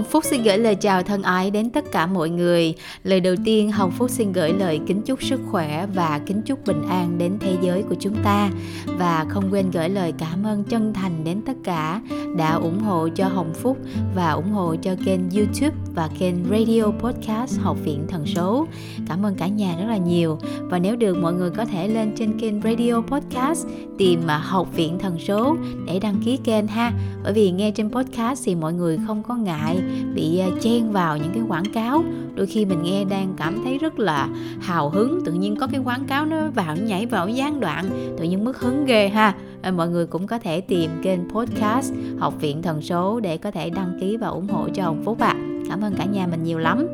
Hồng 0.00 0.08
Phúc 0.10 0.24
xin 0.24 0.42
gửi 0.42 0.58
lời 0.58 0.74
chào 0.74 1.02
thân 1.02 1.22
ái 1.22 1.50
đến 1.50 1.70
tất 1.70 1.84
cả 1.92 2.06
mọi 2.06 2.30
người. 2.30 2.74
Lời 3.04 3.20
đầu 3.20 3.34
tiên, 3.44 3.70
Hồng 3.70 3.90
Phúc 3.90 4.10
xin 4.10 4.32
gửi 4.32 4.52
lời 4.52 4.80
kính 4.86 5.02
chúc 5.02 5.22
sức 5.22 5.40
khỏe 5.50 5.86
và 5.94 6.20
kính 6.26 6.42
chúc 6.42 6.66
bình 6.66 6.82
an 6.88 7.18
đến 7.18 7.38
thế 7.40 7.56
giới 7.62 7.82
của 7.82 7.94
chúng 8.00 8.14
ta 8.24 8.50
và 8.86 9.26
không 9.28 9.44
quên 9.50 9.70
gửi 9.70 9.88
lời 9.88 10.12
cảm 10.18 10.46
ơn 10.46 10.64
chân 10.64 10.92
thành 10.94 11.24
đến 11.24 11.42
tất 11.46 11.52
cả 11.64 12.00
đã 12.36 12.54
ủng 12.54 12.78
hộ 12.78 13.08
cho 13.08 13.28
Hồng 13.28 13.54
Phúc 13.54 13.78
và 14.14 14.30
ủng 14.30 14.50
hộ 14.50 14.76
cho 14.82 14.94
kênh 15.04 15.30
YouTube 15.30 15.76
và 15.94 16.08
kênh 16.18 16.34
Radio 16.50 16.84
Podcast 16.84 17.60
Học 17.60 17.76
viện 17.84 18.06
Thần 18.08 18.26
số. 18.26 18.66
Cảm 19.08 19.26
ơn 19.26 19.34
cả 19.34 19.46
nhà 19.46 19.76
rất 19.78 19.86
là 19.88 19.96
nhiều 19.96 20.38
và 20.60 20.78
nếu 20.78 20.96
được, 20.96 21.16
mọi 21.16 21.32
người 21.32 21.50
có 21.50 21.64
thể 21.64 21.88
lên 21.88 22.12
trên 22.16 22.38
kênh 22.38 22.62
Radio 22.62 23.00
Podcast 23.00 23.66
tìm 23.98 24.22
mà 24.26 24.38
Học 24.38 24.68
viện 24.74 24.98
Thần 24.98 25.18
số 25.18 25.56
để 25.86 25.98
đăng 25.98 26.22
ký 26.24 26.36
kênh 26.36 26.66
ha. 26.66 26.92
Bởi 27.22 27.32
vì 27.32 27.50
nghe 27.50 27.70
trên 27.70 27.90
podcast 27.90 28.44
thì 28.44 28.54
mọi 28.54 28.72
người 28.72 28.98
không 29.06 29.22
có 29.22 29.34
ngại 29.34 29.78
bị 30.14 30.38
à, 30.38 30.48
chen 30.60 30.92
vào 30.92 31.16
những 31.16 31.32
cái 31.34 31.42
quảng 31.48 31.72
cáo. 31.74 32.04
Đôi 32.34 32.46
khi 32.46 32.64
mình 32.64 32.82
nghe 32.82 33.04
đang 33.04 33.34
cảm 33.36 33.64
thấy 33.64 33.78
rất 33.78 33.98
là 33.98 34.28
hào 34.60 34.90
hứng, 34.90 35.20
tự 35.24 35.32
nhiên 35.32 35.56
có 35.56 35.66
cái 35.66 35.80
quảng 35.84 36.04
cáo 36.04 36.26
nó 36.26 36.36
vào, 36.54 36.76
nó 36.76 36.82
nhảy 36.86 37.06
vào 37.06 37.28
gián 37.28 37.60
đoạn, 37.60 38.14
tự 38.18 38.24
nhiên 38.24 38.44
mất 38.44 38.60
hứng 38.60 38.84
ghê 38.86 39.08
ha. 39.08 39.34
À, 39.62 39.70
mọi 39.70 39.88
người 39.88 40.06
cũng 40.06 40.26
có 40.26 40.38
thể 40.38 40.60
tìm 40.60 40.90
kênh 41.02 41.30
podcast 41.30 41.92
học 42.18 42.34
viện 42.40 42.62
thần 42.62 42.82
số 42.82 43.20
để 43.20 43.36
có 43.36 43.50
thể 43.50 43.70
đăng 43.70 43.98
ký 44.00 44.16
và 44.16 44.28
ủng 44.28 44.48
hộ 44.48 44.68
cho 44.74 44.84
hồng 44.84 45.02
phúc 45.04 45.20
ạ. 45.20 45.34
À. 45.36 45.46
cảm 45.68 45.80
ơn 45.80 45.94
cả 45.94 46.04
nhà 46.04 46.26
mình 46.26 46.44
nhiều 46.44 46.58
lắm. 46.58 46.86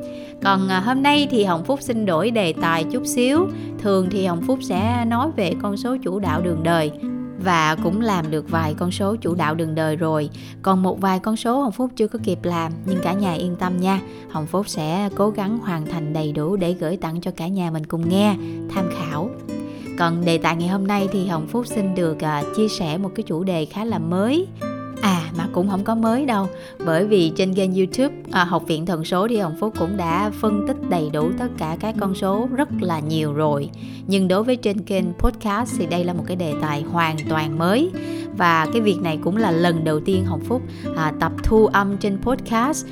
Còn 0.43 0.69
à, 0.69 0.81
hôm 0.81 1.03
nay 1.03 1.29
thì 1.31 1.45
hồng 1.45 1.65
phúc 1.65 1.83
xin 1.83 2.07
đổi 2.07 2.31
đề 2.31 2.53
tài 2.53 2.85
chút 2.85 3.07
xíu. 3.07 3.49
Thường 3.79 4.09
thì 4.11 4.27
hồng 4.27 4.43
phúc 4.47 4.59
sẽ 4.63 5.05
nói 5.05 5.31
về 5.37 5.55
con 5.63 5.77
số 5.77 5.97
chủ 6.03 6.19
đạo 6.19 6.41
đường 6.41 6.63
đời 6.63 6.93
và 7.39 7.77
cũng 7.83 8.01
làm 8.01 8.31
được 8.31 8.51
vài 8.51 8.75
con 8.75 8.91
số 8.91 9.17
chủ 9.17 9.35
đạo 9.35 9.55
đường 9.55 9.75
đời 9.75 9.97
rồi. 9.97 10.31
Còn 10.63 10.83
một 10.83 11.01
vài 11.01 11.19
con 11.19 11.37
số 11.37 11.61
hồng 11.61 11.73
phúc 11.73 11.91
chưa 11.97 12.09
có 12.09 12.19
kịp 12.23 12.39
làm, 12.43 12.73
nhưng 12.87 12.99
cả 13.03 13.13
nhà 13.13 13.33
yên 13.33 13.57
tâm 13.57 13.77
nha. 13.77 14.01
Hồng 14.31 14.47
phúc 14.47 14.69
sẽ 14.69 15.11
cố 15.17 15.31
gắng 15.31 15.59
hoàn 15.59 15.87
thành 15.87 16.13
đầy 16.13 16.33
đủ 16.33 16.57
để 16.57 16.73
gửi 16.73 16.97
tặng 16.97 17.21
cho 17.21 17.31
cả 17.31 17.47
nhà 17.47 17.71
mình 17.71 17.87
cùng 17.87 18.09
nghe, 18.09 18.37
tham 18.75 18.89
khảo. 18.99 19.31
Còn 19.99 20.25
đề 20.25 20.39
tài 20.39 20.57
ngày 20.57 20.69
hôm 20.69 20.87
nay 20.87 21.09
thì 21.13 21.27
hồng 21.27 21.47
phúc 21.47 21.67
xin 21.67 21.95
được 21.95 22.21
à, 22.21 22.43
chia 22.57 22.69
sẻ 22.69 22.99
một 22.99 23.11
cái 23.15 23.23
chủ 23.23 23.45
đề 23.45 23.65
khá 23.65 23.85
là 23.85 23.99
mới. 23.99 24.47
À 25.03 25.31
mà 25.39 25.47
cũng 25.53 25.69
không 25.69 25.85
có 25.85 25.95
mới 25.95 26.27
đâu. 26.27 26.49
Bởi 26.87 27.07
vì 27.07 27.33
trên 27.37 27.55
kênh 27.55 27.75
youtube 27.75 28.15
à, 28.31 28.45
Học 28.45 28.63
viện 28.67 28.87
Thần 28.87 29.05
số 29.05 29.29
thì 29.29 29.37
Hồng 29.37 29.57
Phúc 29.61 29.75
cũng 29.79 29.97
đã 29.97 30.31
phân 30.41 30.65
tích 30.69 30.77
đầy 30.89 31.11
đủ 31.13 31.31
tất 31.39 31.49
cả 31.59 31.77
các 31.81 31.95
con 32.01 32.15
số 32.15 32.49
rất 32.57 32.69
là 32.81 33.01
nhiều 33.01 33.33
rồi. 33.33 33.71
Nhưng 34.07 34.29
đối 34.29 34.45
với 34.45 34.57
trên 34.57 34.83
kênh 34.83 35.05
podcast 35.19 35.75
thì 35.79 35.87
đây 35.87 36.05
là 36.05 36.13
một 36.13 36.25
cái 36.27 36.37
đề 36.37 36.55
tài 36.63 36.83
hoàn 36.83 37.17
toàn 37.29 37.59
mới. 37.59 37.91
Và 38.37 38.67
cái 38.73 38.81
việc 38.81 39.01
này 39.03 39.19
cũng 39.25 39.37
là 39.37 39.51
lần 39.51 39.85
đầu 39.85 40.01
tiên 40.01 40.25
Hồng 40.25 40.45
Phúc 40.45 40.63
à, 40.97 41.13
tập 41.21 41.33
thu 41.43 41.67
âm 41.67 41.97
trên 41.97 42.19
podcast. 42.23 42.87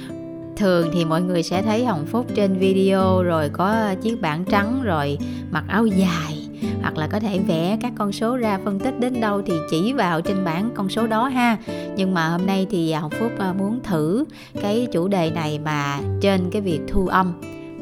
Thường 0.57 0.91
thì 0.93 1.05
mọi 1.05 1.23
người 1.23 1.43
sẽ 1.43 1.63
thấy 1.63 1.85
hồng 1.85 2.07
phúc 2.07 2.27
trên 2.35 2.59
video 2.59 3.23
rồi 3.23 3.49
có 3.49 3.95
chiếc 4.03 4.21
bảng 4.21 4.45
trắng 4.45 4.83
rồi 4.83 5.19
mặc 5.51 5.65
áo 5.69 5.87
dài 5.87 6.44
hoặc 6.83 6.97
là 6.97 7.07
có 7.07 7.21
thể 7.21 7.39
vẽ 7.39 7.79
các 7.81 7.93
con 7.99 8.13
số 8.13 8.37
ra 8.37 8.59
phân 8.65 8.79
tích 8.79 9.01
đến 9.01 9.21
đâu 9.21 9.43
thì 9.47 9.55
chỉ 9.71 9.93
vào 9.93 10.21
trên 10.21 10.45
bảng 10.45 10.71
con 10.75 10.89
số 10.89 11.07
đó 11.07 11.29
ha. 11.29 11.57
Nhưng 11.97 12.15
mà 12.15 12.29
hôm 12.29 12.47
nay 12.47 12.67
thì 12.71 12.93
hồng 12.93 13.11
phúc 13.11 13.33
à, 13.39 13.53
muốn 13.53 13.81
thử 13.83 14.25
cái 14.63 14.87
chủ 14.93 15.09
đề 15.09 15.31
này 15.31 15.59
mà 15.59 16.01
trên 16.21 16.41
cái 16.51 16.63
việc 16.63 16.81
thu 16.89 17.07
âm 17.07 17.33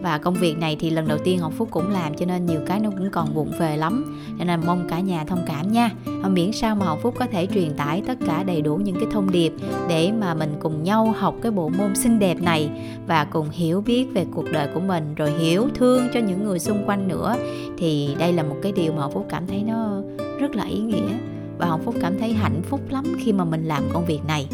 và 0.03 0.19
công 0.19 0.35
việc 0.35 0.59
này 0.59 0.77
thì 0.81 0.91
lần 0.91 1.09
đầu 1.09 1.19
tiên 1.25 1.39
Hồng 1.39 1.53
Phúc 1.53 1.69
cũng 1.71 1.91
làm, 1.91 2.15
cho 2.15 2.27
nên 2.27 2.47
nhiều 2.47 2.61
cái 2.67 2.81
nó 2.81 2.91
cũng 2.91 3.11
còn 3.11 3.35
vụng 3.35 3.53
về 3.59 3.77
lắm. 3.77 4.19
Cho 4.39 4.45
nên 4.45 4.61
mong 4.67 4.89
cả 4.89 5.01
nhà 5.01 5.25
thông 5.25 5.45
cảm 5.47 5.73
nha. 5.73 5.91
Miễn 6.29 6.53
sao 6.53 6.77
mà 6.77 6.87
Hồng 6.87 6.99
Phúc 7.03 7.15
có 7.19 7.27
thể 7.27 7.47
truyền 7.55 7.75
tải 7.77 8.03
tất 8.07 8.19
cả 8.27 8.43
đầy 8.43 8.63
đủ 8.63 8.77
những 8.77 8.95
cái 8.95 9.07
thông 9.13 9.31
điệp 9.31 9.53
để 9.89 10.13
mà 10.13 10.35
mình 10.35 10.55
cùng 10.61 10.83
nhau 10.83 11.15
học 11.19 11.35
cái 11.43 11.53
bộ 11.53 11.69
môn 11.69 11.95
xinh 11.95 12.19
đẹp 12.19 12.43
này 12.43 12.71
và 13.07 13.25
cùng 13.25 13.51
hiểu 13.51 13.81
biết 13.81 14.07
về 14.15 14.27
cuộc 14.35 14.53
đời 14.53 14.69
của 14.75 14.81
mình, 14.81 15.15
rồi 15.15 15.31
hiểu 15.31 15.69
thương 15.75 16.09
cho 16.15 16.21
những 16.21 16.45
người 16.45 16.59
xung 16.59 16.85
quanh 16.87 17.09
nữa. 17.09 17.37
Thì 17.79 18.17
đây 18.19 18.33
là 18.33 18.43
một 18.43 18.57
cái 18.63 18.73
điều 18.73 18.93
mà 18.93 19.03
Hồng 19.03 19.13
Phúc 19.13 19.27
cảm 19.29 19.47
thấy 19.47 19.63
nó 19.63 20.03
rất 20.41 20.57
là 20.57 20.65
ý 20.65 20.79
nghĩa. 20.79 21.13
Và 21.59 21.67
Hồng 21.67 21.83
Phúc 21.85 21.95
cảm 22.01 22.19
thấy 22.19 22.33
hạnh 22.33 22.63
phúc 22.63 22.81
lắm 22.91 23.05
khi 23.19 23.33
mà 23.33 23.45
mình 23.45 23.65
làm 23.65 23.83
công 23.93 24.05
việc 24.05 24.21
này. 24.27 24.47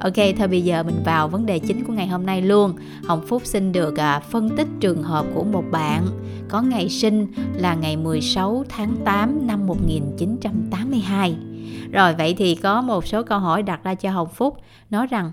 Ok, 0.00 0.14
thôi 0.38 0.48
bây 0.48 0.62
giờ 0.62 0.82
mình 0.82 1.02
vào 1.04 1.28
vấn 1.28 1.46
đề 1.46 1.58
chính 1.58 1.84
của 1.84 1.92
ngày 1.92 2.06
hôm 2.06 2.26
nay 2.26 2.42
luôn. 2.42 2.72
Hồng 3.04 3.26
Phúc 3.26 3.42
xin 3.44 3.72
được 3.72 3.96
à, 3.96 4.20
phân 4.20 4.56
tích 4.56 4.66
trường 4.80 5.02
hợp 5.02 5.26
của 5.34 5.44
một 5.44 5.64
bạn 5.70 6.06
có 6.48 6.62
ngày 6.62 6.88
sinh 6.88 7.26
là 7.54 7.74
ngày 7.74 7.96
16 7.96 8.64
tháng 8.68 8.96
8 9.04 9.46
năm 9.46 9.66
1982. 9.66 11.36
Rồi 11.92 12.14
vậy 12.14 12.34
thì 12.38 12.54
có 12.54 12.82
một 12.82 13.06
số 13.06 13.22
câu 13.22 13.38
hỏi 13.38 13.62
đặt 13.62 13.84
ra 13.84 13.94
cho 13.94 14.10
Hồng 14.10 14.28
Phúc 14.34 14.56
nói 14.90 15.06
rằng 15.06 15.32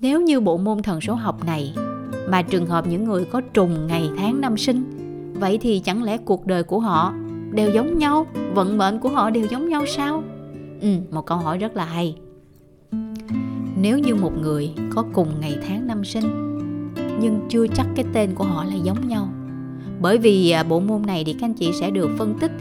nếu 0.00 0.20
như 0.20 0.40
bộ 0.40 0.56
môn 0.56 0.82
thần 0.82 1.00
số 1.00 1.14
học 1.14 1.44
này 1.44 1.74
mà 2.28 2.42
trường 2.42 2.66
hợp 2.66 2.86
những 2.86 3.04
người 3.04 3.24
có 3.24 3.40
trùng 3.40 3.86
ngày 3.86 4.10
tháng 4.18 4.40
năm 4.40 4.56
sinh 4.56 4.84
vậy 5.34 5.58
thì 5.58 5.78
chẳng 5.78 6.02
lẽ 6.02 6.16
cuộc 6.16 6.46
đời 6.46 6.62
của 6.62 6.80
họ 6.80 7.14
đều 7.52 7.70
giống 7.70 7.98
nhau 7.98 8.26
vận 8.54 8.78
mệnh 8.78 8.98
của 8.98 9.08
họ 9.08 9.30
đều 9.30 9.46
giống 9.46 9.68
nhau 9.68 9.86
sao 9.86 10.22
ừ 10.80 10.88
một 11.10 11.26
câu 11.26 11.38
hỏi 11.38 11.58
rất 11.58 11.76
là 11.76 11.84
hay 11.84 12.16
nếu 13.80 13.98
như 13.98 14.14
một 14.14 14.32
người 14.42 14.70
có 14.90 15.04
cùng 15.12 15.28
ngày 15.40 15.58
tháng 15.68 15.86
năm 15.86 16.04
sinh, 16.04 16.24
nhưng 17.20 17.40
chưa 17.48 17.66
chắc 17.66 17.86
cái 17.96 18.04
tên 18.12 18.34
của 18.34 18.44
họ 18.44 18.64
là 18.64 18.74
giống 18.74 19.08
nhau. 19.08 19.28
Bởi 20.00 20.18
vì 20.18 20.50
à, 20.50 20.62
bộ 20.62 20.80
môn 20.80 21.02
này 21.02 21.24
thì 21.26 21.32
các 21.32 21.46
anh 21.46 21.54
chị 21.54 21.70
sẽ 21.80 21.90
được 21.90 22.10
phân 22.18 22.38
tích 22.40 22.52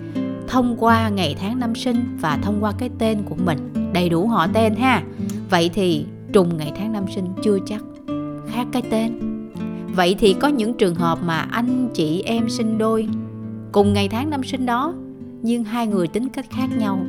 thông 0.47 0.75
qua 0.79 1.09
ngày 1.09 1.35
tháng 1.39 1.59
năm 1.59 1.75
sinh 1.75 2.17
và 2.21 2.39
thông 2.41 2.63
qua 2.63 2.71
cái 2.77 2.89
tên 2.99 3.17
của 3.29 3.35
mình, 3.45 3.57
đầy 3.93 4.09
đủ 4.09 4.27
họ 4.27 4.47
tên 4.47 4.75
ha. 4.75 5.03
Vậy 5.49 5.69
thì 5.73 6.05
trùng 6.33 6.57
ngày 6.57 6.71
tháng 6.77 6.93
năm 6.93 7.05
sinh 7.15 7.25
chưa 7.43 7.57
chắc 7.65 7.83
khác 8.47 8.67
cái 8.71 8.81
tên. 8.89 9.19
Vậy 9.95 10.15
thì 10.19 10.33
có 10.33 10.47
những 10.47 10.73
trường 10.73 10.95
hợp 10.95 11.19
mà 11.23 11.37
anh 11.37 11.89
chị 11.93 12.21
em 12.21 12.49
sinh 12.49 12.77
đôi 12.77 13.07
cùng 13.71 13.93
ngày 13.93 14.09
tháng 14.09 14.29
năm 14.29 14.43
sinh 14.43 14.65
đó, 14.65 14.93
nhưng 15.41 15.63
hai 15.63 15.87
người 15.87 16.07
tính 16.07 16.29
cách 16.29 16.45
khác 16.49 16.67
nhau. 16.77 16.99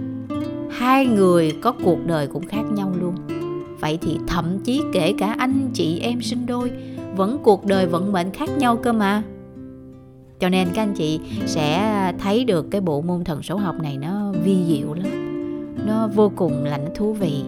Hai 0.70 1.06
người 1.06 1.52
có 1.62 1.72
cuộc 1.84 1.98
đời 2.06 2.26
cũng 2.26 2.46
khác 2.46 2.62
nhau 2.72 2.92
luôn 3.00 3.14
vậy 3.80 3.98
thì 4.00 4.18
thậm 4.26 4.58
chí 4.64 4.82
kể 4.92 5.14
cả 5.18 5.34
anh 5.38 5.70
chị 5.74 5.98
em 5.98 6.22
sinh 6.22 6.46
đôi, 6.46 6.70
vẫn 7.16 7.38
cuộc 7.42 7.64
đời 7.64 7.86
vận 7.86 8.12
mệnh 8.12 8.30
khác 8.32 8.50
nhau 8.58 8.76
cơ 8.76 8.92
mà. 8.92 9.22
Cho 10.40 10.48
nên 10.48 10.68
các 10.74 10.82
anh 10.82 10.94
chị 10.94 11.20
sẽ 11.46 12.12
thấy 12.18 12.44
được 12.44 12.70
cái 12.70 12.80
bộ 12.80 13.00
môn 13.00 13.24
thần 13.24 13.42
số 13.42 13.56
học 13.56 13.82
này 13.82 13.96
nó 13.96 14.32
vi 14.44 14.64
diệu 14.68 14.94
lắm, 14.94 15.06
nó 15.86 16.08
vô 16.08 16.32
cùng 16.36 16.64
là 16.64 16.78
nó 16.78 16.88
thú 16.94 17.12
vị. 17.12 17.42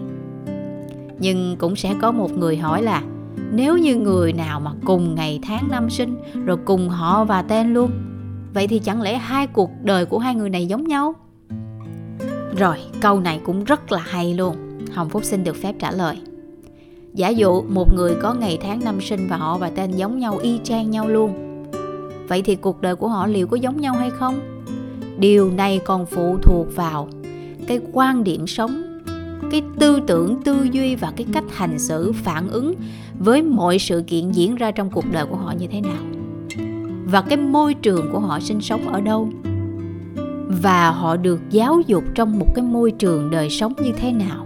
Nhưng 1.19 1.55
cũng 1.59 1.75
sẽ 1.75 1.93
có 2.01 2.11
một 2.11 2.37
người 2.37 2.57
hỏi 2.57 2.81
là, 2.81 3.03
nếu 3.51 3.77
như 3.77 3.95
người 3.95 4.33
nào 4.33 4.59
mà 4.59 4.71
cùng 4.85 5.15
ngày 5.15 5.39
tháng 5.43 5.67
năm 5.71 5.89
sinh, 5.89 6.15
rồi 6.45 6.57
cùng 6.65 6.89
họ 6.89 7.23
và 7.25 7.41
tên 7.41 7.73
luôn, 7.73 7.91
vậy 8.53 8.67
thì 8.67 8.79
chẳng 8.79 9.01
lẽ 9.01 9.17
hai 9.17 9.47
cuộc 9.47 9.71
đời 9.83 10.05
của 10.05 10.19
hai 10.19 10.35
người 10.35 10.49
này 10.49 10.65
giống 10.65 10.87
nhau? 10.87 11.13
Rồi, 12.57 12.77
câu 13.01 13.19
này 13.19 13.39
cũng 13.45 13.63
rất 13.63 13.91
là 13.91 13.99
hay 13.99 14.33
luôn. 14.33 14.55
Hồng 14.93 15.09
Phúc 15.09 15.23
xin 15.23 15.43
được 15.43 15.55
phép 15.55 15.75
trả 15.79 15.91
lời. 15.91 16.17
Giả 17.13 17.29
dụ 17.29 17.61
một 17.61 17.95
người 17.95 18.15
có 18.21 18.33
ngày 18.33 18.57
tháng 18.61 18.83
năm 18.83 19.01
sinh 19.01 19.27
và 19.27 19.37
họ 19.37 19.57
và 19.57 19.69
tên 19.69 19.91
giống 19.91 20.19
nhau 20.19 20.37
y 20.37 20.59
chang 20.63 20.91
nhau 20.91 21.07
luôn. 21.07 21.33
Vậy 22.27 22.41
thì 22.41 22.55
cuộc 22.55 22.81
đời 22.81 22.95
của 22.95 23.07
họ 23.07 23.27
liệu 23.27 23.47
có 23.47 23.57
giống 23.57 23.81
nhau 23.81 23.93
hay 23.93 24.09
không? 24.09 24.39
Điều 25.19 25.51
này 25.51 25.79
còn 25.85 26.05
phụ 26.05 26.37
thuộc 26.41 26.75
vào 26.75 27.09
cái 27.67 27.79
quan 27.93 28.23
điểm 28.23 28.47
sống, 28.47 29.01
cái 29.51 29.63
tư 29.79 29.99
tưởng, 30.07 30.41
tư 30.43 30.67
duy 30.71 30.95
và 30.95 31.13
cái 31.15 31.27
cách 31.33 31.43
hành 31.51 31.79
xử 31.79 32.11
phản 32.11 32.49
ứng 32.49 32.75
với 33.19 33.41
mọi 33.41 33.79
sự 33.79 34.03
kiện 34.07 34.31
diễn 34.31 34.55
ra 34.55 34.71
trong 34.71 34.89
cuộc 34.89 35.05
đời 35.11 35.25
của 35.25 35.35
họ 35.35 35.53
như 35.59 35.67
thế 35.67 35.81
nào. 35.81 36.03
Và 37.05 37.21
cái 37.21 37.37
môi 37.37 37.73
trường 37.73 38.11
của 38.11 38.19
họ 38.19 38.39
sinh 38.39 38.61
sống 38.61 38.87
ở 38.87 39.01
đâu 39.01 39.29
và 40.61 40.91
họ 40.91 41.17
được 41.17 41.39
giáo 41.49 41.81
dục 41.87 42.03
trong 42.15 42.39
một 42.39 42.47
cái 42.55 42.65
môi 42.65 42.91
trường 42.91 43.29
đời 43.29 43.49
sống 43.49 43.73
như 43.83 43.91
thế 43.97 44.11
nào 44.11 44.45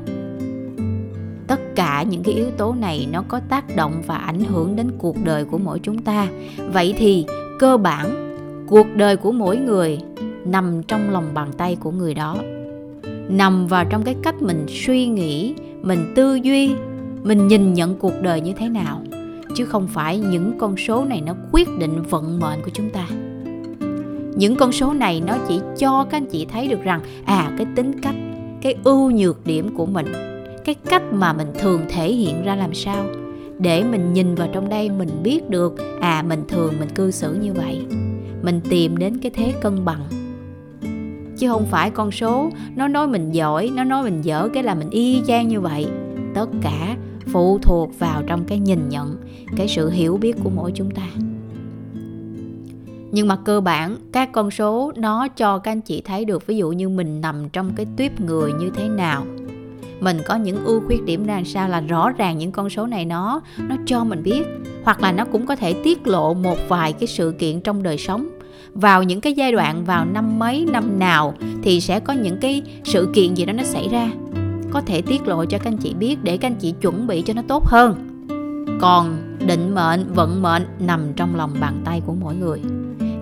tất 1.48 1.76
cả 1.76 2.04
những 2.10 2.24
cái 2.24 2.34
yếu 2.34 2.52
tố 2.52 2.76
này 2.80 3.08
nó 3.12 3.24
có 3.28 3.40
tác 3.50 3.76
động 3.76 4.02
và 4.08 4.16
ảnh 4.16 4.40
hưởng 4.40 4.76
đến 4.76 4.92
cuộc 4.98 5.16
đời 5.24 5.46
của 5.46 5.58
mỗi 5.58 5.80
chúng 5.80 5.98
ta. 5.98 6.28
Vậy 6.58 6.94
thì 6.98 7.26
cơ 7.60 7.78
bản, 7.78 8.36
cuộc 8.68 8.88
đời 8.96 9.18
của 9.18 9.32
mỗi 9.32 9.58
người 9.58 10.00
nằm 10.46 10.84
trong 10.84 11.10
lòng 11.10 11.26
bàn 11.34 11.52
tay 11.58 11.76
của 11.76 11.92
người 11.92 12.14
đó. 12.14 12.38
Nằm 13.30 13.68
vào 13.68 13.86
trong 13.90 14.04
cái 14.04 14.16
cách 14.24 14.42
mình 14.42 14.66
suy 14.70 15.08
nghĩ, 15.08 15.54
mình 15.82 16.14
tư 16.16 16.36
duy, 16.36 16.72
mình 17.24 17.48
nhìn 17.48 17.74
nhận 17.74 17.96
cuộc 17.96 18.22
đời 18.22 18.42
như 18.42 18.54
thế 18.58 18.70
nào. 18.70 19.02
Chứ 19.56 19.66
không 19.66 19.88
phải 19.88 20.20
những 20.20 20.58
con 20.58 20.78
số 20.78 21.06
này 21.06 21.22
nó 21.22 21.36
quyết 21.52 21.68
định 21.80 22.04
vận 22.10 22.40
mệnh 22.40 22.60
của 22.62 22.72
chúng 22.74 22.90
ta. 22.90 23.08
Những 24.36 24.56
con 24.56 24.72
số 24.72 24.94
này 24.94 25.22
nó 25.28 25.38
chỉ 25.48 25.60
cho 25.78 26.06
các 26.10 26.18
anh 26.18 26.26
chị 26.26 26.46
thấy 26.46 26.68
được 26.68 26.84
rằng 26.84 27.02
à 27.26 27.52
cái 27.58 27.68
tính 27.76 28.02
cách, 28.02 28.16
cái 28.62 28.76
ưu 28.84 29.12
nhược 29.12 29.46
điểm 29.46 29.76
của 29.76 29.86
mình 29.86 30.06
cái 30.66 30.76
cách 30.76 31.04
mà 31.14 31.34
mình 31.34 31.48
thường 31.60 31.82
thể 31.90 32.12
hiện 32.12 32.44
ra 32.44 32.56
làm 32.56 32.74
sao? 32.74 33.06
Để 33.60 33.84
mình 33.84 34.14
nhìn 34.14 34.36
vào 34.36 34.48
trong 34.54 34.70
đây 34.70 34.90
mình 34.90 35.10
biết 35.24 35.50
được 35.50 35.76
à 36.02 36.24
mình 36.28 36.44
thường 36.48 36.74
mình 36.80 36.90
cư 36.90 37.12
xử 37.12 37.34
như 37.34 37.54
vậy. 37.54 37.86
Mình 38.42 38.62
tìm 38.70 38.98
đến 38.98 39.18
cái 39.18 39.32
thế 39.36 39.54
cân 39.62 39.86
bằng. 39.86 40.02
Chứ 41.38 41.50
không 41.50 41.66
phải 41.66 41.90
con 41.90 42.12
số, 42.12 42.50
nó 42.76 42.88
nói 42.88 43.08
mình 43.08 43.32
giỏi, 43.32 43.72
nó 43.76 43.84
nói 43.84 44.04
mình 44.04 44.22
dở 44.22 44.50
cái 44.54 44.64
là 44.64 44.76
mình 44.76 44.90
y 44.90 45.22
chang 45.28 45.48
như 45.48 45.62
vậy. 45.62 45.88
Tất 46.34 46.50
cả 46.62 46.96
phụ 47.34 47.60
thuộc 47.62 48.00
vào 48.00 48.24
trong 48.28 48.46
cái 48.46 48.60
nhìn 48.60 48.90
nhận, 48.90 49.18
cái 49.56 49.68
sự 49.68 49.90
hiểu 49.90 50.18
biết 50.18 50.36
của 50.44 50.50
mỗi 50.50 50.72
chúng 50.76 50.92
ta. 50.92 51.08
Nhưng 53.12 53.28
mà 53.28 53.36
cơ 53.36 53.62
bản, 53.62 53.96
các 54.12 54.32
con 54.32 54.52
số 54.52 54.92
nó 54.96 55.28
cho 55.28 55.58
các 55.58 55.72
anh 55.72 55.82
chị 55.82 56.02
thấy 56.06 56.26
được. 56.26 56.48
Ví 56.48 56.58
dụ 56.58 56.70
như 56.70 56.90
mình 56.90 57.22
nằm 57.22 57.50
trong 57.50 57.72
cái 57.76 57.86
tuyếp 57.98 58.22
người 58.22 58.54
như 58.54 58.70
thế 58.76 58.88
nào 58.88 59.26
mình 60.00 60.18
có 60.26 60.36
những 60.36 60.66
ưu 60.66 60.82
khuyết 60.88 61.04
điểm 61.04 61.26
ra 61.26 61.42
sao 61.46 61.70
là 61.70 61.82
rõ 61.82 62.10
ràng 62.10 62.38
những 62.38 62.52
con 62.52 62.70
số 62.70 62.88
này 62.88 63.06
nó 63.06 63.42
nó 63.58 63.76
cho 63.86 64.04
mình 64.04 64.24
biết. 64.24 64.44
Hoặc 64.84 65.02
là 65.02 65.12
nó 65.12 65.26
cũng 65.26 65.46
có 65.46 65.56
thể 65.56 65.74
tiết 65.84 66.08
lộ 66.08 66.34
một 66.34 66.58
vài 66.68 66.94
cái 66.94 67.08
sự 67.08 67.34
kiện 67.40 67.62
trong 67.62 67.84
đời 67.84 67.98
sống. 67.98 68.30
Vào 68.74 69.04
những 69.04 69.22
cái 69.22 69.34
giai 69.34 69.52
đoạn 69.52 69.86
vào 69.86 70.06
năm 70.06 70.40
mấy, 70.40 70.66
năm 70.72 71.00
nào 71.00 71.34
thì 71.64 71.82
sẽ 71.82 72.00
có 72.00 72.14
những 72.14 72.38
cái 72.38 72.62
sự 72.84 73.10
kiện 73.14 73.34
gì 73.34 73.46
đó 73.46 73.54
nó 73.54 73.64
xảy 73.64 73.88
ra. 73.90 74.12
Có 74.72 74.82
thể 74.82 75.02
tiết 75.02 75.28
lộ 75.28 75.46
cho 75.46 75.58
các 75.58 75.68
anh 75.68 75.78
chị 75.78 75.94
biết 75.94 76.24
để 76.24 76.38
các 76.38 76.48
anh 76.48 76.56
chị 76.56 76.74
chuẩn 76.82 77.08
bị 77.08 77.22
cho 77.22 77.34
nó 77.34 77.42
tốt 77.48 77.66
hơn. 77.66 77.96
Còn 78.82 79.18
định 79.48 79.76
mệnh, 79.76 80.14
vận 80.14 80.42
mệnh 80.42 80.66
nằm 80.80 81.14
trong 81.16 81.36
lòng 81.36 81.52
bàn 81.60 81.82
tay 81.86 82.02
của 82.06 82.14
mỗi 82.14 82.36
người 82.36 82.60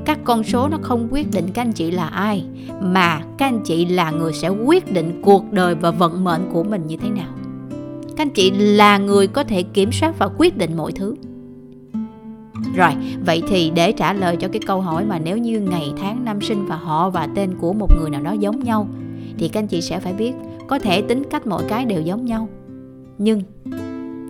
các 0.06 0.20
con 0.24 0.44
số 0.44 0.68
nó 0.68 0.78
không 0.82 1.08
quyết 1.12 1.32
định 1.32 1.46
các 1.54 1.62
anh 1.62 1.72
chị 1.72 1.92
là 1.92 2.08
ai 2.08 2.46
mà 2.82 3.22
các 3.38 3.48
anh 3.48 3.62
chị 3.66 3.86
là 3.86 4.12
người 4.12 4.34
sẽ 4.34 4.50
quyết 4.50 4.94
định 4.94 5.22
cuộc 5.24 5.52
đời 5.52 5.76
và 5.76 5.92
vận 5.92 6.24
mệnh 6.24 6.50
của 6.54 6.64
mình 6.64 6.88
như 6.88 6.98
thế 6.98 7.10
nào 7.10 7.30
các 8.18 8.22
anh 8.22 8.30
chị 8.30 8.52
là 8.52 8.98
người 8.98 9.28
có 9.28 9.44
thể 9.44 9.64
kiểm 9.64 9.92
soát 9.92 10.20
và 10.20 10.30
quyết 10.38 10.58
định 10.58 10.78
mọi 10.78 10.92
thứ 10.92 11.16
rồi, 12.76 12.92
vậy 13.26 13.44
thì 13.48 13.72
để 13.76 13.92
trả 13.92 14.14
lời 14.14 14.36
cho 14.36 14.48
cái 14.48 14.62
câu 14.68 14.82
hỏi 14.82 15.06
mà 15.06 15.20
nếu 15.20 15.38
như 15.38 15.60
ngày 15.60 15.94
tháng 15.98 16.26
năm 16.26 16.42
sinh 16.42 16.66
và 16.66 16.76
họ 16.76 17.10
và 17.10 17.28
tên 17.36 17.56
của 17.62 17.74
một 17.74 17.90
người 18.00 18.10
nào 18.10 18.22
đó 18.22 18.32
giống 18.32 18.64
nhau 18.64 18.88
thì 19.38 19.48
các 19.48 19.60
anh 19.60 19.68
chị 19.68 19.82
sẽ 19.82 20.00
phải 20.00 20.14
biết 20.14 20.34
có 20.68 20.80
thể 20.80 21.02
tính 21.02 21.24
cách 21.30 21.48
mỗi 21.48 21.64
cái 21.68 21.86
đều 21.86 22.02
giống 22.02 22.26
nhau. 22.26 22.50
Nhưng 23.18 23.42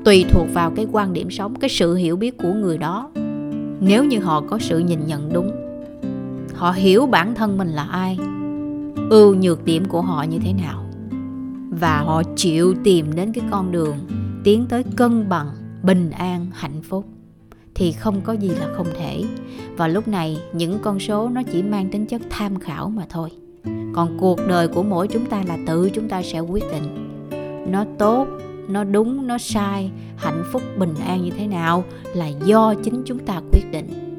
tùy 0.06 0.26
thuộc 0.30 0.48
vào 0.54 0.72
cái 0.76 0.88
quan 0.92 1.14
điểm 1.14 1.32
sống, 1.32 1.56
cái 1.56 1.70
sự 1.70 1.96
hiểu 1.96 2.16
biết 2.16 2.38
của 2.38 2.54
người 2.54 2.78
đó. 2.78 3.10
Nếu 3.80 4.04
như 4.04 4.20
họ 4.20 4.42
có 4.50 4.60
sự 4.60 4.80
nhìn 4.80 5.00
nhận 5.08 5.34
đúng, 5.34 5.52
họ 6.64 6.72
hiểu 6.72 7.06
bản 7.06 7.36
thân 7.36 7.58
mình 7.58 7.68
là 7.68 7.84
ai, 7.84 8.18
ưu 9.10 9.36
nhược 9.36 9.66
điểm 9.66 9.86
của 9.86 10.02
họ 10.02 10.24
như 10.24 10.40
thế 10.40 10.54
nào. 10.54 10.86
Và 11.70 11.98
họ 11.98 12.24
chịu 12.36 12.74
tìm 12.84 13.16
đến 13.16 13.34
cái 13.34 13.44
con 13.52 13.72
đường 13.72 13.96
tiến 14.44 14.66
tới 14.70 14.84
cân 14.96 15.30
bằng, 15.30 15.48
bình 15.84 16.12
an, 16.12 16.48
hạnh 16.54 16.82
phúc. 16.82 17.06
Thì 17.76 17.92
không 17.92 18.22
có 18.22 18.34
gì 18.34 18.50
là 18.50 18.68
không 18.76 18.88
thể. 18.98 19.24
Và 19.78 19.88
lúc 19.88 20.08
này 20.08 20.38
những 20.54 20.80
con 20.80 21.00
số 21.00 21.30
nó 21.30 21.42
chỉ 21.52 21.64
mang 21.64 21.90
tính 21.92 22.06
chất 22.06 22.22
tham 22.30 22.60
khảo 22.60 22.90
mà 22.90 23.06
thôi. 23.10 23.30
Còn 23.94 24.18
cuộc 24.20 24.40
đời 24.48 24.68
của 24.68 24.84
mỗi 24.84 25.08
chúng 25.08 25.26
ta 25.26 25.44
là 25.48 25.58
tự 25.68 25.90
chúng 25.90 26.10
ta 26.10 26.22
sẽ 26.24 26.40
quyết 26.40 26.64
định 26.72 27.20
nó 27.72 27.86
tốt 28.00 28.28
nó 28.68 28.84
đúng 28.84 29.28
nó 29.28 29.38
sai 29.38 29.92
hạnh 30.18 30.44
phúc 30.52 30.62
bình 30.78 30.94
an 31.08 31.24
như 31.24 31.32
thế 31.38 31.48
nào 31.48 31.84
là 32.16 32.28
do 32.28 32.74
chính 32.84 33.02
chúng 33.06 33.20
ta 33.20 33.42
quyết 33.52 33.72
định 33.72 34.13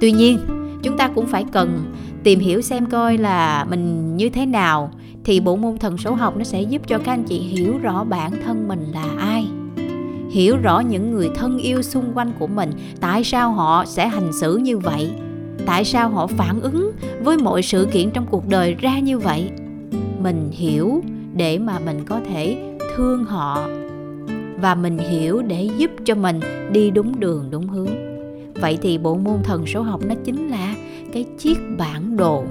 tuy 0.00 0.12
nhiên, 0.12 0.38
chúng 0.82 0.96
ta 0.96 1.08
cũng 1.08 1.26
phải 1.26 1.44
cần 1.52 1.94
tìm 2.22 2.40
hiểu 2.40 2.60
xem 2.60 2.86
coi 2.86 3.18
là 3.18 3.66
mình 3.70 4.16
như 4.16 4.30
thế 4.30 4.46
nào 4.46 4.90
thì 5.24 5.40
bộ 5.40 5.56
môn 5.56 5.78
thần 5.78 5.98
số 5.98 6.14
học 6.14 6.36
nó 6.36 6.44
sẽ 6.44 6.62
giúp 6.62 6.82
cho 6.88 6.98
các 6.98 7.12
anh 7.12 7.24
chị 7.24 7.38
hiểu 7.38 7.78
rõ 7.78 8.04
bản 8.04 8.32
thân 8.44 8.68
mình 8.68 8.84
là 8.92 9.04
ai, 9.18 9.46
hiểu 10.30 10.56
rõ 10.62 10.80
những 10.80 11.10
người 11.10 11.30
thân 11.34 11.58
yêu 11.58 11.82
xung 11.82 12.12
quanh 12.14 12.32
của 12.38 12.46
mình, 12.46 12.70
tại 13.00 13.24
sao 13.24 13.52
họ 13.52 13.84
sẽ 13.84 14.08
hành 14.08 14.32
xử 14.32 14.56
như 14.56 14.78
vậy, 14.78 15.10
tại 15.66 15.84
sao 15.84 16.10
họ 16.10 16.26
phản 16.26 16.60
ứng 16.60 16.92
với 17.24 17.38
mọi 17.38 17.62
sự 17.62 17.88
kiện 17.92 18.10
trong 18.10 18.26
cuộc 18.30 18.48
đời 18.48 18.74
ra 18.74 18.98
như 18.98 19.18
vậy. 19.18 19.50
Mình 20.22 20.50
hiểu 20.52 21.02
để 21.34 21.58
mà 21.58 21.78
mình 21.78 22.04
có 22.06 22.20
thể 22.28 22.76
thương 22.96 23.24
họ 23.24 23.68
và 24.60 24.74
mình 24.74 24.98
hiểu 24.98 25.42
để 25.42 25.68
giúp 25.78 25.90
cho 26.04 26.14
mình 26.14 26.40
đi 26.72 26.90
đúng 26.90 27.20
đường, 27.20 27.48
đúng 27.50 27.68
hướng 27.68 28.09
vậy 28.60 28.78
thì 28.82 28.98
bộ 28.98 29.14
môn 29.14 29.42
thần 29.42 29.66
số 29.66 29.82
học 29.82 30.00
nó 30.08 30.14
chính 30.24 30.48
là 30.48 30.74
cái 31.12 31.24
chiếc 31.38 31.58
bản 31.78 32.16
đồ. 32.16 32.44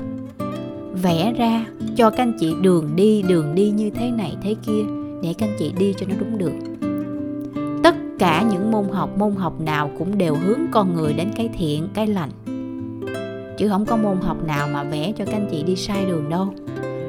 Vẽ 1.01 1.33
ra 1.37 1.65
cho 1.95 2.09
các 2.09 2.23
anh 2.23 2.33
chị 2.39 2.55
đường 2.61 2.89
đi 2.95 3.21
đường 3.21 3.55
đi 3.55 3.69
như 3.69 3.89
thế 3.89 4.11
này, 4.11 4.35
thế 4.41 4.55
kia 4.65 4.83
để 5.23 5.33
các 5.37 5.47
anh 5.47 5.55
chị 5.59 5.73
đi 5.79 5.93
cho 5.97 6.05
nó 6.09 6.15
đúng 6.19 6.37
được 6.37 6.53
tất 7.83 7.95
cả 8.19 8.43
những 8.51 8.71
môn 8.71 8.89
học 8.91 9.17
môn 9.17 9.35
học 9.35 9.61
nào 9.61 9.91
cũng 9.97 10.17
đều 10.17 10.35
hướng 10.35 10.59
con 10.71 10.95
người 10.95 11.13
đến 11.13 11.31
cái 11.35 11.49
thiện, 11.57 11.87
cái 11.93 12.07
lành. 12.07 12.29
Chứ 13.57 13.69
không 13.69 13.85
có 13.85 13.97
môn 13.97 14.17
học 14.17 14.37
nào 14.47 14.67
mà 14.73 14.83
vẽ 14.83 15.11
cho 15.17 15.25
các 15.25 15.33
anh 15.33 15.47
chị 15.51 15.63
đi 15.63 15.75
sai 15.75 16.05
đường 16.05 16.29
đâu. 16.29 16.53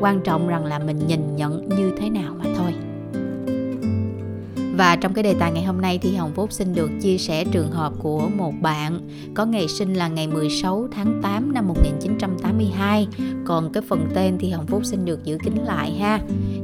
Quan 0.01 0.21
trọng 0.21 0.49
rằng 0.49 0.65
là 0.65 0.79
mình 0.79 0.99
nhìn 1.07 1.37
nhận 1.37 1.69
như 1.69 1.93
thế 1.99 2.11
nào 2.11 2.35
mà 2.39 2.45
thôi 2.57 2.75
và 4.81 4.97
trong 4.97 5.15
cái 5.15 5.23
đề 5.23 5.35
tài 5.39 5.53
ngày 5.53 5.65
hôm 5.65 5.81
nay 5.81 5.99
thì 6.03 6.15
Hồng 6.15 6.33
Phúc 6.35 6.53
xin 6.53 6.75
được 6.75 6.91
chia 7.03 7.19
sẻ 7.19 7.45
trường 7.45 7.71
hợp 7.71 7.93
của 7.99 8.29
một 8.37 8.53
bạn 8.61 9.01
có 9.35 9.45
ngày 9.45 9.69
sinh 9.69 9.95
là 9.95 10.09
ngày 10.09 10.27
16 10.27 10.89
tháng 10.93 11.21
8 11.23 11.53
năm 11.53 11.69
1982. 11.69 13.09
Còn 13.47 13.73
cái 13.73 13.83
phần 13.89 14.09
tên 14.15 14.37
thì 14.39 14.51
Hồng 14.51 14.67
Phúc 14.67 14.85
xin 14.85 15.05
được 15.05 15.25
giữ 15.25 15.39
kín 15.45 15.55
lại 15.65 15.93
ha. 15.93 16.21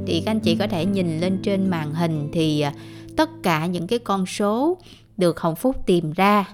Thì 0.06 0.22
các 0.26 0.30
anh 0.30 0.40
chị 0.40 0.56
có 0.56 0.66
thể 0.66 0.84
nhìn 0.84 1.20
lên 1.20 1.38
trên 1.42 1.70
màn 1.70 1.94
hình 1.94 2.28
thì 2.32 2.60
à, 2.60 2.72
tất 3.16 3.30
cả 3.42 3.66
những 3.66 3.86
cái 3.86 3.98
con 3.98 4.26
số 4.26 4.78
được 5.16 5.40
hồng 5.40 5.56
phúc 5.56 5.76
tìm 5.86 6.12
ra 6.12 6.44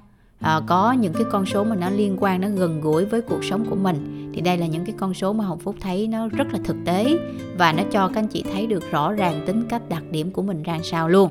à, 0.42 0.60
có 0.66 0.92
những 0.92 1.12
cái 1.12 1.24
con 1.30 1.46
số 1.46 1.64
mà 1.64 1.76
nó 1.76 1.90
liên 1.90 2.16
quan 2.20 2.40
nó 2.40 2.48
gần 2.48 2.80
gũi 2.80 3.04
với 3.04 3.22
cuộc 3.22 3.44
sống 3.44 3.64
của 3.70 3.76
mình. 3.76 4.28
Thì 4.34 4.40
đây 4.40 4.58
là 4.58 4.66
những 4.66 4.84
cái 4.84 4.94
con 4.98 5.14
số 5.14 5.32
mà 5.32 5.44
hồng 5.44 5.58
phúc 5.58 5.76
thấy 5.80 6.08
nó 6.08 6.28
rất 6.28 6.52
là 6.52 6.58
thực 6.64 6.76
tế 6.84 7.18
và 7.58 7.72
nó 7.72 7.82
cho 7.90 8.08
các 8.08 8.20
anh 8.20 8.28
chị 8.28 8.44
thấy 8.52 8.66
được 8.66 8.90
rõ 8.90 9.12
ràng 9.12 9.44
tính 9.46 9.62
cách 9.68 9.88
đặc 9.88 10.02
điểm 10.10 10.30
của 10.30 10.42
mình 10.42 10.62
ra 10.62 10.78
sao 10.82 11.08
luôn. 11.08 11.30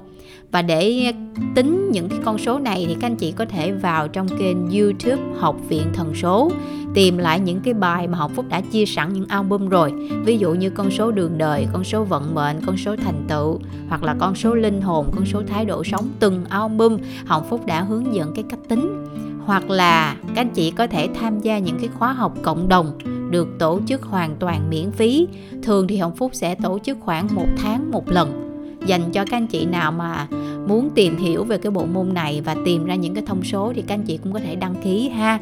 Và 0.52 0.62
để 0.62 1.13
tính 1.56 1.92
những 1.92 2.10
cái 2.10 2.19
con 2.24 2.38
số 2.38 2.60
này 2.60 2.86
thì 2.88 2.94
các 2.94 3.08
anh 3.08 3.16
chị 3.16 3.31
có 3.31 3.46
thể 3.46 3.72
vào 3.72 4.08
trong 4.08 4.28
kênh 4.40 4.58
youtube 4.80 5.24
học 5.40 5.56
viện 5.69 5.88
thần 5.94 6.16
số 6.16 6.52
tìm 6.94 7.18
lại 7.18 7.40
những 7.40 7.60
cái 7.60 7.74
bài 7.74 8.08
mà 8.08 8.18
học 8.18 8.32
phúc 8.36 8.46
đã 8.50 8.62
chia 8.62 8.86
sẵn 8.86 9.14
những 9.14 9.28
album 9.28 9.70
rồi. 9.70 9.94
Ví 10.26 10.38
dụ 10.38 10.54
như 10.54 10.70
con 10.70 10.92
số 10.92 11.12
đường 11.12 11.38
đời, 11.38 11.68
con 11.74 11.84
số 11.84 12.04
vận 12.04 12.36
mệnh, 12.36 12.62
con 12.66 12.78
số 12.78 12.96
thành 12.96 13.24
tựu, 13.28 13.60
hoặc 13.90 14.04
là 14.04 14.16
con 14.20 14.36
số 14.36 14.56
linh 14.56 14.82
hồn, 14.82 15.12
con 15.16 15.26
số 15.26 15.42
thái 15.48 15.66
độ 15.66 15.84
sống. 15.84 16.10
Từng 16.20 16.46
album 16.50 16.98
học 17.26 17.46
phúc 17.50 17.66
đã 17.66 17.82
hướng 17.82 18.16
dẫn 18.16 18.32
cái 18.36 18.44
cách 18.50 18.60
tính. 18.68 19.08
Hoặc 19.46 19.70
là 19.70 20.16
các 20.28 20.42
anh 20.42 20.50
chị 20.50 20.72
có 20.72 20.88
thể 20.88 21.10
tham 21.20 21.40
gia 21.40 21.60
những 21.60 21.80
cái 21.80 21.90
khóa 22.00 22.14
học 22.14 22.34
cộng 22.42 22.70
đồng, 22.70 22.92
được 23.30 23.48
tổ 23.60 23.80
chức 23.88 24.04
hoàn 24.04 24.36
toàn 24.40 24.70
miễn 24.70 24.92
phí. 24.92 25.28
Thường 25.64 25.88
thì 25.88 25.98
hồng 25.98 26.15
phúc 26.15 26.32
sẽ 26.34 26.56
tổ 26.56 26.80
chức 26.80 26.98
khoảng 27.01 27.27
một 27.36 27.48
tháng 27.58 27.92
một 27.92 28.10
lần. 28.10 28.48
Dành 28.86 29.12
cho 29.12 29.25
các 29.25 29.38
anh 29.38 29.48
chị 29.48 29.65
nào 29.65 29.92
mà 29.92 30.27
muốn 30.68 30.89
tìm 30.96 31.18
hiểu 31.18 31.44
về 31.44 31.58
cái 31.58 31.72
bộ 31.72 31.86
môn 31.86 32.13
này 32.13 32.42
và 32.46 32.56
tìm 32.65 32.86
ra 32.86 32.96
những 32.96 33.13
cái 33.13 33.24
thông 33.27 33.44
số 33.44 33.74
thì 33.75 33.82
các 33.82 33.96
anh 33.96 34.04
chị 34.04 34.18
cũng 34.18 34.34
có 34.34 34.39
thể 34.39 34.56
đăng 34.56 34.75
ký 34.84 35.10
ha 35.10 35.39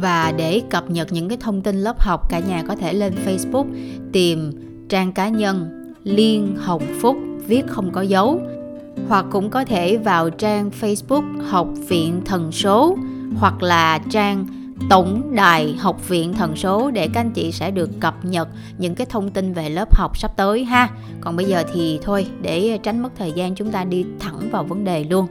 và 0.00 0.32
để 0.36 0.62
cập 0.70 0.90
nhật 0.90 1.12
những 1.12 1.28
cái 1.28 1.38
thông 1.40 1.62
tin 1.62 1.76
lớp 1.76 2.00
học, 2.00 2.30
cả 2.30 2.38
nhà 2.38 2.62
có 2.68 2.76
thể 2.76 2.92
lên 2.92 3.14
Facebook 3.26 3.66
tìm 4.12 4.52
trang 4.88 5.12
cá 5.12 5.28
nhân 5.28 5.70
Liên 6.04 6.56
Hồng 6.58 6.82
Phúc, 7.00 7.16
viết 7.46 7.62
không 7.66 7.92
có 7.92 8.02
dấu. 8.02 8.40
Hoặc 9.08 9.26
cũng 9.30 9.50
có 9.50 9.64
thể 9.64 9.96
vào 9.96 10.30
trang 10.30 10.70
Facebook 10.80 11.42
Học 11.48 11.68
viện 11.88 12.20
Thần 12.24 12.52
số, 12.52 12.96
hoặc 13.36 13.62
là 13.62 13.98
trang 14.10 14.46
tổng 14.90 15.34
đài 15.34 15.76
học 15.76 16.08
viện 16.08 16.34
thần 16.34 16.56
số 16.56 16.90
để 16.90 17.08
các 17.14 17.20
anh 17.20 17.30
chị 17.30 17.52
sẽ 17.52 17.70
được 17.70 17.90
cập 18.00 18.24
nhật 18.24 18.48
những 18.78 18.94
cái 18.94 19.06
thông 19.10 19.30
tin 19.30 19.52
về 19.52 19.68
lớp 19.68 19.96
học 19.96 20.18
sắp 20.18 20.36
tới 20.36 20.64
ha. 20.64 20.88
Còn 21.20 21.36
bây 21.36 21.46
giờ 21.46 21.64
thì 21.74 21.98
thôi, 22.02 22.26
để 22.42 22.78
tránh 22.82 23.02
mất 23.02 23.12
thời 23.18 23.32
gian, 23.32 23.54
chúng 23.54 23.70
ta 23.70 23.84
đi 23.84 24.04
thẳng 24.20 24.48
vào 24.50 24.64
vấn 24.64 24.84
đề 24.84 25.04
luôn. 25.04 25.26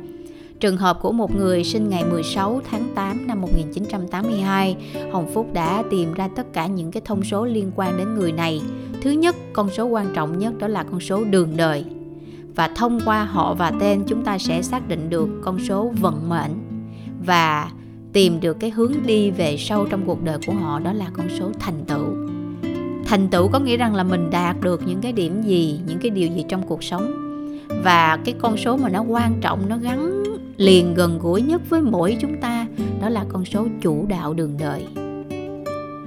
Trường 0.59 0.77
hợp 0.77 0.99
của 1.01 1.11
một 1.11 1.35
người 1.35 1.63
sinh 1.63 1.89
ngày 1.89 2.03
16 2.03 2.61
tháng 2.71 2.83
8 2.95 3.27
năm 3.27 3.41
1982, 3.41 4.77
Hồng 5.11 5.31
Phúc 5.33 5.47
đã 5.53 5.83
tìm 5.89 6.13
ra 6.13 6.29
tất 6.35 6.53
cả 6.53 6.67
những 6.67 6.91
cái 6.91 7.01
thông 7.05 7.23
số 7.23 7.45
liên 7.45 7.71
quan 7.75 7.97
đến 7.97 8.15
người 8.15 8.31
này. 8.31 8.61
Thứ 9.01 9.11
nhất, 9.11 9.35
con 9.53 9.69
số 9.69 9.85
quan 9.85 10.13
trọng 10.13 10.39
nhất 10.39 10.57
đó 10.57 10.67
là 10.67 10.83
con 10.83 10.99
số 10.99 11.23
đường 11.23 11.57
đời. 11.57 11.85
Và 12.55 12.67
thông 12.67 12.99
qua 13.05 13.23
họ 13.23 13.53
và 13.53 13.71
tên 13.79 14.03
chúng 14.07 14.23
ta 14.23 14.37
sẽ 14.37 14.61
xác 14.61 14.87
định 14.87 15.09
được 15.09 15.29
con 15.43 15.59
số 15.59 15.93
vận 16.01 16.29
mệnh. 16.29 16.51
Và 17.25 17.71
tìm 18.13 18.39
được 18.39 18.59
cái 18.59 18.69
hướng 18.69 18.93
đi 19.05 19.31
về 19.31 19.57
sâu 19.57 19.85
trong 19.89 20.05
cuộc 20.05 20.23
đời 20.23 20.37
của 20.47 20.53
họ 20.53 20.79
đó 20.79 20.93
là 20.93 21.05
con 21.13 21.27
số 21.39 21.51
thành 21.59 21.85
tựu 21.87 22.05
thành 23.05 23.27
tựu 23.27 23.47
có 23.47 23.59
nghĩa 23.59 23.77
rằng 23.77 23.95
là 23.95 24.03
mình 24.03 24.29
đạt 24.29 24.61
được 24.61 24.87
những 24.87 25.01
cái 25.01 25.11
điểm 25.11 25.41
gì 25.41 25.79
những 25.87 25.99
cái 26.01 26.09
điều 26.09 26.27
gì 26.27 26.45
trong 26.49 26.67
cuộc 26.67 26.83
sống 26.83 27.13
và 27.83 28.17
cái 28.25 28.35
con 28.39 28.57
số 28.57 28.77
mà 28.77 28.89
nó 28.89 29.01
quan 29.01 29.33
trọng 29.41 29.69
nó 29.69 29.77
gắn 29.77 30.18
liền 30.59 30.93
gần 30.93 31.19
gũi 31.19 31.41
nhất 31.41 31.61
với 31.69 31.81
mỗi 31.81 32.17
chúng 32.21 32.41
ta, 32.41 32.67
đó 33.01 33.09
là 33.09 33.25
con 33.29 33.45
số 33.45 33.67
chủ 33.81 34.05
đạo 34.09 34.33
đường 34.33 34.57
đời. 34.59 34.85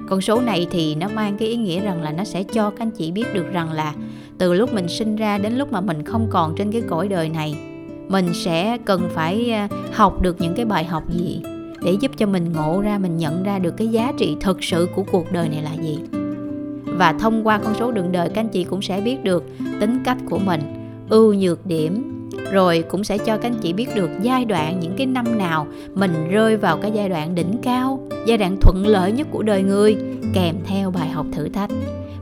Con 0.09 0.21
số 0.21 0.41
này 0.41 0.67
thì 0.71 0.95
nó 0.95 1.07
mang 1.15 1.37
cái 1.37 1.47
ý 1.47 1.55
nghĩa 1.55 1.81
rằng 1.81 2.01
là 2.01 2.11
nó 2.11 2.23
sẽ 2.23 2.43
cho 2.43 2.69
các 2.69 2.79
anh 2.79 2.91
chị 2.91 3.11
biết 3.11 3.25
được 3.33 3.45
rằng 3.51 3.71
là 3.71 3.93
từ 4.37 4.53
lúc 4.53 4.73
mình 4.73 4.87
sinh 4.87 5.15
ra 5.15 5.37
đến 5.37 5.53
lúc 5.53 5.71
mà 5.71 5.81
mình 5.81 6.03
không 6.03 6.27
còn 6.29 6.55
trên 6.55 6.71
cái 6.71 6.81
cõi 6.81 7.07
đời 7.07 7.29
này, 7.29 7.55
mình 8.09 8.33
sẽ 8.33 8.77
cần 8.85 9.09
phải 9.13 9.51
à, 9.51 9.67
học 9.93 10.21
được 10.21 10.41
những 10.41 10.53
cái 10.55 10.65
bài 10.65 10.85
học 10.85 11.03
gì 11.11 11.41
để 11.85 11.97
giúp 11.99 12.11
cho 12.17 12.25
mình 12.25 12.51
ngộ 12.53 12.81
ra, 12.81 12.97
mình 12.97 13.17
nhận 13.17 13.43
ra 13.43 13.59
được 13.59 13.77
cái 13.77 13.87
giá 13.87 14.11
trị 14.17 14.35
thực 14.41 14.63
sự 14.63 14.87
của 14.95 15.03
cuộc 15.11 15.31
đời 15.31 15.49
này 15.49 15.63
là 15.63 15.73
gì. 15.83 15.99
Và 16.85 17.13
thông 17.13 17.47
qua 17.47 17.57
con 17.57 17.73
số 17.79 17.91
đường 17.91 18.11
đời, 18.11 18.29
các 18.29 18.41
anh 18.41 18.49
chị 18.49 18.63
cũng 18.63 18.81
sẽ 18.81 19.01
biết 19.01 19.23
được 19.23 19.43
tính 19.79 19.99
cách 20.05 20.17
của 20.29 20.39
mình, 20.39 20.61
ưu 21.09 21.33
nhược 21.33 21.65
điểm 21.65 22.12
rồi 22.51 22.83
cũng 22.89 23.03
sẽ 23.03 23.17
cho 23.17 23.37
các 23.37 23.51
anh 23.51 23.59
chị 23.61 23.73
biết 23.73 23.87
được 23.95 24.09
giai 24.21 24.45
đoạn, 24.45 24.79
những 24.79 24.93
cái 24.97 25.07
năm 25.07 25.37
nào 25.37 25.67
mình 25.93 26.29
rơi 26.29 26.57
vào 26.57 26.77
cái 26.77 26.91
giai 26.91 27.09
đoạn 27.09 27.35
đỉnh 27.35 27.57
cao, 27.61 28.07
giai 28.27 28.37
đoạn 28.37 28.57
thuận 28.61 28.87
lợi 28.87 29.11
nhất 29.11 29.27
của 29.31 29.43
đời 29.43 29.63
người, 29.63 29.97
kèm 30.33 30.55
theo 30.65 30.91
bài 30.91 31.09
học 31.09 31.25
thử 31.31 31.49
thách. 31.49 31.69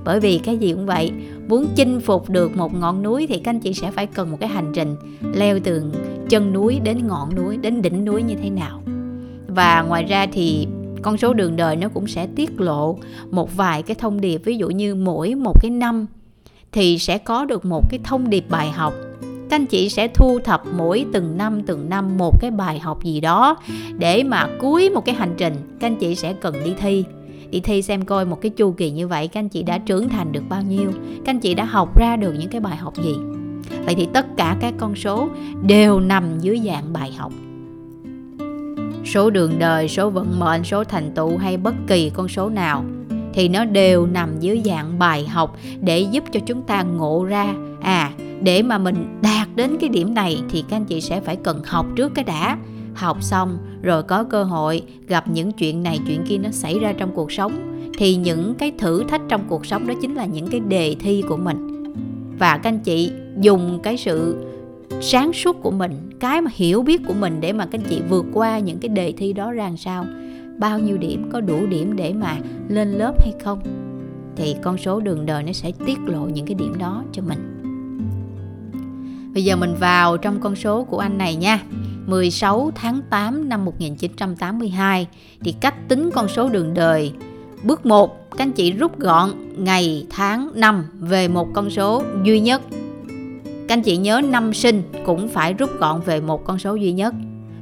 Bởi 0.03 0.19
vì 0.19 0.37
cái 0.37 0.57
gì 0.57 0.73
cũng 0.73 0.85
vậy, 0.85 1.11
muốn 1.47 1.67
chinh 1.75 1.99
phục 1.99 2.29
được 2.29 2.57
một 2.57 2.73
ngọn 2.73 3.03
núi 3.03 3.27
thì 3.27 3.37
các 3.37 3.49
anh 3.49 3.59
chị 3.59 3.73
sẽ 3.73 3.91
phải 3.91 4.07
cần 4.07 4.31
một 4.31 4.37
cái 4.39 4.49
hành 4.49 4.71
trình 4.73 4.95
leo 5.33 5.59
từ 5.63 5.83
chân 6.29 6.53
núi 6.53 6.79
đến 6.83 7.07
ngọn 7.07 7.35
núi, 7.35 7.57
đến 7.57 7.81
đỉnh 7.81 8.05
núi 8.05 8.23
như 8.23 8.35
thế 8.43 8.49
nào. 8.49 8.81
Và 9.47 9.81
ngoài 9.81 10.03
ra 10.03 10.27
thì 10.31 10.67
con 11.01 11.17
số 11.17 11.33
đường 11.33 11.55
đời 11.55 11.75
nó 11.75 11.89
cũng 11.89 12.07
sẽ 12.07 12.27
tiết 12.35 12.61
lộ 12.61 12.97
một 13.31 13.57
vài 13.57 13.83
cái 13.83 13.95
thông 13.99 14.21
điệp. 14.21 14.41
Ví 14.45 14.57
dụ 14.57 14.69
như 14.69 14.95
mỗi 14.95 15.35
một 15.35 15.61
cái 15.61 15.71
năm 15.71 16.05
thì 16.71 16.97
sẽ 16.97 17.17
có 17.17 17.45
được 17.45 17.65
một 17.65 17.89
cái 17.89 17.99
thông 18.03 18.29
điệp 18.29 18.45
bài 18.49 18.71
học 18.71 18.93
các 19.51 19.55
anh 19.55 19.65
chị 19.65 19.89
sẽ 19.89 20.07
thu 20.07 20.39
thập 20.39 20.63
mỗi 20.77 21.05
từng 21.13 21.37
năm 21.37 21.63
từng 21.63 21.89
năm 21.89 22.17
một 22.17 22.41
cái 22.41 22.51
bài 22.51 22.79
học 22.79 23.03
gì 23.03 23.21
đó 23.21 23.57
để 23.97 24.23
mà 24.23 24.47
cuối 24.59 24.89
một 24.89 25.05
cái 25.05 25.15
hành 25.15 25.33
trình 25.37 25.53
các 25.79 25.87
anh 25.87 25.95
chị 25.95 26.15
sẽ 26.15 26.33
cần 26.33 26.55
đi 26.65 26.73
thi. 26.79 27.03
Đi 27.49 27.59
thi 27.59 27.81
xem 27.81 28.05
coi 28.05 28.25
một 28.25 28.41
cái 28.41 28.49
chu 28.49 28.71
kỳ 28.71 28.91
như 28.91 29.07
vậy 29.07 29.27
các 29.27 29.39
anh 29.39 29.49
chị 29.49 29.63
đã 29.63 29.77
trưởng 29.77 30.09
thành 30.09 30.31
được 30.31 30.43
bao 30.49 30.61
nhiêu, 30.61 30.91
các 31.25 31.29
anh 31.33 31.39
chị 31.39 31.53
đã 31.53 31.65
học 31.65 31.99
ra 31.99 32.15
được 32.15 32.33
những 32.39 32.49
cái 32.49 32.61
bài 32.61 32.77
học 32.77 32.93
gì. 33.03 33.15
Vậy 33.85 33.95
thì 33.95 34.07
tất 34.13 34.25
cả 34.37 34.57
các 34.61 34.73
con 34.77 34.95
số 34.95 35.29
đều 35.67 35.99
nằm 35.99 36.39
dưới 36.39 36.61
dạng 36.65 36.93
bài 36.93 37.11
học. 37.11 37.31
Số 39.05 39.29
đường 39.29 39.59
đời, 39.59 39.87
số 39.87 40.09
vận 40.09 40.39
mệnh, 40.39 40.63
số 40.63 40.83
thành 40.83 41.11
tựu 41.15 41.37
hay 41.37 41.57
bất 41.57 41.75
kỳ 41.87 42.09
con 42.09 42.27
số 42.27 42.49
nào 42.49 42.83
thì 43.33 43.47
nó 43.47 43.65
đều 43.65 44.05
nằm 44.05 44.39
dưới 44.39 44.61
dạng 44.65 44.99
bài 44.99 45.27
học 45.27 45.57
để 45.81 45.99
giúp 45.99 46.23
cho 46.31 46.39
chúng 46.45 46.61
ta 46.61 46.83
ngộ 46.83 47.25
ra 47.25 47.53
à 47.81 48.11
để 48.43 48.63
mà 48.63 48.77
mình 48.77 49.19
đạt 49.21 49.47
đến 49.55 49.77
cái 49.79 49.89
điểm 49.89 50.13
này 50.13 50.41
thì 50.49 50.63
các 50.69 50.77
anh 50.77 50.85
chị 50.85 51.01
sẽ 51.01 51.21
phải 51.21 51.35
cần 51.35 51.61
học 51.65 51.85
trước 51.95 52.11
cái 52.15 52.23
đã. 52.23 52.57
Học 52.93 53.23
xong 53.23 53.57
rồi 53.81 54.03
có 54.03 54.23
cơ 54.23 54.43
hội 54.43 54.81
gặp 55.07 55.27
những 55.27 55.51
chuyện 55.51 55.83
này, 55.83 55.99
chuyện 56.07 56.23
kia 56.27 56.37
nó 56.37 56.49
xảy 56.49 56.79
ra 56.79 56.93
trong 56.93 57.11
cuộc 57.15 57.31
sống. 57.31 57.51
Thì 57.97 58.15
những 58.15 58.55
cái 58.55 58.71
thử 58.77 59.03
thách 59.03 59.21
trong 59.29 59.41
cuộc 59.47 59.65
sống 59.65 59.87
đó 59.87 59.93
chính 60.01 60.15
là 60.15 60.25
những 60.25 60.47
cái 60.47 60.59
đề 60.59 60.95
thi 60.99 61.23
của 61.27 61.37
mình. 61.37 61.83
Và 62.39 62.57
các 62.57 62.69
anh 62.69 62.79
chị 62.79 63.11
dùng 63.39 63.79
cái 63.83 63.97
sự 63.97 64.35
sáng 65.01 65.33
suốt 65.33 65.61
của 65.61 65.71
mình, 65.71 65.91
cái 66.19 66.41
mà 66.41 66.51
hiểu 66.53 66.81
biết 66.81 67.01
của 67.07 67.13
mình 67.13 67.37
để 67.41 67.53
mà 67.53 67.65
các 67.65 67.81
anh 67.81 67.87
chị 67.89 68.01
vượt 68.09 68.25
qua 68.33 68.59
những 68.59 68.77
cái 68.77 68.89
đề 68.89 69.13
thi 69.17 69.33
đó 69.33 69.51
ra 69.51 69.63
làm 69.63 69.77
sao? 69.77 70.05
Bao 70.57 70.79
nhiêu 70.79 70.97
điểm, 70.97 71.29
có 71.31 71.41
đủ 71.41 71.65
điểm 71.65 71.95
để 71.95 72.13
mà 72.13 72.37
lên 72.67 72.91
lớp 72.91 73.21
hay 73.21 73.33
không? 73.43 73.59
Thì 74.35 74.55
con 74.61 74.77
số 74.77 74.99
đường 74.99 75.25
đời 75.25 75.43
nó 75.43 75.51
sẽ 75.51 75.71
tiết 75.85 75.97
lộ 76.05 76.25
những 76.25 76.45
cái 76.45 76.55
điểm 76.55 76.77
đó 76.77 77.03
cho 77.11 77.21
mình. 77.21 77.60
Bây 79.33 79.43
giờ 79.43 79.55
mình 79.55 79.75
vào 79.75 80.17
trong 80.17 80.39
con 80.39 80.55
số 80.55 80.83
của 80.83 80.99
anh 80.99 81.17
này 81.17 81.35
nha 81.35 81.59
16 82.05 82.71
tháng 82.75 83.01
8 83.09 83.49
năm 83.49 83.65
1982 83.65 85.07
thì 85.41 85.51
cách 85.51 85.87
tính 85.87 86.09
con 86.13 86.27
số 86.27 86.49
đường 86.49 86.73
đời 86.73 87.13
Bước 87.63 87.85
1, 87.85 88.31
các 88.31 88.43
anh 88.43 88.51
chị 88.51 88.71
rút 88.71 88.99
gọn 88.99 89.29
ngày, 89.57 90.07
tháng, 90.09 90.51
năm 90.55 90.85
về 90.99 91.27
một 91.27 91.47
con 91.53 91.69
số 91.69 92.03
duy 92.23 92.39
nhất. 92.39 92.61
Các 93.67 93.73
anh 93.73 93.81
chị 93.81 93.97
nhớ 93.97 94.21
năm 94.21 94.53
sinh 94.53 94.83
cũng 95.05 95.27
phải 95.27 95.53
rút 95.53 95.69
gọn 95.79 96.01
về 96.01 96.21
một 96.21 96.45
con 96.45 96.59
số 96.59 96.75
duy 96.75 96.91
nhất. 96.91 97.13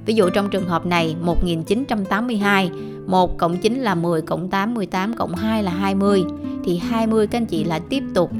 Ví 0.05 0.13
dụ 0.13 0.29
trong 0.29 0.49
trường 0.49 0.67
hợp 0.67 0.85
này 0.85 1.15
1982, 1.21 2.71
1 3.07 3.37
cộng 3.37 3.57
9 3.57 3.75
là 3.79 3.95
10 3.95 4.21
cộng 4.21 4.49
8, 4.49 4.73
18 4.73 5.13
cộng 5.13 5.35
2 5.35 5.63
là 5.63 5.71
20. 5.71 6.23
Thì 6.63 6.77
20 6.77 7.27
các 7.27 7.37
anh 7.37 7.45
chị 7.45 7.63
lại 7.63 7.81
tiếp 7.89 8.03
tục 8.13 8.31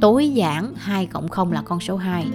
tối 0.00 0.28
giản 0.28 0.74
2 0.76 1.06
cộng 1.06 1.28
0 1.28 1.52
là 1.52 1.62
con 1.62 1.80
số 1.80 1.96
2. 1.96 2.26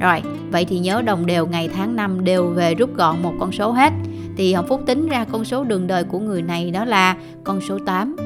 Rồi, 0.00 0.22
vậy 0.50 0.64
thì 0.64 0.78
nhớ 0.78 1.02
đồng 1.02 1.26
đều 1.26 1.46
ngày 1.46 1.68
tháng 1.68 1.96
năm 1.96 2.24
đều 2.24 2.46
về 2.46 2.74
rút 2.74 2.96
gọn 2.96 3.22
một 3.22 3.32
con 3.40 3.52
số 3.52 3.72
hết. 3.72 3.92
Thì 4.36 4.54
Hồng 4.54 4.66
Phúc 4.68 4.82
tính 4.86 5.08
ra 5.08 5.24
con 5.24 5.44
số 5.44 5.64
đường 5.64 5.86
đời 5.86 6.04
của 6.04 6.18
người 6.18 6.42
này 6.42 6.70
đó 6.70 6.84
là 6.84 7.16
con 7.44 7.60
số 7.60 7.78
8. 7.86 8.16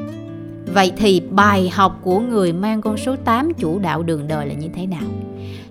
Vậy 0.74 0.92
thì 0.96 1.20
bài 1.30 1.68
học 1.68 1.98
của 2.02 2.20
người 2.20 2.52
mang 2.52 2.80
con 2.80 2.96
số 2.96 3.16
8 3.16 3.52
chủ 3.58 3.78
đạo 3.78 4.02
đường 4.02 4.28
đời 4.28 4.46
là 4.46 4.54
như 4.54 4.68
thế 4.74 4.86
nào? 4.86 5.04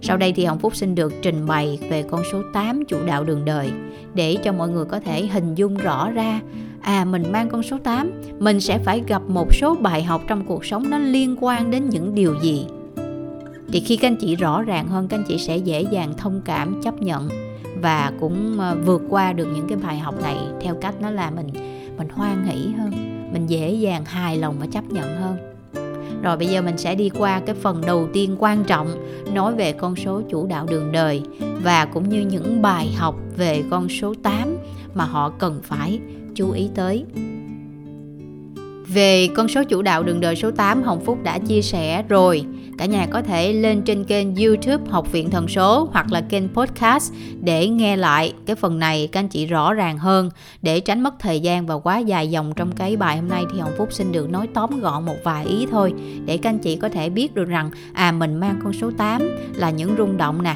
Sau 0.02 0.18
đây 0.18 0.34
thì 0.34 0.46
Hồng 0.46 0.60
Phúc 0.60 0.76
xin 0.76 0.96
được 0.96 1.14
trình 1.22 1.46
bày 1.48 1.80
về 1.90 2.04
con 2.04 2.24
số 2.32 2.42
8 2.54 2.86
chủ 2.86 2.98
đạo 3.06 3.24
đường 3.24 3.46
đời 3.46 3.72
để 4.14 4.38
cho 4.44 4.52
mọi 4.52 4.70
người 4.70 4.86
có 4.86 5.00
thể 5.00 5.28
hình 5.28 5.56
dung 5.56 5.78
rõ 5.78 6.12
ra 6.12 6.40
à 6.82 7.06
mình 7.06 7.32
mang 7.32 7.50
con 7.50 7.64
số 7.64 7.78
8, 7.84 8.12
mình 8.40 8.60
sẽ 8.60 8.78
phải 8.78 9.04
gặp 9.08 9.22
một 9.28 9.56
số 9.56 9.76
bài 9.76 10.04
học 10.04 10.22
trong 10.28 10.46
cuộc 10.46 10.66
sống 10.66 10.90
nó 10.90 10.98
liên 10.98 11.36
quan 11.40 11.72
đến 11.72 11.90
những 11.90 12.16
điều 12.16 12.36
gì 12.42 12.66
thì 13.74 13.80
khi 13.80 13.98
các 13.98 14.08
anh 14.08 14.16
chị 14.16 14.36
rõ 14.36 14.62
ràng 14.62 14.88
hơn, 14.88 15.08
các 15.08 15.18
anh 15.18 15.24
chị 15.28 15.38
sẽ 15.38 15.58
dễ 15.58 15.82
dàng 15.82 16.14
thông 16.18 16.42
cảm, 16.46 16.82
chấp 16.84 17.02
nhận 17.02 17.30
và 17.82 18.12
cũng 18.20 18.60
ờ, 18.60 18.78
vượt 18.86 19.02
qua 19.10 19.34
được 19.34 19.48
những 19.56 19.68
cái 19.68 19.78
bài 19.78 20.00
học 20.00 20.22
này 20.22 20.38
theo 20.62 20.76
cách 20.82 20.96
nó 21.02 21.10
là 21.10 21.32
mình 21.32 21.48
mình 21.98 22.10
hoan 22.10 22.46
hỷ 22.46 22.72
hơn, 22.78 22.92
mình 23.34 23.48
dễ 23.48 23.74
dàng 23.74 24.06
hài 24.06 24.38
lòng 24.38 24.56
và 24.60 24.66
chấp 24.72 24.84
nhận 24.92 25.22
hơn 25.22 25.54
rồi 26.24 26.38
bây 26.38 26.48
giờ 26.48 26.62
mình 26.62 26.78
sẽ 26.78 26.96
đi 26.96 27.10
qua 27.10 27.42
cái 27.46 27.56
phần 27.56 27.82
đầu 27.86 28.08
tiên 28.14 28.36
quan 28.40 28.64
trọng, 28.64 28.88
nói 29.34 29.56
về 29.56 29.72
con 29.72 29.96
số 29.96 30.22
chủ 30.30 30.48
đạo 30.48 30.66
đường 30.70 30.92
đời 30.92 31.22
và 31.64 31.86
cũng 31.86 32.10
như 32.10 32.22
những 32.22 32.62
bài 32.62 32.94
học 32.98 33.16
về 33.38 33.64
con 33.70 33.90
số 33.90 34.14
8 34.24 34.58
mà 34.94 35.06
họ 35.06 35.30
cần 35.30 35.60
phải 35.64 36.00
chú 36.36 36.52
ý 36.52 36.70
tới. 36.76 37.06
Về 38.94 39.28
con 39.28 39.48
số 39.48 39.64
chủ 39.64 39.82
đạo 39.82 40.04
đường 40.04 40.20
đời 40.20 40.36
số 40.36 40.52
8 40.52 40.84
Hồng 40.84 41.06
Phúc 41.06 41.18
đã 41.24 41.40
chia 41.40 41.62
sẻ 41.62 42.04
rồi. 42.10 42.46
Cả 42.78 42.86
nhà 42.86 43.08
có 43.12 43.22
thể 43.22 43.54
lên 43.54 43.82
trên 43.82 44.04
kênh 44.04 44.36
YouTube 44.36 44.84
Học 44.90 45.12
viện 45.12 45.30
Thần 45.30 45.48
số 45.48 45.90
hoặc 45.92 46.12
là 46.12 46.22
kênh 46.22 46.50
podcast 46.50 47.14
để 47.42 47.68
nghe 47.68 47.96
lại 47.96 48.34
cái 48.46 48.56
phần 48.56 48.80
này, 48.80 49.10
các 49.12 49.20
anh 49.20 49.28
chị 49.28 49.46
rõ 49.46 49.74
ràng 49.74 49.98
hơn. 49.98 50.30
Để 50.62 50.80
tránh 50.80 51.02
mất 51.02 51.14
thời 51.20 51.40
gian 51.40 51.66
và 51.66 51.76
quá 51.76 51.98
dài 51.98 52.28
dòng 52.28 52.54
trong 52.56 52.72
cái 52.72 52.98
bài 52.98 53.18
hôm 53.18 53.30
nay 53.30 53.44
thì 53.54 53.60
Hồng 53.60 53.74
Phúc 53.78 53.88
xin 53.92 54.12
được 54.12 54.30
nói 54.30 54.48
tóm 54.54 54.80
gọn 54.80 55.06
một 55.06 55.18
vài 55.24 55.46
ý 55.46 55.68
thôi, 55.72 55.94
để 56.26 56.38
các 56.38 56.50
anh 56.50 56.60
chị 56.60 56.76
có 56.76 56.90
thể 56.90 57.10
biết 57.10 57.36
được 57.36 57.48
rằng 57.48 57.72
à 57.94 58.12
mình 58.12 58.36
mang 58.36 58.60
con 58.64 58.74
số 58.74 58.92
8 58.98 59.22
là 59.56 59.70
những 59.70 59.96
rung 59.98 60.18
động 60.18 60.44
nè 60.44 60.56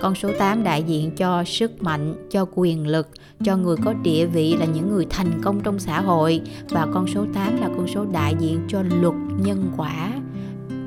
con 0.00 0.14
số 0.14 0.30
8 0.38 0.64
đại 0.64 0.82
diện 0.82 1.10
cho 1.16 1.44
sức 1.44 1.82
mạnh, 1.82 2.14
cho 2.30 2.46
quyền 2.54 2.86
lực, 2.86 3.08
cho 3.44 3.56
người 3.56 3.76
có 3.84 3.92
địa 3.92 4.26
vị 4.26 4.56
là 4.58 4.64
những 4.64 4.90
người 4.90 5.06
thành 5.10 5.42
công 5.42 5.60
trong 5.60 5.78
xã 5.78 6.00
hội 6.00 6.40
và 6.68 6.86
con 6.94 7.06
số 7.06 7.26
8 7.34 7.60
là 7.60 7.68
con 7.76 7.86
số 7.88 8.06
đại 8.12 8.34
diện 8.38 8.60
cho 8.68 8.82
luật 8.82 9.14
nhân 9.44 9.72
quả 9.76 10.12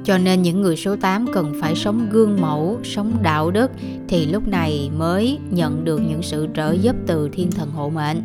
cho 0.03 0.17
nên 0.17 0.41
những 0.41 0.61
người 0.61 0.75
số 0.75 0.95
8 0.95 1.27
cần 1.33 1.53
phải 1.61 1.75
sống 1.75 2.07
gương 2.11 2.41
mẫu, 2.41 2.79
sống 2.83 3.13
đạo 3.21 3.51
đức 3.51 3.71
thì 4.07 4.25
lúc 4.25 4.47
này 4.47 4.91
mới 4.97 5.39
nhận 5.49 5.85
được 5.85 6.01
những 6.09 6.23
sự 6.23 6.47
trợ 6.55 6.71
giúp 6.71 6.95
từ 7.07 7.29
thiên 7.29 7.51
thần 7.51 7.71
hộ 7.71 7.89
mệnh. 7.89 8.21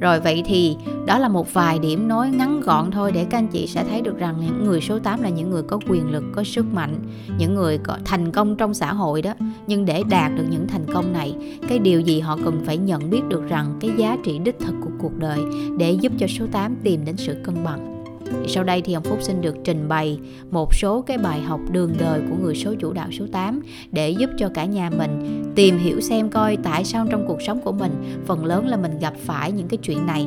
Rồi 0.00 0.20
vậy 0.20 0.42
thì 0.46 0.76
đó 1.06 1.18
là 1.18 1.28
một 1.28 1.54
vài 1.54 1.78
điểm 1.78 2.08
nói 2.08 2.30
ngắn 2.30 2.60
gọn 2.60 2.90
thôi 2.90 3.12
để 3.12 3.26
các 3.30 3.38
anh 3.38 3.48
chị 3.48 3.66
sẽ 3.66 3.84
thấy 3.90 4.00
được 4.00 4.18
rằng 4.18 4.36
những 4.40 4.64
người 4.64 4.80
số 4.80 4.98
8 4.98 5.22
là 5.22 5.28
những 5.28 5.50
người 5.50 5.62
có 5.62 5.78
quyền 5.88 6.10
lực, 6.10 6.24
có 6.32 6.44
sức 6.44 6.66
mạnh, 6.74 6.94
những 7.38 7.54
người 7.54 7.78
có 7.78 7.98
thành 8.04 8.32
công 8.32 8.56
trong 8.56 8.74
xã 8.74 8.92
hội 8.92 9.22
đó. 9.22 9.34
Nhưng 9.68 9.84
để 9.84 10.02
đạt 10.10 10.32
được 10.36 10.44
những 10.50 10.68
thành 10.68 10.86
công 10.94 11.12
này, 11.12 11.34
cái 11.68 11.78
điều 11.78 12.00
gì 12.00 12.20
họ 12.20 12.38
cần 12.44 12.62
phải 12.64 12.76
nhận 12.76 13.10
biết 13.10 13.20
được 13.28 13.48
rằng 13.48 13.76
cái 13.80 13.90
giá 13.96 14.16
trị 14.24 14.38
đích 14.38 14.58
thực 14.58 14.74
của 14.80 14.90
cuộc 14.98 15.18
đời 15.18 15.40
để 15.78 15.92
giúp 15.92 16.12
cho 16.18 16.26
số 16.26 16.46
8 16.52 16.76
tìm 16.82 17.04
đến 17.04 17.16
sự 17.16 17.36
cân 17.44 17.64
bằng. 17.64 18.04
Thì 18.26 18.48
sau 18.48 18.64
đây 18.64 18.82
thì 18.82 18.92
ông 18.92 19.02
Phúc 19.02 19.18
xin 19.22 19.40
được 19.40 19.56
trình 19.64 19.88
bày 19.88 20.18
một 20.50 20.74
số 20.74 21.02
cái 21.02 21.18
bài 21.18 21.40
học 21.40 21.60
đường 21.70 21.92
đời 21.98 22.20
của 22.30 22.36
người 22.42 22.54
số 22.54 22.74
chủ 22.78 22.92
đạo 22.92 23.08
số 23.12 23.24
8 23.32 23.60
để 23.92 24.10
giúp 24.10 24.30
cho 24.38 24.48
cả 24.54 24.64
nhà 24.64 24.90
mình 24.90 25.42
tìm 25.54 25.78
hiểu 25.78 26.00
xem 26.00 26.28
coi 26.28 26.56
tại 26.56 26.84
sao 26.84 27.06
trong 27.10 27.24
cuộc 27.28 27.42
sống 27.42 27.60
của 27.60 27.72
mình 27.72 28.22
phần 28.26 28.44
lớn 28.44 28.66
là 28.66 28.76
mình 28.76 28.98
gặp 28.98 29.14
phải 29.24 29.52
những 29.52 29.68
cái 29.68 29.78
chuyện 29.78 30.06
này. 30.06 30.26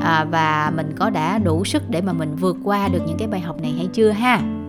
À, 0.00 0.24
và 0.24 0.72
mình 0.76 0.92
có 0.96 1.10
đã 1.10 1.38
đủ 1.38 1.64
sức 1.64 1.82
để 1.90 2.00
mà 2.00 2.12
mình 2.12 2.36
vượt 2.36 2.56
qua 2.64 2.88
được 2.88 3.00
những 3.06 3.18
cái 3.18 3.28
bài 3.28 3.40
học 3.40 3.62
này 3.62 3.72
hay 3.72 3.88
chưa 3.92 4.10
ha? 4.10 4.61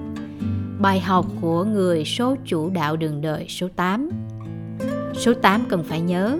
Bài 0.79 0.99
học 0.99 1.25
của 1.41 1.63
người 1.63 2.05
số 2.05 2.35
chủ 2.45 2.69
đạo 2.69 2.95
đường 2.95 3.21
đời 3.21 3.45
số 3.49 3.67
8 3.75 4.09
số 5.13 5.33
8 5.33 5.65
cần 5.69 5.83
phải 5.83 6.01
nhớ, 6.01 6.37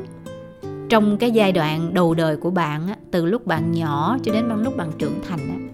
trong 0.90 1.18
cái 1.18 1.32
giai 1.32 1.52
đoạn 1.52 1.94
đầu 1.94 2.14
đời 2.14 2.38
của 2.38 2.52
bạn 2.52 2.88
từ 3.12 3.26
lúc 3.26 3.48
bạn 3.48 3.72
nhỏ 3.72 4.18
cho 4.24 4.34
đến 4.34 4.64
lúc 4.64 4.78
bạn 4.78 4.92
trưởng 4.98 5.20
thành 5.28 5.70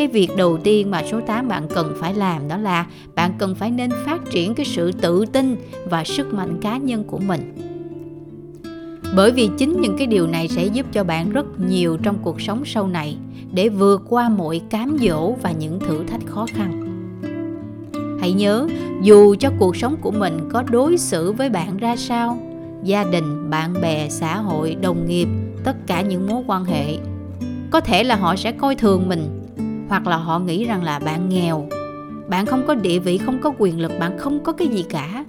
cái 0.00 0.08
việc 0.08 0.28
đầu 0.36 0.58
tiên 0.58 0.90
mà 0.90 1.02
số 1.10 1.20
8 1.20 1.48
bạn 1.48 1.68
cần 1.74 1.94
phải 2.00 2.14
làm 2.14 2.48
đó 2.48 2.56
là 2.56 2.86
bạn 3.14 3.32
cần 3.38 3.54
phải 3.54 3.70
nên 3.70 3.90
phát 4.06 4.20
triển 4.30 4.54
cái 4.54 4.66
sự 4.66 4.92
tự 4.92 5.24
tin 5.26 5.56
và 5.84 6.04
sức 6.04 6.34
mạnh 6.34 6.58
cá 6.60 6.76
nhân 6.76 7.04
của 7.04 7.18
mình. 7.18 7.54
Bởi 9.16 9.30
vì 9.30 9.50
chính 9.58 9.80
những 9.80 9.96
cái 9.98 10.06
điều 10.06 10.26
này 10.26 10.48
sẽ 10.48 10.66
giúp 10.66 10.86
cho 10.92 11.04
bạn 11.04 11.30
rất 11.30 11.46
nhiều 11.60 11.96
trong 12.02 12.18
cuộc 12.22 12.40
sống 12.40 12.62
sau 12.64 12.88
này 12.88 13.16
để 13.52 13.68
vượt 13.68 14.02
qua 14.08 14.28
mọi 14.28 14.60
cám 14.70 14.96
dỗ 15.00 15.32
và 15.42 15.52
những 15.52 15.80
thử 15.80 16.04
thách 16.04 16.26
khó 16.26 16.46
khăn 16.54 16.89
hãy 18.20 18.32
nhớ, 18.32 18.66
dù 19.02 19.34
cho 19.34 19.50
cuộc 19.58 19.76
sống 19.76 19.96
của 20.00 20.10
mình 20.10 20.48
có 20.52 20.62
đối 20.70 20.98
xử 20.98 21.32
với 21.32 21.48
bạn 21.48 21.76
ra 21.76 21.96
sao, 21.96 22.38
gia 22.82 23.04
đình, 23.04 23.50
bạn 23.50 23.74
bè, 23.82 24.08
xã 24.08 24.36
hội, 24.36 24.76
đồng 24.80 25.06
nghiệp, 25.08 25.28
tất 25.64 25.76
cả 25.86 26.02
những 26.02 26.26
mối 26.26 26.42
quan 26.46 26.64
hệ, 26.64 26.96
có 27.70 27.80
thể 27.80 28.04
là 28.04 28.16
họ 28.16 28.36
sẽ 28.36 28.52
coi 28.52 28.74
thường 28.74 29.08
mình, 29.08 29.40
hoặc 29.88 30.06
là 30.06 30.16
họ 30.16 30.38
nghĩ 30.38 30.64
rằng 30.64 30.82
là 30.82 30.98
bạn 30.98 31.28
nghèo. 31.28 31.66
Bạn 32.28 32.46
không 32.46 32.66
có 32.66 32.74
địa 32.74 32.98
vị, 32.98 33.18
không 33.18 33.38
có 33.40 33.52
quyền 33.58 33.80
lực, 33.80 33.92
bạn 33.98 34.18
không 34.18 34.44
có 34.44 34.52
cái 34.52 34.68
gì 34.68 34.84
cả. 34.88 35.24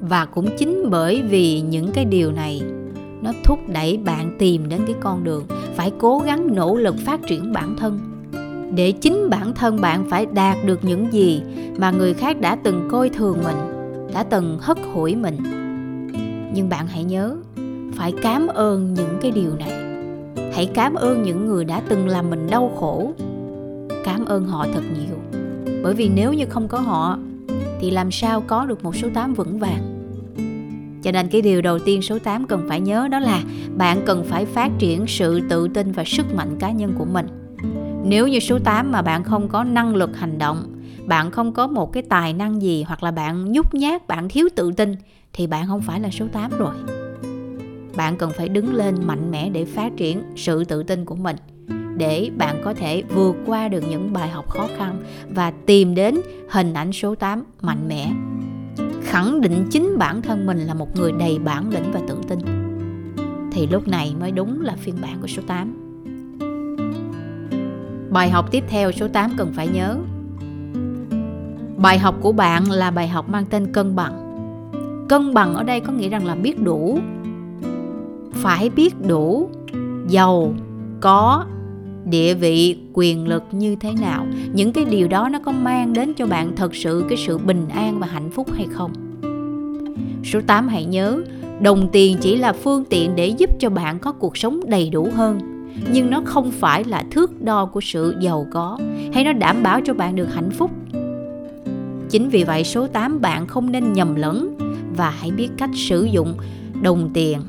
Và 0.00 0.24
cũng 0.24 0.48
chính 0.58 0.90
bởi 0.90 1.22
vì 1.22 1.60
những 1.60 1.90
cái 1.92 2.04
điều 2.04 2.32
này, 2.32 2.62
nó 3.22 3.32
thúc 3.44 3.58
đẩy 3.68 3.96
bạn 3.96 4.36
tìm 4.38 4.68
đến 4.68 4.80
cái 4.86 4.94
con 5.00 5.24
đường 5.24 5.44
phải 5.74 5.92
cố 5.98 6.18
gắng 6.18 6.54
nỗ 6.54 6.76
lực 6.76 6.94
phát 7.04 7.20
triển 7.28 7.52
bản 7.52 7.76
thân 7.76 8.17
để 8.74 8.92
chính 8.92 9.30
bản 9.30 9.54
thân 9.54 9.80
bạn 9.80 10.04
phải 10.10 10.26
đạt 10.26 10.56
được 10.64 10.84
những 10.84 11.12
gì 11.12 11.42
mà 11.78 11.90
người 11.90 12.14
khác 12.14 12.40
đã 12.40 12.56
từng 12.56 12.88
coi 12.90 13.08
thường 13.08 13.38
mình, 13.44 13.56
đã 14.14 14.22
từng 14.22 14.58
hất 14.60 14.78
hủi 14.92 15.16
mình. 15.16 15.36
Nhưng 16.54 16.68
bạn 16.68 16.86
hãy 16.86 17.04
nhớ, 17.04 17.36
phải 17.94 18.12
cảm 18.22 18.46
ơn 18.46 18.94
những 18.94 19.18
cái 19.20 19.30
điều 19.30 19.50
này. 19.58 19.72
Hãy 20.52 20.70
cảm 20.74 20.94
ơn 20.94 21.22
những 21.22 21.46
người 21.46 21.64
đã 21.64 21.82
từng 21.88 22.08
làm 22.08 22.30
mình 22.30 22.46
đau 22.50 22.72
khổ. 22.80 23.12
Cảm 24.04 24.24
ơn 24.24 24.46
họ 24.46 24.66
thật 24.74 24.82
nhiều. 24.94 25.44
Bởi 25.82 25.94
vì 25.94 26.08
nếu 26.08 26.32
như 26.32 26.46
không 26.48 26.68
có 26.68 26.78
họ, 26.78 27.18
thì 27.80 27.90
làm 27.90 28.10
sao 28.10 28.40
có 28.40 28.66
được 28.66 28.84
một 28.84 28.96
số 28.96 29.08
8 29.14 29.34
vững 29.34 29.58
vàng? 29.58 29.94
Cho 31.02 31.12
nên 31.12 31.28
cái 31.28 31.42
điều 31.42 31.62
đầu 31.62 31.78
tiên 31.78 32.02
số 32.02 32.18
8 32.18 32.46
cần 32.46 32.66
phải 32.68 32.80
nhớ 32.80 33.08
đó 33.08 33.18
là 33.18 33.42
bạn 33.76 34.02
cần 34.06 34.24
phải 34.24 34.44
phát 34.44 34.70
triển 34.78 35.06
sự 35.06 35.40
tự 35.48 35.68
tin 35.68 35.92
và 35.92 36.04
sức 36.06 36.34
mạnh 36.34 36.56
cá 36.58 36.70
nhân 36.70 36.94
của 36.98 37.04
mình. 37.04 37.26
Nếu 38.04 38.28
như 38.28 38.40
số 38.40 38.58
8 38.58 38.92
mà 38.92 39.02
bạn 39.02 39.24
không 39.24 39.48
có 39.48 39.64
năng 39.64 39.96
lực 39.96 40.16
hành 40.16 40.38
động, 40.38 40.74
bạn 41.06 41.30
không 41.30 41.52
có 41.52 41.66
một 41.66 41.92
cái 41.92 42.02
tài 42.02 42.32
năng 42.32 42.62
gì 42.62 42.82
hoặc 42.82 43.02
là 43.02 43.10
bạn 43.10 43.52
nhút 43.52 43.74
nhát, 43.74 44.08
bạn 44.08 44.28
thiếu 44.28 44.48
tự 44.56 44.72
tin 44.72 44.96
thì 45.32 45.46
bạn 45.46 45.66
không 45.66 45.80
phải 45.80 46.00
là 46.00 46.10
số 46.10 46.26
8 46.32 46.50
rồi. 46.58 46.74
Bạn 47.96 48.16
cần 48.16 48.30
phải 48.36 48.48
đứng 48.48 48.74
lên 48.74 48.94
mạnh 49.04 49.30
mẽ 49.30 49.50
để 49.50 49.64
phát 49.64 49.92
triển 49.96 50.22
sự 50.36 50.64
tự 50.64 50.82
tin 50.82 51.04
của 51.04 51.16
mình 51.16 51.36
để 51.96 52.30
bạn 52.36 52.60
có 52.64 52.74
thể 52.74 53.02
vượt 53.14 53.36
qua 53.46 53.68
được 53.68 53.84
những 53.90 54.12
bài 54.12 54.28
học 54.28 54.48
khó 54.48 54.68
khăn 54.76 55.02
và 55.28 55.50
tìm 55.50 55.94
đến 55.94 56.20
hình 56.50 56.74
ảnh 56.74 56.92
số 56.92 57.14
8 57.14 57.44
mạnh 57.60 57.88
mẽ. 57.88 58.12
Khẳng 59.02 59.40
định 59.40 59.66
chính 59.70 59.98
bản 59.98 60.22
thân 60.22 60.46
mình 60.46 60.58
là 60.58 60.74
một 60.74 60.96
người 60.96 61.12
đầy 61.12 61.38
bản 61.38 61.70
lĩnh 61.70 61.92
và 61.92 62.00
tự 62.08 62.18
tin. 62.28 62.38
Thì 63.52 63.66
lúc 63.66 63.88
này 63.88 64.14
mới 64.20 64.30
đúng 64.30 64.60
là 64.60 64.76
phiên 64.76 64.94
bản 65.02 65.18
của 65.20 65.26
số 65.26 65.42
8 65.46 65.87
bài 68.10 68.30
học 68.30 68.50
tiếp 68.50 68.64
theo 68.68 68.92
số 68.92 69.08
8 69.08 69.30
cần 69.36 69.52
phải 69.52 69.68
nhớ. 69.68 69.96
Bài 71.76 71.98
học 71.98 72.14
của 72.20 72.32
bạn 72.32 72.70
là 72.70 72.90
bài 72.90 73.08
học 73.08 73.28
mang 73.28 73.44
tên 73.50 73.72
cân 73.72 73.96
bằng. 73.96 74.24
Cân 75.08 75.34
bằng 75.34 75.54
ở 75.54 75.62
đây 75.62 75.80
có 75.80 75.92
nghĩa 75.92 76.08
rằng 76.08 76.26
là 76.26 76.34
biết 76.34 76.62
đủ. 76.62 76.98
Phải 78.32 78.70
biết 78.70 78.94
đủ 79.06 79.50
giàu, 80.08 80.54
có, 81.00 81.44
địa 82.04 82.34
vị, 82.34 82.78
quyền 82.92 83.28
lực 83.28 83.42
như 83.52 83.76
thế 83.76 83.92
nào. 84.00 84.26
Những 84.52 84.72
cái 84.72 84.84
điều 84.84 85.08
đó 85.08 85.28
nó 85.28 85.38
có 85.38 85.52
mang 85.52 85.92
đến 85.92 86.14
cho 86.14 86.26
bạn 86.26 86.56
thật 86.56 86.74
sự 86.74 87.04
cái 87.08 87.18
sự 87.18 87.38
bình 87.38 87.68
an 87.68 87.98
và 87.98 88.06
hạnh 88.06 88.30
phúc 88.30 88.48
hay 88.52 88.66
không? 88.72 88.92
Số 90.24 90.40
8 90.46 90.68
hãy 90.68 90.84
nhớ, 90.84 91.22
đồng 91.60 91.88
tiền 91.92 92.16
chỉ 92.20 92.36
là 92.36 92.52
phương 92.52 92.84
tiện 92.84 93.16
để 93.16 93.26
giúp 93.26 93.50
cho 93.58 93.70
bạn 93.70 93.98
có 93.98 94.12
cuộc 94.12 94.36
sống 94.36 94.60
đầy 94.66 94.90
đủ 94.90 95.08
hơn 95.14 95.57
nhưng 95.92 96.10
nó 96.10 96.22
không 96.24 96.50
phải 96.50 96.84
là 96.84 97.04
thước 97.10 97.42
đo 97.42 97.66
của 97.66 97.80
sự 97.80 98.14
giàu 98.20 98.46
có. 98.50 98.78
Hay 99.12 99.24
nó 99.24 99.32
đảm 99.32 99.62
bảo 99.62 99.80
cho 99.84 99.94
bạn 99.94 100.16
được 100.16 100.34
hạnh 100.34 100.50
phúc. 100.50 100.70
Chính 102.10 102.28
vì 102.28 102.44
vậy, 102.44 102.64
số 102.64 102.86
8 102.86 103.20
bạn 103.20 103.46
không 103.46 103.72
nên 103.72 103.92
nhầm 103.92 104.14
lẫn. 104.14 104.58
Và 104.96 105.10
hãy 105.10 105.30
biết 105.30 105.48
cách 105.56 105.70
sử 105.74 106.04
dụng 106.04 106.34
đồng 106.82 107.10
tiền, 107.14 107.40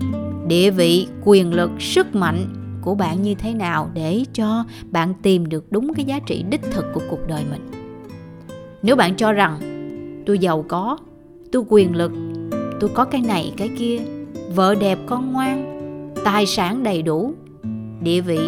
địa 0.48 0.72
vị, 0.72 1.08
quyền 1.26 1.54
lực, 1.54 1.72
sức 1.80 2.16
mạnh 2.16 2.46
của 2.82 2.96
bạn 2.96 3.22
như 3.22 3.36
thế 3.36 3.54
nào 3.54 3.90
để 3.94 4.24
cho 4.34 4.64
bạn 4.92 5.14
tìm 5.22 5.50
được 5.50 5.72
đúng 5.72 5.94
cái 5.94 6.06
giá 6.06 6.20
trị 6.20 6.44
đích 6.50 6.62
thực 6.72 6.86
của 6.94 7.02
cuộc 7.10 7.28
đời 7.28 7.44
mình. 7.52 7.62
Nếu 8.82 8.96
bạn 8.96 9.16
cho 9.16 9.34
rằng, 9.34 9.60
tôi 10.26 10.40
giàu 10.40 10.66
có, 10.68 10.98
tôi 11.52 11.64
quyền 11.70 11.96
lực, 11.96 12.12
tôi 12.80 12.90
có 12.94 13.06
cái 13.06 13.22
này, 13.22 13.54
cái 13.58 13.70
kia, 13.78 14.00
vợ 14.56 14.76
đẹp, 14.76 15.00
con 15.06 15.34
ngoan, 15.34 15.66
tài 16.24 16.46
sản 16.46 16.84
đầy 16.84 17.02
đủ 17.02 17.34
địa 18.02 18.22
vị. 18.22 18.40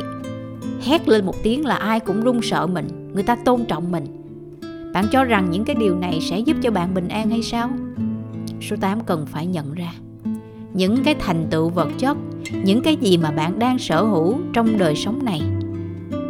Hét 0.81 1.07
lên 1.07 1.25
một 1.25 1.35
tiếng 1.43 1.65
là 1.65 1.75
ai 1.75 1.99
cũng 1.99 2.23
run 2.23 2.41
sợ 2.41 2.67
mình, 2.67 2.87
người 3.13 3.23
ta 3.23 3.35
tôn 3.35 3.65
trọng 3.65 3.91
mình. 3.91 4.05
Bạn 4.93 5.05
cho 5.11 5.23
rằng 5.23 5.51
những 5.51 5.65
cái 5.65 5.75
điều 5.75 5.95
này 5.95 6.19
sẽ 6.21 6.39
giúp 6.39 6.57
cho 6.61 6.71
bạn 6.71 6.93
bình 6.93 7.07
an 7.07 7.29
hay 7.29 7.43
sao? 7.43 7.69
Số 8.61 8.75
8 8.81 8.99
cần 9.05 9.25
phải 9.25 9.47
nhận 9.47 9.73
ra, 9.73 9.93
những 10.73 11.03
cái 11.03 11.15
thành 11.19 11.47
tựu 11.49 11.69
vật 11.69 11.89
chất, 11.97 12.17
những 12.63 12.81
cái 12.81 12.95
gì 12.95 13.17
mà 13.17 13.31
bạn 13.31 13.59
đang 13.59 13.79
sở 13.79 14.03
hữu 14.03 14.37
trong 14.53 14.77
đời 14.77 14.95
sống 14.95 15.25
này, 15.25 15.41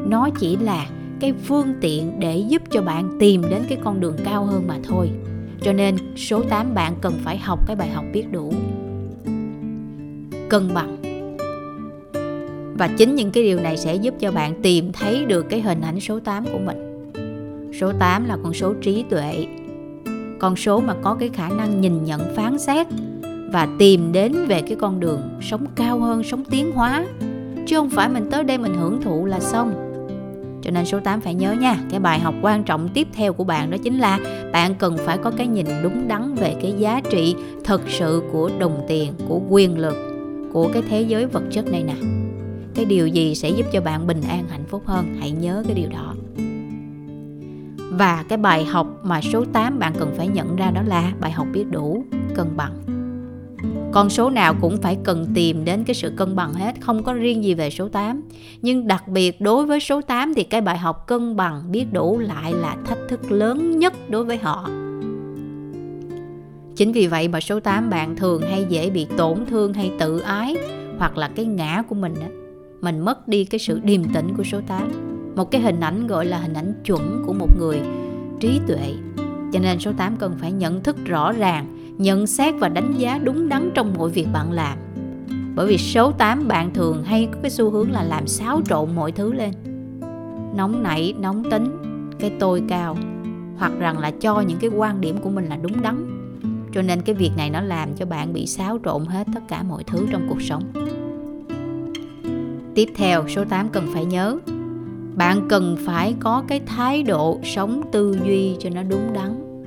nó 0.08 0.30
chỉ 0.40 0.56
là 0.56 0.88
cái 1.20 1.34
phương 1.44 1.74
tiện 1.82 2.20
để 2.20 2.38
giúp 2.38 2.62
cho 2.72 2.82
bạn 2.82 3.18
tìm 3.20 3.42
đến 3.50 3.62
cái 3.70 3.78
con 3.84 4.00
đường 4.00 4.16
cao 4.24 4.46
hơn 4.46 4.68
mà 4.68 4.80
thôi. 4.84 5.12
Cho 5.62 5.74
nên, 5.74 5.96
số 6.16 6.42
8 6.42 6.76
bạn 6.76 6.94
cần 7.02 7.14
phải 7.24 7.38
học 7.38 7.68
cái 7.68 7.76
bài 7.76 7.90
học 7.90 8.06
biết 8.14 8.32
đủ. 8.32 8.54
Cân 10.50 10.74
bằng 10.74 11.01
và 12.74 12.88
chính 12.88 13.16
những 13.16 13.32
cái 13.32 13.44
điều 13.44 13.60
này 13.60 13.78
sẽ 13.78 13.96
giúp 13.96 14.14
cho 14.20 14.32
bạn 14.32 14.62
tìm 14.62 14.92
thấy 14.92 15.26
được 15.26 15.46
cái 15.50 15.62
hình 15.62 15.82
ảnh 15.82 16.00
số 16.00 16.20
8 16.20 16.46
của 16.46 16.60
mình. 16.60 16.78
Số 17.80 17.92
8 18.00 18.26
là 18.26 18.38
con 18.44 18.54
số 18.54 18.74
trí 18.82 19.04
tuệ. 19.10 19.46
Con 20.40 20.56
số 20.56 20.80
mà 20.80 20.96
có 21.02 21.16
cái 21.20 21.30
khả 21.30 21.50
năng 21.50 21.82
nhìn 21.82 22.04
nhận, 22.04 22.22
phán 22.36 22.58
xét 22.58 22.88
và 23.52 23.68
tìm 23.80 24.12
đến 24.12 24.34
về 24.48 24.62
cái 24.62 24.78
con 24.80 25.00
đường 25.00 25.22
sống 25.42 25.66
cao 25.76 26.00
hơn, 26.00 26.24
sống 26.24 26.44
tiến 26.46 26.72
hóa. 26.72 27.06
Chứ 27.68 27.76
không 27.76 27.90
phải 27.90 28.10
mình 28.10 28.30
tới 28.32 28.44
đây 28.44 28.58
mình 28.58 28.74
hưởng 28.74 29.02
thụ 29.02 29.26
là 29.26 29.40
xong. 29.40 29.88
Cho 30.62 30.72
nên 30.72 30.86
số 30.86 31.00
8 31.00 31.22
phải 31.22 31.34
nhớ 31.34 31.52
nha, 31.54 31.78
cái 31.90 32.00
bài 32.00 32.20
học 32.20 32.36
quan 32.42 32.64
trọng 32.64 32.90
tiếp 32.94 33.08
theo 33.14 33.34
của 33.34 33.44
bạn 33.44 33.72
đó 33.72 33.78
chính 33.84 34.00
là 34.00 34.20
bạn 34.54 34.76
cần 34.76 34.98
phải 34.98 35.18
có 35.18 35.32
cái 35.38 35.48
nhìn 35.48 35.66
đúng 35.84 36.08
đắn 36.08 36.36
về 36.36 36.56
cái 36.62 36.74
giá 36.78 37.02
trị 37.10 37.36
thật 37.64 37.82
sự 37.88 38.22
của 38.32 38.50
đồng 38.60 38.86
tiền, 38.88 39.14
của 39.28 39.42
quyền 39.50 39.78
lực, 39.78 39.96
của 40.54 40.70
cái 40.74 40.84
thế 40.90 41.02
giới 41.02 41.26
vật 41.26 41.44
chất 41.52 41.66
này 41.72 41.84
nè 41.84 42.21
cái 42.76 42.86
điều 42.86 43.08
gì 43.08 43.36
sẽ 43.36 43.50
giúp 43.50 43.66
cho 43.72 43.82
bạn 43.82 44.08
bình 44.08 44.22
an, 44.30 44.46
hạnh 44.50 44.66
phúc 44.68 44.84
hơn? 44.86 45.06
Hãy 45.20 45.32
nhớ 45.32 45.64
cái 45.68 45.74
điều 45.76 45.90
đó. 45.90 46.16
Và 47.92 48.24
cái 48.30 48.38
bài 48.38 48.66
học 48.66 48.88
mà 49.04 49.22
số 49.22 49.46
8 49.54 49.80
bạn 49.80 49.94
cần 50.00 50.14
phải 50.18 50.28
nhận 50.28 50.56
ra 50.56 50.72
đó 50.72 50.82
là 50.82 51.14
bài 51.20 51.32
học 51.32 51.48
biết 51.54 51.66
đủ, 51.72 52.06
cân 52.36 52.48
bằng. 52.58 52.74
Con 53.92 54.10
số 54.10 54.30
nào 54.30 54.56
cũng 54.62 54.78
phải 54.78 54.98
cần 55.04 55.28
tìm 55.34 55.66
đến 55.66 55.84
cái 55.84 55.94
sự 55.94 56.14
cân 56.18 56.36
bằng 56.36 56.54
hết, 56.54 56.76
không 56.82 57.04
có 57.04 57.14
riêng 57.14 57.44
gì 57.44 57.54
về 57.54 57.70
số 57.70 57.90
8 57.90 58.22
nhưng 58.62 58.88
đặc 58.88 59.08
biệt 59.08 59.42
đối 59.42 59.66
với 59.66 59.80
số 59.80 60.02
8 60.02 60.34
thì 60.34 60.44
cái 60.44 60.62
bài 60.62 60.78
học 60.78 61.08
cân 61.08 61.36
bằng 61.36 61.72
biết 61.72 61.86
đủ 61.92 62.20
lại 62.20 62.54
là 62.54 62.78
thách 62.86 63.00
thức 63.10 63.32
lớn 63.32 63.80
nhất 63.80 63.94
đối 64.10 64.24
với 64.24 64.38
họ. 64.38 64.70
Chính 66.76 66.92
vì 66.92 67.08
vậy 67.08 67.28
mà 67.28 67.40
số 67.40 67.60
8 67.60 67.90
bạn 67.90 68.16
thường 68.16 68.42
hay 68.42 68.66
dễ 68.70 68.90
bị 68.90 69.08
tổn 69.18 69.46
thương 69.46 69.74
hay 69.74 69.92
tự 70.00 70.20
ái 70.20 70.56
hoặc 70.98 71.18
là 71.18 71.30
cái 71.36 71.46
ngã 71.46 71.84
của 71.90 71.96
mình 71.96 72.14
đó 72.22 72.28
mình 72.82 73.00
mất 73.00 73.28
đi 73.28 73.46
cái 73.46 73.60
sự 73.60 73.80
điềm 73.80 74.04
tĩnh 74.14 74.34
của 74.38 74.44
số 74.44 74.62
8 74.68 75.12
một 75.36 75.52
cái 75.52 75.62
hình 75.62 75.80
ảnh 75.80 76.08
gọi 76.08 76.26
là 76.26 76.38
hình 76.38 76.54
ảnh 76.54 76.74
chuẩn 76.84 77.24
của 77.28 77.34
một 77.34 77.58
người 77.60 77.82
trí 78.40 78.60
tuệ. 78.68 78.94
Cho 79.54 79.60
nên 79.60 79.80
số 79.80 79.92
8 79.98 80.16
cần 80.18 80.36
phải 80.40 80.52
nhận 80.52 80.84
thức 80.84 81.06
rõ 81.06 81.32
ràng, 81.32 81.96
nhận 81.98 82.28
xét 82.28 82.54
và 82.60 82.70
đánh 82.70 82.94
giá 82.98 83.20
đúng 83.24 83.50
đắn 83.50 83.72
trong 83.74 83.94
mọi 83.98 84.10
việc 84.10 84.28
bạn 84.34 84.52
làm. 84.52 84.78
Bởi 85.56 85.68
vì 85.68 85.78
số 85.78 86.12
8 86.12 86.48
bạn 86.48 86.74
thường 86.74 87.04
hay 87.04 87.28
có 87.32 87.40
cái 87.42 87.52
xu 87.52 87.70
hướng 87.70 87.92
là 87.92 88.04
làm 88.04 88.28
xáo 88.28 88.62
trộn 88.66 88.96
mọi 88.96 89.12
thứ 89.12 89.34
lên. 89.34 89.52
Nóng 90.56 90.84
nảy, 90.84 91.14
nóng 91.20 91.52
tính, 91.52 91.78
cái 92.20 92.32
tôi 92.40 92.64
cao, 92.68 92.98
hoặc 93.58 93.72
rằng 93.80 94.00
là 94.00 94.12
cho 94.12 94.42
những 94.42 94.58
cái 94.60 94.70
quan 94.70 95.02
điểm 95.02 95.18
của 95.18 95.30
mình 95.30 95.46
là 95.46 95.58
đúng 95.58 95.82
đắn. 95.82 96.08
Cho 96.74 96.82
nên 96.82 97.02
cái 97.02 97.16
việc 97.16 97.32
này 97.38 97.50
nó 97.50 97.62
làm 97.62 97.94
cho 97.96 98.06
bạn 98.06 98.34
bị 98.34 98.48
xáo 98.48 98.80
trộn 98.86 99.06
hết 99.06 99.28
tất 99.34 99.42
cả 99.48 99.64
mọi 99.64 99.84
thứ 99.84 100.08
trong 100.12 100.26
cuộc 100.30 100.42
sống 100.42 100.64
tiếp 102.76 102.90
theo, 102.96 103.28
số 103.28 103.46
8 103.46 103.70
cần 103.70 103.88
phải 103.94 104.06
nhớ. 104.06 104.38
Bạn 105.16 105.48
cần 105.50 105.78
phải 105.86 106.16
có 106.20 106.44
cái 106.48 106.62
thái 106.66 107.04
độ 107.04 107.40
sống 107.44 107.82
tư 107.92 108.18
duy 108.26 108.56
cho 108.60 108.70
nó 108.70 108.84
đúng 108.84 109.14
đắn. 109.14 109.62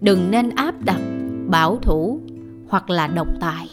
Đừng 0.00 0.30
nên 0.30 0.50
áp 0.50 0.74
đặt, 0.84 1.00
bảo 1.46 1.78
thủ 1.82 2.20
hoặc 2.68 2.90
là 2.90 3.06
độc 3.06 3.28
tài. 3.40 3.68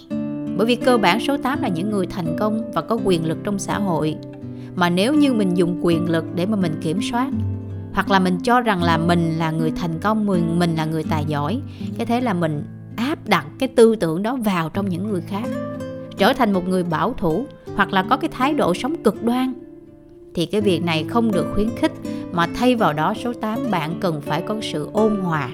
Bởi 0.57 0.67
vì 0.67 0.75
cơ 0.75 0.97
bản 0.97 1.19
số 1.19 1.37
8 1.37 1.61
là 1.61 1.67
những 1.67 1.89
người 1.89 2.07
thành 2.07 2.35
công 2.39 2.71
và 2.73 2.81
có 2.81 2.99
quyền 3.03 3.25
lực 3.25 3.37
trong 3.43 3.59
xã 3.59 3.79
hội. 3.79 4.15
Mà 4.75 4.89
nếu 4.89 5.13
như 5.13 5.33
mình 5.33 5.57
dùng 5.57 5.79
quyền 5.81 6.09
lực 6.09 6.25
để 6.35 6.45
mà 6.45 6.55
mình 6.55 6.73
kiểm 6.81 6.99
soát, 7.11 7.29
hoặc 7.93 8.11
là 8.11 8.19
mình 8.19 8.39
cho 8.43 8.61
rằng 8.61 8.83
là 8.83 8.97
mình 8.97 9.31
là 9.37 9.51
người 9.51 9.71
thành 9.71 9.99
công 9.99 10.25
mình 10.25 10.59
mình 10.59 10.75
là 10.75 10.85
người 10.85 11.03
tài 11.03 11.25
giỏi, 11.25 11.61
cái 11.97 12.05
thế 12.05 12.21
là 12.21 12.33
mình 12.33 12.63
áp 12.95 13.27
đặt 13.27 13.45
cái 13.59 13.69
tư 13.69 13.95
tưởng 13.95 14.23
đó 14.23 14.35
vào 14.35 14.69
trong 14.69 14.89
những 14.89 15.09
người 15.09 15.21
khác. 15.21 15.45
Trở 16.17 16.33
thành 16.33 16.53
một 16.53 16.67
người 16.67 16.83
bảo 16.83 17.13
thủ 17.17 17.45
hoặc 17.75 17.93
là 17.93 18.03
có 18.09 18.17
cái 18.17 18.29
thái 18.33 18.53
độ 18.53 18.73
sống 18.73 19.03
cực 19.03 19.23
đoan, 19.23 19.53
thì 20.33 20.45
cái 20.45 20.61
việc 20.61 20.83
này 20.83 21.05
không 21.09 21.31
được 21.31 21.45
khuyến 21.53 21.69
khích 21.75 21.91
mà 22.31 22.47
thay 22.55 22.75
vào 22.75 22.93
đó 22.93 23.13
số 23.23 23.33
8 23.33 23.59
bạn 23.71 23.97
cần 23.99 24.21
phải 24.21 24.41
có 24.41 24.55
sự 24.61 24.89
ôn 24.93 25.15
hòa. 25.15 25.49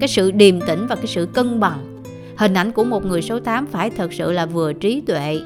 Cái 0.00 0.08
sự 0.08 0.30
điềm 0.30 0.60
tĩnh 0.60 0.86
và 0.86 0.96
cái 0.96 1.06
sự 1.06 1.26
cân 1.26 1.60
bằng. 1.60 2.02
Hình 2.36 2.54
ảnh 2.54 2.72
của 2.72 2.84
một 2.84 3.06
người 3.06 3.22
số 3.22 3.40
8 3.40 3.66
phải 3.66 3.90
thật 3.90 4.12
sự 4.12 4.32
là 4.32 4.46
vừa 4.46 4.72
trí 4.72 5.00
tuệ, 5.00 5.40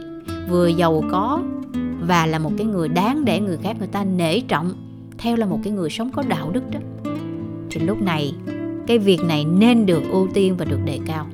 vừa 0.49 0.67
giàu 0.67 1.05
có 1.11 1.43
và 2.01 2.27
là 2.27 2.39
một 2.39 2.53
cái 2.59 2.67
người 2.67 2.89
đáng 2.89 3.25
để 3.25 3.41
người 3.41 3.59
khác 3.63 3.77
người 3.79 3.89
ta 3.89 4.05
nể 4.05 4.41
trọng, 4.41 4.73
theo 5.19 5.37
là 5.37 5.47
một 5.47 5.59
cái 5.65 5.73
người 5.73 5.91
sống 5.91 6.11
có 6.11 6.23
đạo 6.29 6.51
đức 6.51 6.63
đó. 6.71 6.81
Thì 7.71 7.81
lúc 7.81 8.03
này, 8.03 8.35
cái 8.87 8.99
việc 8.99 9.25
này 9.25 9.45
nên 9.45 9.87
được 9.87 10.03
ưu 10.11 10.29
tiên 10.35 10.55
và 10.59 10.65
được 10.65 10.81
đề 10.85 10.99
cao. 11.07 11.27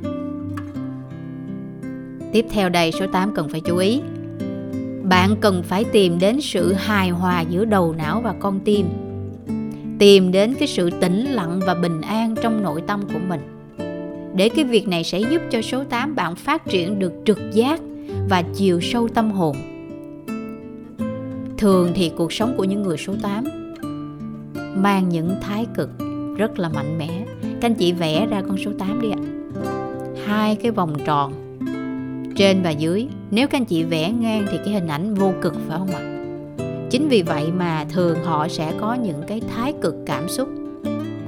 Tiếp 2.33 2.47
theo 2.51 2.69
đây, 2.69 2.93
số 2.93 3.07
8 3.13 3.35
cần 3.35 3.49
phải 3.49 3.61
chú 3.61 3.77
ý 3.77 4.01
bạn 5.09 5.37
cần 5.41 5.63
phải 5.63 5.85
tìm 5.85 6.19
đến 6.19 6.41
sự 6.41 6.73
hài 6.73 7.11
hòa 7.11 7.41
giữa 7.41 7.65
đầu 7.65 7.95
não 7.99 8.21
và 8.21 8.35
con 8.41 8.61
tim. 8.61 8.87
Tìm 9.99 10.33
đến 10.33 10.55
cái 10.59 10.69
sự 10.69 10.91
tĩnh 10.91 11.25
lặng 11.25 11.61
và 11.67 11.75
bình 11.75 12.01
an 12.01 12.35
trong 12.43 12.63
nội 12.63 12.83
tâm 12.87 13.03
của 13.13 13.19
mình. 13.29 13.41
Để 14.35 14.49
cái 14.49 14.65
việc 14.65 14.89
này 14.89 15.05
sẽ 15.05 15.21
giúp 15.21 15.43
cho 15.51 15.63
số 15.63 15.85
8 15.85 16.15
bạn 16.15 16.37
phát 16.37 16.65
triển 16.69 16.99
được 16.99 17.13
trực 17.25 17.39
giác 17.53 17.81
và 18.29 18.43
chiều 18.55 18.81
sâu 18.81 19.09
tâm 19.09 19.31
hồn. 19.31 19.57
Thường 21.59 21.93
thì 21.95 22.13
cuộc 22.17 22.33
sống 22.33 22.55
của 22.57 22.65
những 22.65 22.83
người 22.83 22.97
số 22.97 23.15
8 23.23 23.45
mang 24.77 25.09
những 25.09 25.31
thái 25.43 25.67
cực 25.75 25.91
rất 26.37 26.59
là 26.59 26.69
mạnh 26.69 26.99
mẽ. 26.99 27.25
Các 27.43 27.63
anh 27.63 27.75
chị 27.75 27.93
vẽ 27.93 28.27
ra 28.27 28.43
con 28.49 28.57
số 28.59 28.71
8 28.79 29.01
đi 29.01 29.11
ạ. 29.11 29.21
Hai 30.27 30.57
cái 30.57 30.71
vòng 30.71 30.97
tròn 31.05 31.46
trên 32.37 32.63
và 32.63 32.71
dưới. 32.71 33.07
Nếu 33.31 33.49
các 33.49 33.59
anh 33.59 33.65
chị 33.65 33.85
vẽ 33.85 34.11
ngang 34.11 34.47
thì 34.51 34.59
cái 34.65 34.75
hình 34.75 34.89
ảnh 34.89 35.15
vô 35.15 35.33
cực 35.43 35.55
phải 35.69 35.79
không 35.79 35.91
ạ? 35.91 36.03
Chính 36.91 37.09
vì 37.09 37.23
vậy 37.23 37.53
mà 37.53 37.85
thường 37.89 38.19
họ 38.25 38.49
sẽ 38.49 38.73
có 38.81 38.95
những 38.95 39.23
cái 39.27 39.41
thái 39.55 39.75
cực 39.83 39.95
cảm 40.07 40.29
xúc 40.29 40.49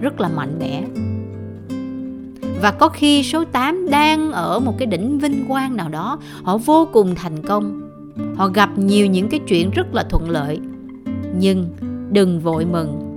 rất 0.00 0.20
là 0.20 0.28
mạnh 0.28 0.58
mẽ. 0.58 0.84
Và 2.62 2.70
có 2.70 2.88
khi 2.88 3.22
số 3.22 3.44
8 3.44 3.90
đang 3.90 4.32
ở 4.32 4.60
một 4.60 4.74
cái 4.78 4.86
đỉnh 4.86 5.18
vinh 5.18 5.44
quang 5.48 5.76
nào 5.76 5.88
đó 5.88 6.18
họ 6.42 6.56
vô 6.56 6.88
cùng 6.92 7.14
thành 7.14 7.42
công. 7.42 7.80
Họ 8.36 8.48
gặp 8.48 8.78
nhiều 8.78 9.06
những 9.06 9.28
cái 9.28 9.40
chuyện 9.48 9.70
rất 9.70 9.94
là 9.94 10.04
thuận 10.10 10.30
lợi. 10.30 10.58
Nhưng 11.38 11.66
đừng 12.10 12.40
vội 12.40 12.64
mừng 12.64 13.08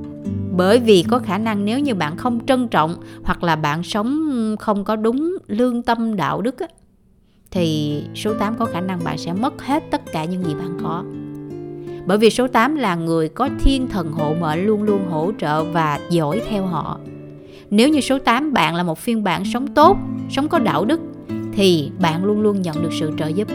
bởi 0.57 0.79
vì 0.79 1.03
có 1.09 1.19
khả 1.19 1.37
năng 1.37 1.65
nếu 1.65 1.79
như 1.79 1.95
bạn 1.95 2.17
không 2.17 2.39
trân 2.45 2.67
trọng 2.67 2.95
hoặc 3.23 3.43
là 3.43 3.55
bạn 3.55 3.83
sống 3.83 4.29
không 4.59 4.83
có 4.83 4.95
đúng 4.95 5.37
lương 5.47 5.81
tâm 5.81 6.15
đạo 6.15 6.41
đức 6.41 6.59
á, 6.59 6.67
thì 7.51 8.01
số 8.15 8.33
8 8.33 8.55
có 8.59 8.65
khả 8.65 8.81
năng 8.81 9.03
bạn 9.03 9.17
sẽ 9.17 9.33
mất 9.33 9.61
hết 9.61 9.83
tất 9.91 10.01
cả 10.11 10.25
những 10.25 10.43
gì 10.43 10.53
bạn 10.53 10.77
có. 10.83 11.03
Bởi 12.05 12.17
vì 12.17 12.29
số 12.29 12.47
8 12.47 12.75
là 12.75 12.95
người 12.95 13.29
có 13.29 13.49
thiên 13.59 13.87
thần 13.87 14.11
hộ 14.11 14.33
mệnh 14.41 14.65
luôn 14.65 14.83
luôn 14.83 15.05
hỗ 15.09 15.31
trợ 15.39 15.63
và 15.63 15.99
dõi 16.09 16.41
theo 16.49 16.65
họ. 16.65 16.99
Nếu 17.69 17.89
như 17.89 18.01
số 18.01 18.19
8 18.19 18.53
bạn 18.53 18.75
là 18.75 18.83
một 18.83 18.99
phiên 18.99 19.23
bản 19.23 19.45
sống 19.45 19.67
tốt, 19.67 19.97
sống 20.29 20.47
có 20.47 20.59
đạo 20.59 20.85
đức 20.85 20.99
thì 21.53 21.91
bạn 21.99 22.25
luôn 22.25 22.41
luôn 22.41 22.61
nhận 22.61 22.83
được 22.83 22.93
sự 22.99 23.11
trợ 23.17 23.27
giúp. 23.27 23.47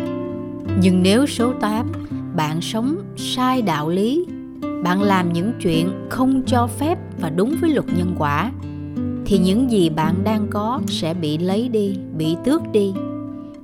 Nhưng 0.80 1.02
nếu 1.02 1.26
số 1.26 1.52
8 1.60 1.92
bạn 2.36 2.60
sống 2.60 2.96
sai 3.16 3.62
đạo 3.62 3.88
lý, 3.88 4.26
bạn 4.82 5.02
làm 5.02 5.32
những 5.32 5.52
chuyện 5.60 5.88
không 6.10 6.42
cho 6.46 6.66
phép 6.66 6.98
và 7.20 7.30
đúng 7.30 7.56
với 7.60 7.70
luật 7.70 7.86
nhân 7.96 8.14
quả 8.18 8.52
thì 9.26 9.38
những 9.38 9.70
gì 9.70 9.90
bạn 9.90 10.14
đang 10.24 10.46
có 10.50 10.80
sẽ 10.86 11.14
bị 11.14 11.38
lấy 11.38 11.68
đi, 11.68 11.96
bị 12.16 12.36
tước 12.44 12.62
đi 12.72 12.92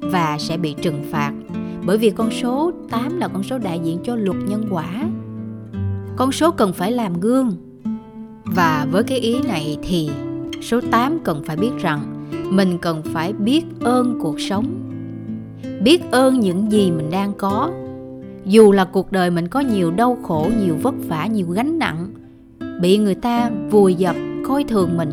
và 0.03 0.37
sẽ 0.39 0.57
bị 0.57 0.75
trừng 0.83 1.05
phạt 1.11 1.33
bởi 1.87 1.99
vì 1.99 2.11
con 2.11 2.31
số 2.31 2.73
8 2.91 3.19
là 3.19 3.29
con 3.29 3.43
số 3.43 3.59
đại 3.59 3.81
diện 3.85 3.99
cho 4.05 4.17
luật 4.17 4.37
nhân 4.49 4.65
quả. 4.71 5.05
Con 6.17 6.33
số 6.33 6.51
cần 6.51 6.73
phải 6.73 6.93
làm 6.93 7.21
gương. 7.21 7.53
Và 8.45 8.87
với 8.91 9.03
cái 9.03 9.19
ý 9.19 9.43
này 9.43 9.79
thì 9.83 10.11
số 10.61 10.81
8 10.91 11.19
cần 11.25 11.43
phải 11.47 11.57
biết 11.57 11.71
rằng 11.81 12.27
mình 12.51 12.79
cần 12.79 13.03
phải 13.03 13.33
biết 13.33 13.65
ơn 13.81 14.19
cuộc 14.23 14.41
sống. 14.41 14.67
Biết 15.83 16.11
ơn 16.11 16.41
những 16.41 16.73
gì 16.73 16.91
mình 16.91 17.11
đang 17.11 17.33
có. 17.39 17.71
Dù 18.47 18.73
là 18.73 18.85
cuộc 18.85 19.13
đời 19.13 19.31
mình 19.31 19.49
có 19.49 19.61
nhiều 19.61 19.91
đau 19.91 20.19
khổ, 20.23 20.51
nhiều 20.61 20.77
vất 20.83 20.95
vả, 21.09 21.27
nhiều 21.27 21.47
gánh 21.47 21.79
nặng, 21.79 22.07
bị 22.81 22.99
người 22.99 23.15
ta 23.15 23.51
vùi 23.71 23.95
dập, 23.95 24.17
coi 24.49 24.65
thường 24.65 24.97
mình, 24.97 25.11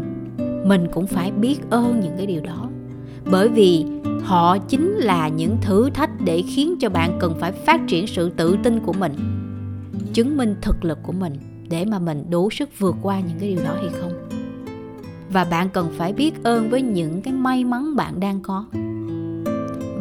mình 0.66 0.88
cũng 0.94 1.08
phải 1.08 1.32
biết 1.32 1.60
ơn 1.70 2.00
những 2.00 2.14
cái 2.18 2.26
điều 2.26 2.42
đó. 2.42 2.69
Bởi 3.32 3.50
vì 3.50 3.86
họ 4.24 4.58
chính 4.58 4.96
là 4.96 5.28
những 5.28 5.58
thử 5.62 5.90
thách 5.90 6.10
để 6.26 6.42
khiến 6.42 6.76
cho 6.80 6.90
bạn 6.90 7.18
cần 7.20 7.34
phải 7.40 7.52
phát 7.52 7.82
triển 7.88 8.08
sự 8.08 8.30
tự 8.30 8.58
tin 8.64 8.80
của 8.80 8.94
mình, 8.94 9.14
chứng 10.14 10.38
minh 10.38 10.56
thực 10.62 10.86
lực 10.86 10.98
của 11.04 11.12
mình 11.12 11.34
để 11.70 11.86
mà 11.86 12.00
mình 12.00 12.26
đủ 12.30 12.50
sức 12.50 12.70
vượt 12.80 12.96
qua 13.02 13.20
những 13.20 13.40
cái 13.40 13.50
điều 13.50 13.64
đó 13.66 13.74
hay 13.76 13.90
không. 14.02 14.12
Và 15.32 15.44
bạn 15.44 15.70
cần 15.70 15.88
phải 15.98 16.14
biết 16.14 16.44
ơn 16.44 16.70
với 16.70 16.82
những 16.82 17.22
cái 17.22 17.34
may 17.34 17.64
mắn 17.64 17.96
bạn 17.96 18.20
đang 18.20 18.40
có. 18.42 18.66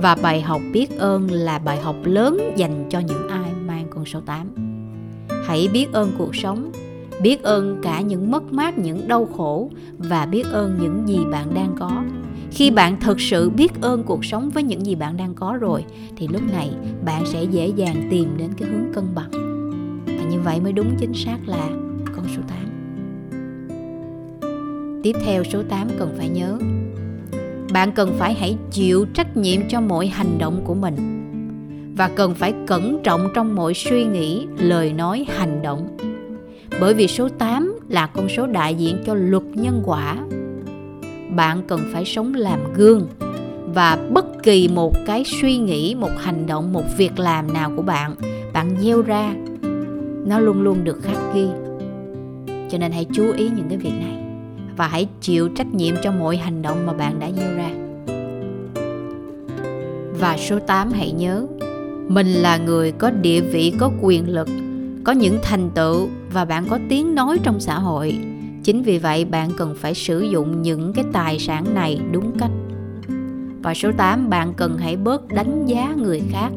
Và 0.03 0.17
bài 0.23 0.41
học 0.43 0.61
biết 0.73 0.99
ơn 0.99 1.31
là 1.31 1.59
bài 1.59 1.81
học 1.81 1.97
lớn 2.05 2.53
dành 2.57 2.87
cho 2.91 3.01
những 3.01 3.29
ai 3.29 3.51
mang 3.67 3.87
con 3.91 4.05
số 4.05 4.21
8 4.21 4.69
hãy 5.49 5.69
biết 5.73 5.93
ơn 5.93 6.13
cuộc 6.19 6.37
sống, 6.37 6.73
biết 7.23 7.43
ơn 7.43 7.81
cả 7.83 8.01
những 8.01 8.31
mất 8.31 8.53
mát, 8.53 8.79
những 8.79 9.09
đau 9.09 9.29
khổ 9.37 9.71
và 9.99 10.27
biết 10.27 10.45
ơn 10.53 10.79
những 10.81 11.09
gì 11.09 11.19
bạn 11.33 11.55
đang 11.55 11.77
có 11.79 12.03
khi 12.51 12.71
bạn 12.71 13.01
thực 13.01 13.21
sự 13.21 13.51
biết 13.51 13.81
ơn 13.81 14.03
cuộc 14.03 14.25
sống 14.25 14.51
với 14.51 14.63
những 14.63 14.87
gì 14.87 14.95
bạn 14.95 15.17
đang 15.17 15.35
có 15.35 15.59
rồi 15.61 15.85
thì 16.17 16.29
lúc 16.29 16.43
này 16.53 16.71
bạn 17.05 17.27
sẽ 17.27 17.45
dễ 17.45 17.67
dàng 17.67 18.09
tìm 18.11 18.29
đến 18.37 18.51
cái 18.57 18.69
hướng 18.69 18.93
cân 18.95 19.05
bằng. 19.15 19.31
Và 20.07 20.31
như 20.31 20.41
vậy 20.41 20.61
mới 20.61 20.73
đúng 20.73 20.97
chính 20.99 21.15
xác 21.15 21.39
là 21.47 21.69
con 22.17 22.25
số 22.37 22.43
8 22.49 22.59
tiếp 25.03 25.17
theo 25.25 25.45
số 25.45 25.63
8 25.63 25.89
cần 25.99 26.15
phải 26.19 26.29
nhớ. 26.29 26.59
Bạn 27.73 27.93
cần 27.93 28.15
phải 28.19 28.35
hãy 28.35 28.57
chịu 28.71 29.07
trách 29.15 29.37
nhiệm 29.37 29.69
cho 29.69 29.81
mọi 29.81 30.07
hành 30.07 30.39
động 30.39 30.61
của 30.65 30.75
mình 30.75 30.95
và 31.97 32.09
cần 32.09 32.35
phải 32.35 32.55
cẩn 32.67 33.01
trọng 33.05 33.29
trong 33.35 33.55
mọi 33.55 33.75
suy 33.75 34.05
nghĩ, 34.05 34.47
lời 34.59 34.93
nói, 34.93 35.27
hành 35.29 35.63
động. 35.63 35.97
Bởi 36.81 36.95
vì 36.95 37.07
số 37.07 37.29
8 37.29 37.79
là 37.89 38.07
con 38.07 38.29
số 38.29 38.47
đại 38.47 38.75
diện 38.75 38.97
cho 39.07 39.15
luật 39.15 39.45
nhân 39.55 39.83
quả 39.85 40.17
bạn 41.37 41.63
cần 41.69 41.81
phải 41.93 42.05
sống 42.05 42.35
làm 42.35 42.73
gương 42.75 43.07
và 43.75 43.99
bất 44.11 44.43
kỳ 44.43 44.69
một 44.69 44.95
cái 45.07 45.25
suy 45.25 45.57
nghĩ, 45.57 45.95
một 45.95 46.11
hành 46.19 46.47
động, 46.47 46.73
một 46.73 46.85
việc 46.97 47.19
làm 47.19 47.53
nào 47.53 47.73
của 47.77 47.83
bạn 47.83 48.15
bạn 48.53 48.77
gieo 48.81 49.03
ra, 49.03 49.35
nó 50.27 50.39
luôn 50.39 50.63
luôn 50.63 50.85
được 50.85 51.03
khắc 51.03 51.19
ghi. 51.35 51.47
Cho 52.71 52.79
nên 52.79 52.93
hãy 52.93 53.07
chú 53.13 53.33
ý 53.37 53.51
những 53.57 53.69
cái 53.69 53.79
việc 53.79 53.93
này 54.01 54.23
và 54.77 54.89
hãy 54.89 55.09
chịu 55.21 55.49
trách 55.49 55.75
nhiệm 55.75 55.95
cho 56.03 56.13
mọi 56.13 56.37
hành 56.37 56.63
động 56.63 56.87
mà 56.87 56.93
bạn 56.93 57.21
đã 57.21 57.31
gieo 57.31 57.55
ra. 57.55 57.71
Và 60.21 60.37
số 60.37 60.59
8 60.59 60.93
hãy 60.93 61.13
nhớ, 61.13 61.47
mình 62.09 62.27
là 62.27 62.57
người 62.57 62.93
có 62.93 63.11
địa 63.11 63.41
vị, 63.41 63.73
có 63.79 63.91
quyền 64.03 64.29
lực, 64.29 64.49
có 65.05 65.13
những 65.13 65.39
thành 65.43 65.71
tựu 65.75 66.09
và 66.33 66.45
bạn 66.45 66.65
có 66.71 66.79
tiếng 66.89 67.15
nói 67.15 67.39
trong 67.43 67.61
xã 67.61 67.79
hội 67.79 68.19
chính 68.69 68.83
vì 68.83 68.99
vậy 68.99 69.25
bạn 69.25 69.51
cần 69.57 69.75
phải 69.75 69.95
sử 69.95 70.21
dụng 70.21 70.63
những 70.63 70.93
cái 70.93 71.05
tài 71.13 71.39
sản 71.39 71.75
này 71.75 72.01
đúng 72.13 72.33
cách 72.39 72.51
và 73.63 73.75
số 73.75 73.91
8 73.97 74.31
bạn 74.31 74.53
cần 74.57 74.79
hãy 74.79 74.97
bớt 74.97 75.29
đánh 75.29 75.67
giá 75.67 75.95
người 75.97 76.23
khác 76.31 76.51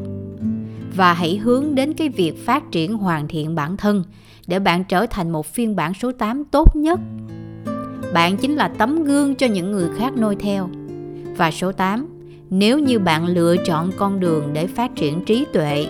và 0.96 1.14
hãy 1.14 1.36
hướng 1.36 1.74
đến 1.74 1.92
cái 1.92 2.08
việc 2.08 2.46
phát 2.46 2.70
triển 2.70 2.96
hoàn 2.96 3.28
thiện 3.28 3.54
bản 3.54 3.76
thân 3.76 4.04
để 4.46 4.58
bạn 4.58 4.84
trở 4.84 5.06
thành 5.06 5.30
một 5.30 5.46
phiên 5.46 5.76
bản 5.76 5.94
số 5.94 6.12
8 6.12 6.44
tốt 6.44 6.76
nhất. 6.76 7.00
Bạn 8.12 8.36
chính 8.36 8.56
là 8.56 8.68
tấm 8.68 9.04
gương 9.04 9.34
cho 9.34 9.46
những 9.46 9.72
người 9.72 9.88
khác 9.96 10.12
noi 10.16 10.36
theo. 10.36 10.68
Và 11.36 11.50
số 11.50 11.72
8, 11.72 12.06
nếu 12.50 12.78
như 12.78 12.98
bạn 12.98 13.26
lựa 13.26 13.56
chọn 13.66 13.90
con 13.96 14.20
đường 14.20 14.50
để 14.52 14.66
phát 14.66 14.96
triển 14.96 15.24
trí 15.24 15.46
tuệ, 15.52 15.86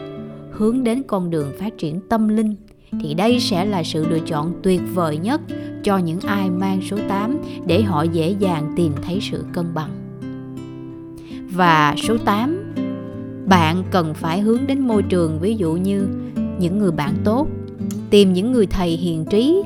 hướng 0.50 0.85
đến 0.85 1.02
con 1.06 1.30
đường 1.30 1.52
phát 1.58 1.78
triển 1.78 2.00
tâm 2.08 2.28
linh 2.28 2.56
thì 3.00 3.14
đây 3.14 3.40
sẽ 3.40 3.64
là 3.64 3.83
sự 3.83 4.07
lựa 4.09 4.20
chọn 4.20 4.52
tuyệt 4.62 4.81
vời 4.94 5.16
nhất 5.16 5.40
cho 5.83 5.98
những 5.98 6.20
ai 6.20 6.50
mang 6.50 6.81
số 6.83 6.96
8 7.09 7.38
để 7.66 7.83
họ 7.83 8.02
dễ 8.02 8.35
dàng 8.38 8.72
tìm 8.76 8.92
thấy 9.02 9.18
sự 9.20 9.44
cân 9.52 9.74
bằng. 9.74 9.90
Và 11.52 11.94
số 11.98 12.16
8, 12.24 12.74
bạn 13.46 13.83
cần 13.90 14.14
phải 14.14 14.40
hướng 14.40 14.66
đến 14.66 14.81
môi 14.81 15.02
trường 15.02 15.38
ví 15.40 15.55
dụ 15.55 15.72
như 15.72 16.07
những 16.59 16.78
người 16.78 16.92
bạn 16.92 17.14
tốt, 17.24 17.48
tìm 18.11 18.33
những 18.33 18.52
người 18.52 18.66
thầy 18.66 18.90
hiền 18.90 19.24
trí, 19.24 19.62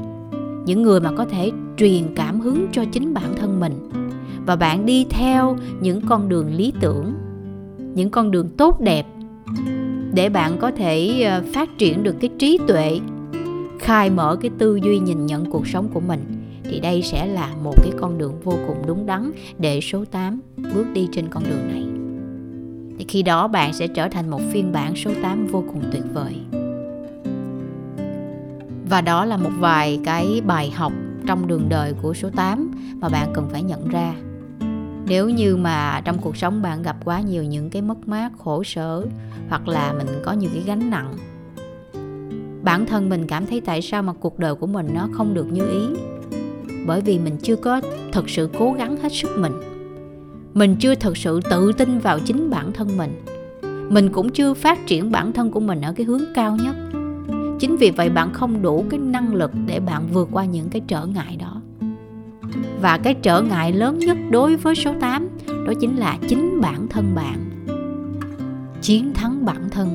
những 0.65 0.83
người 0.83 1.01
mà 1.01 1.11
có 1.17 1.25
thể 1.25 1.51
truyền 1.77 2.15
cảm 2.15 2.41
hứng 2.41 2.67
cho 2.73 2.85
chính 2.93 3.15
bản 3.15 3.37
thân 3.37 3.61
mình 3.61 3.91
và 4.47 4.57
bạn 4.57 4.87
đi 4.87 5.07
theo 5.11 5.57
những 5.81 6.01
con 6.09 6.29
đường 6.29 6.55
lý 6.55 6.73
tưởng, 6.81 7.15
những 7.95 8.11
con 8.11 8.31
đường 8.31 8.49
tốt 8.49 8.81
đẹp 8.81 9.07
để 10.15 10.29
bạn 10.29 10.57
có 10.61 10.71
thể 10.71 11.23
ờ, 11.23 11.43
phát 11.55 11.79
triển 11.79 12.03
được 12.03 12.17
cái 12.21 12.31
trí 12.39 12.59
tuệ 12.69 13.01
khai 13.81 14.11
mở 14.11 14.37
cái 14.41 14.51
tư 14.59 14.77
duy 14.77 14.99
nhìn 14.99 15.27
nhận 15.27 15.51
cuộc 15.51 15.67
sống 15.67 15.89
của 15.95 16.01
mình 16.01 16.47
thì 16.65 16.81
đây 16.81 17.03
sẽ 17.03 17.27
là 17.27 17.55
một 17.63 17.75
cái 17.77 17.93
con 18.01 18.19
đường 18.19 18.41
vô 18.45 18.53
cùng 18.67 18.83
đúng 18.87 19.07
đắn 19.07 19.33
để 19.59 19.81
số 19.81 20.05
8 20.05 20.41
bước 20.75 20.87
đi 20.93 21.09
trên 21.13 21.29
con 21.29 21.45
đường 21.45 21.69
này. 21.69 21.87
Thì 22.99 23.05
khi 23.09 23.23
đó 23.23 23.49
bạn 23.49 23.73
sẽ 23.73 23.87
trở 23.87 24.09
thành 24.09 24.31
một 24.31 24.41
phiên 24.53 24.73
bản 24.73 24.97
số 24.97 25.11
8 25.23 25.47
vô 25.47 25.65
cùng 25.73 25.83
tuyệt 25.93 26.05
vời. 26.15 26.35
Và 28.91 29.01
đó 29.01 29.25
là 29.25 29.37
một 29.37 29.51
vài 29.59 30.01
cái 30.05 30.41
bài 30.47 30.71
học 30.71 30.93
trong 31.27 31.47
đường 31.47 31.69
đời 31.69 31.95
của 32.03 32.15
số 32.15 32.31
8 32.37 32.71
mà 33.01 33.09
bạn 33.09 33.31
cần 33.35 33.49
phải 33.53 33.63
nhận 33.63 33.89
ra. 33.89 34.15
Nếu 35.09 35.29
như 35.29 35.57
mà 35.57 36.01
trong 36.05 36.19
cuộc 36.19 36.37
sống 36.37 36.63
bạn 36.63 36.83
gặp 36.83 36.97
quá 37.05 37.21
nhiều 37.21 37.45
những 37.45 37.71
cái 37.71 37.83
mất 37.83 38.09
mát, 38.09 38.33
khổ 38.39 38.63
sở 38.65 39.07
hoặc 39.49 39.69
là 39.69 39.93
mình 39.93 40.07
có 40.25 40.33
nhiều 40.33 40.51
cái 40.55 40.63
gánh 40.67 40.91
nặng 40.91 41.15
bản 42.67 42.87
thân 42.87 43.09
mình 43.09 43.27
cảm 43.27 43.47
thấy 43.47 43.61
tại 43.61 43.83
sao 43.83 44.03
mà 44.03 44.13
cuộc 44.13 44.39
đời 44.39 44.55
của 44.55 44.67
mình 44.67 44.87
nó 44.95 45.09
không 45.13 45.35
được 45.35 45.53
như 45.53 45.69
ý? 45.69 46.01
Bởi 46.87 47.01
vì 47.01 47.19
mình 47.19 47.37
chưa 47.43 47.57
có 47.57 47.81
thật 48.13 48.31
sự 48.31 48.51
cố 48.59 48.73
gắng 48.73 48.97
hết 48.97 49.13
sức 49.13 49.31
mình. 49.39 49.53
Mình 50.55 50.77
chưa 50.81 50.95
thật 50.95 51.17
sự 51.17 51.41
tự 51.51 51.73
tin 51.73 51.99
vào 51.99 52.19
chính 52.19 52.51
bản 52.51 52.73
thân 52.73 52.89
mình. 52.97 53.23
Mình 53.91 54.09
cũng 54.13 54.31
chưa 54.31 54.55
phát 54.55 54.87
triển 54.87 55.11
bản 55.11 55.33
thân 55.33 55.51
của 55.51 55.61
mình 55.61 55.81
ở 55.81 55.93
cái 55.93 56.07
hướng 56.07 56.23
cao 56.35 56.57
nhất. 56.57 56.77
Chính 57.61 57.77
vì 57.77 57.91
vậy 57.91 58.09
bạn 58.09 58.33
không 58.33 58.63
đủ 58.63 58.85
cái 58.91 59.01
năng 59.01 59.35
lực 59.35 59.51
để 59.67 59.81
bạn 59.81 60.03
vượt 60.13 60.29
qua 60.33 60.45
những 60.45 60.69
cái 60.69 60.83
trở 60.87 61.07
ngại 61.07 61.37
đó. 61.37 61.63
Và 62.81 62.99
cái 62.99 63.15
trở 63.15 63.43
ngại 63.43 63.73
lớn 63.73 63.99
nhất 63.99 64.17
đối 64.31 64.57
với 64.57 64.75
số 64.75 64.95
8 65.01 65.29
đó 65.67 65.73
chính 65.81 65.97
là 65.97 66.19
chính 66.29 66.61
bản 66.61 66.89
thân 66.89 67.15
bạn. 67.15 67.51
Chiến 68.83 69.13
thắng 69.15 69.45
bản 69.45 69.71
thân, 69.71 69.89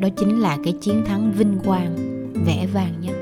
đó 0.00 0.08
chính 0.16 0.40
là 0.40 0.58
cái 0.64 0.74
chiến 0.80 1.04
thắng 1.06 1.32
vinh 1.32 1.58
quang 1.64 2.15
vẽ 2.44 2.66
vàng 2.72 2.94
nhất 3.00 3.16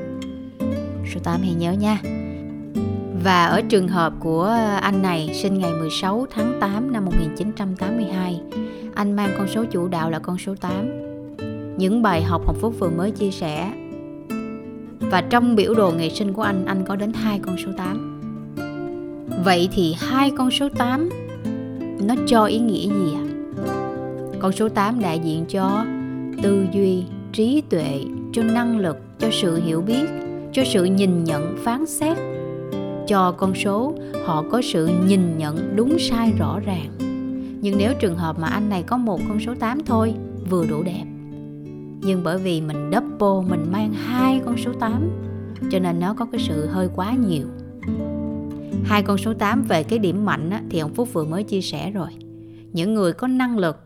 số 1.15 1.21
8 1.25 1.41
hãy 1.43 1.55
nhớ 1.55 1.73
nha 1.73 2.01
và 3.25 3.47
ở 3.47 3.61
trường 3.69 3.89
hợp 3.89 4.13
của 4.21 4.45
anh 4.81 5.03
này 5.03 5.31
sinh 5.35 5.59
ngày 5.59 5.73
16 5.73 6.27
tháng 6.31 6.59
8 6.61 6.93
năm 6.93 7.05
1982 7.05 8.41
Anh 8.95 9.17
mang 9.17 9.31
con 9.39 9.49
số 9.49 9.65
chủ 9.65 9.89
đạo 9.89 10.11
là 10.11 10.19
con 10.19 10.39
số 10.39 10.55
8 10.61 10.89
Những 11.79 12.03
bài 12.03 12.23
học 12.23 12.47
Hồng 12.47 12.57
Phúc 12.61 12.75
vừa 12.79 12.91
mới 12.91 13.11
chia 13.11 13.31
sẻ 13.31 13.73
Và 15.01 15.21
trong 15.31 15.57
biểu 15.57 15.75
đồ 15.75 15.91
ngày 15.91 16.11
sinh 16.11 16.33
của 16.33 16.43
anh, 16.43 16.65
anh 16.67 16.85
có 16.85 16.97
đến 16.97 17.13
hai 17.13 17.39
con 17.39 17.57
số 17.65 17.71
8 17.77 18.21
Vậy 19.45 19.69
thì 19.73 19.95
hai 19.99 20.31
con 20.39 20.51
số 20.51 20.69
8 20.69 21.09
nó 22.03 22.15
cho 22.27 22.45
ý 22.45 22.59
nghĩa 22.59 22.89
gì 22.89 23.15
ạ? 23.15 23.25
À? 23.25 23.31
Con 24.41 24.53
số 24.53 24.69
8 24.69 25.01
đại 25.01 25.19
diện 25.19 25.45
cho 25.49 25.85
tư 26.43 26.67
duy, 26.73 27.05
trí 27.33 27.63
tuệ, 27.71 28.01
cho 28.35 28.43
năng 28.43 28.79
lực, 28.79 28.97
cho 29.19 29.29
sự 29.33 29.61
hiểu 29.65 29.81
biết, 29.81 30.07
cho 30.53 30.63
sự 30.65 30.85
nhìn 30.85 31.25
nhận, 31.25 31.57
phán 31.59 31.87
xét. 31.87 32.17
Cho 33.07 33.33
con 33.33 33.55
số 33.55 33.95
họ 34.27 34.45
có 34.51 34.63
sự 34.63 34.91
nhìn 35.07 35.39
nhận 35.39 35.77
đúng 35.77 35.99
sai 35.99 36.33
rõ 36.39 36.61
ràng. 36.61 36.91
Nhưng 37.61 37.79
nếu 37.79 37.93
trường 38.01 38.17
hợp 38.17 38.39
mà 38.39 38.49
anh 38.49 38.69
này 38.69 38.83
có 38.83 38.97
một 38.97 39.21
con 39.29 39.41
số 39.41 39.55
8 39.55 39.85
thôi 39.85 40.15
vừa 40.51 40.67
đủ 40.67 40.83
đẹp. 40.83 41.05
Nhưng 42.01 42.21
bởi 42.25 42.39
vì 42.39 42.61
mình 42.61 42.91
double 42.93 43.51
mình 43.51 43.73
mang 43.73 43.93
hai 43.93 44.41
con 44.45 44.57
số 44.57 44.73
8 44.81 45.11
cho 45.71 45.79
nên 45.79 46.01
nó 46.01 46.15
có 46.15 46.27
cái 46.33 46.41
sự 46.41 46.67
hơi 46.67 46.89
quá 46.97 47.15
nhiều. 47.29 47.47
Hai 48.85 49.03
con 49.03 49.19
số 49.19 49.35
8 49.35 49.63
về 49.63 49.83
cái 49.83 49.99
điểm 49.99 50.25
mạnh 50.25 50.51
á, 50.51 50.63
thì 50.71 50.79
ông 50.79 50.95
Phúc 50.95 51.09
vừa 51.13 51.25
mới 51.25 51.43
chia 51.43 51.61
sẻ 51.61 51.91
rồi. 51.91 52.09
Những 52.73 52.95
người 52.95 53.13
có 53.13 53.27
năng 53.27 53.59
lực 53.59 53.84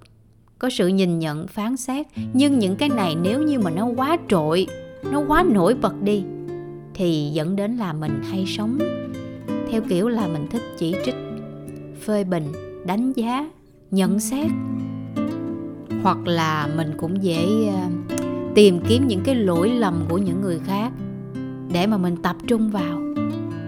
có 0.59 0.71
sự 0.71 0.89
nhìn 0.89 1.19
nhận, 1.19 1.47
phán 1.47 1.77
xét. 1.77 2.07
Nhưng 2.33 2.59
những 2.59 2.77
cái 2.77 2.89
này 2.89 3.17
nếu 3.23 3.43
như 3.43 3.59
mà 3.59 3.71
nó 3.71 3.87
quá 3.87 4.17
trội, 4.29 4.67
nó 5.13 5.23
quá 5.29 5.45
nổi 5.49 5.75
bật 5.75 6.03
đi, 6.03 6.25
thì 6.95 7.31
dẫn 7.33 7.57
đến 7.57 7.77
là 7.77 7.93
mình 7.93 8.23
hay 8.31 8.45
sống 8.47 8.79
theo 9.71 9.83
kiểu 9.89 10.09
là 10.09 10.27
mình 10.27 10.47
thích 10.51 10.63
chỉ 10.79 10.95
trích, 11.05 11.15
phê 12.01 12.25
bình, 12.25 12.45
đánh 12.87 13.13
giá, 13.13 13.51
nhận 13.91 14.21
xét. 14.21 14.51
Hoặc 16.03 16.19
là 16.27 16.69
mình 16.77 16.93
cũng 16.97 17.23
dễ 17.23 17.69
ờ, 17.69 17.83
tìm 18.55 18.81
kiếm 18.89 19.09
những 19.09 19.21
cái 19.25 19.35
lỗi 19.35 19.71
lầm 19.71 20.05
của 20.09 20.19
những 20.19 20.41
người 20.41 20.59
khác 20.67 20.93
để 21.73 21.87
mà 21.87 21.99
mình 21.99 22.17
tập 22.23 22.37
trung 22.47 22.71
vào. 22.71 23.01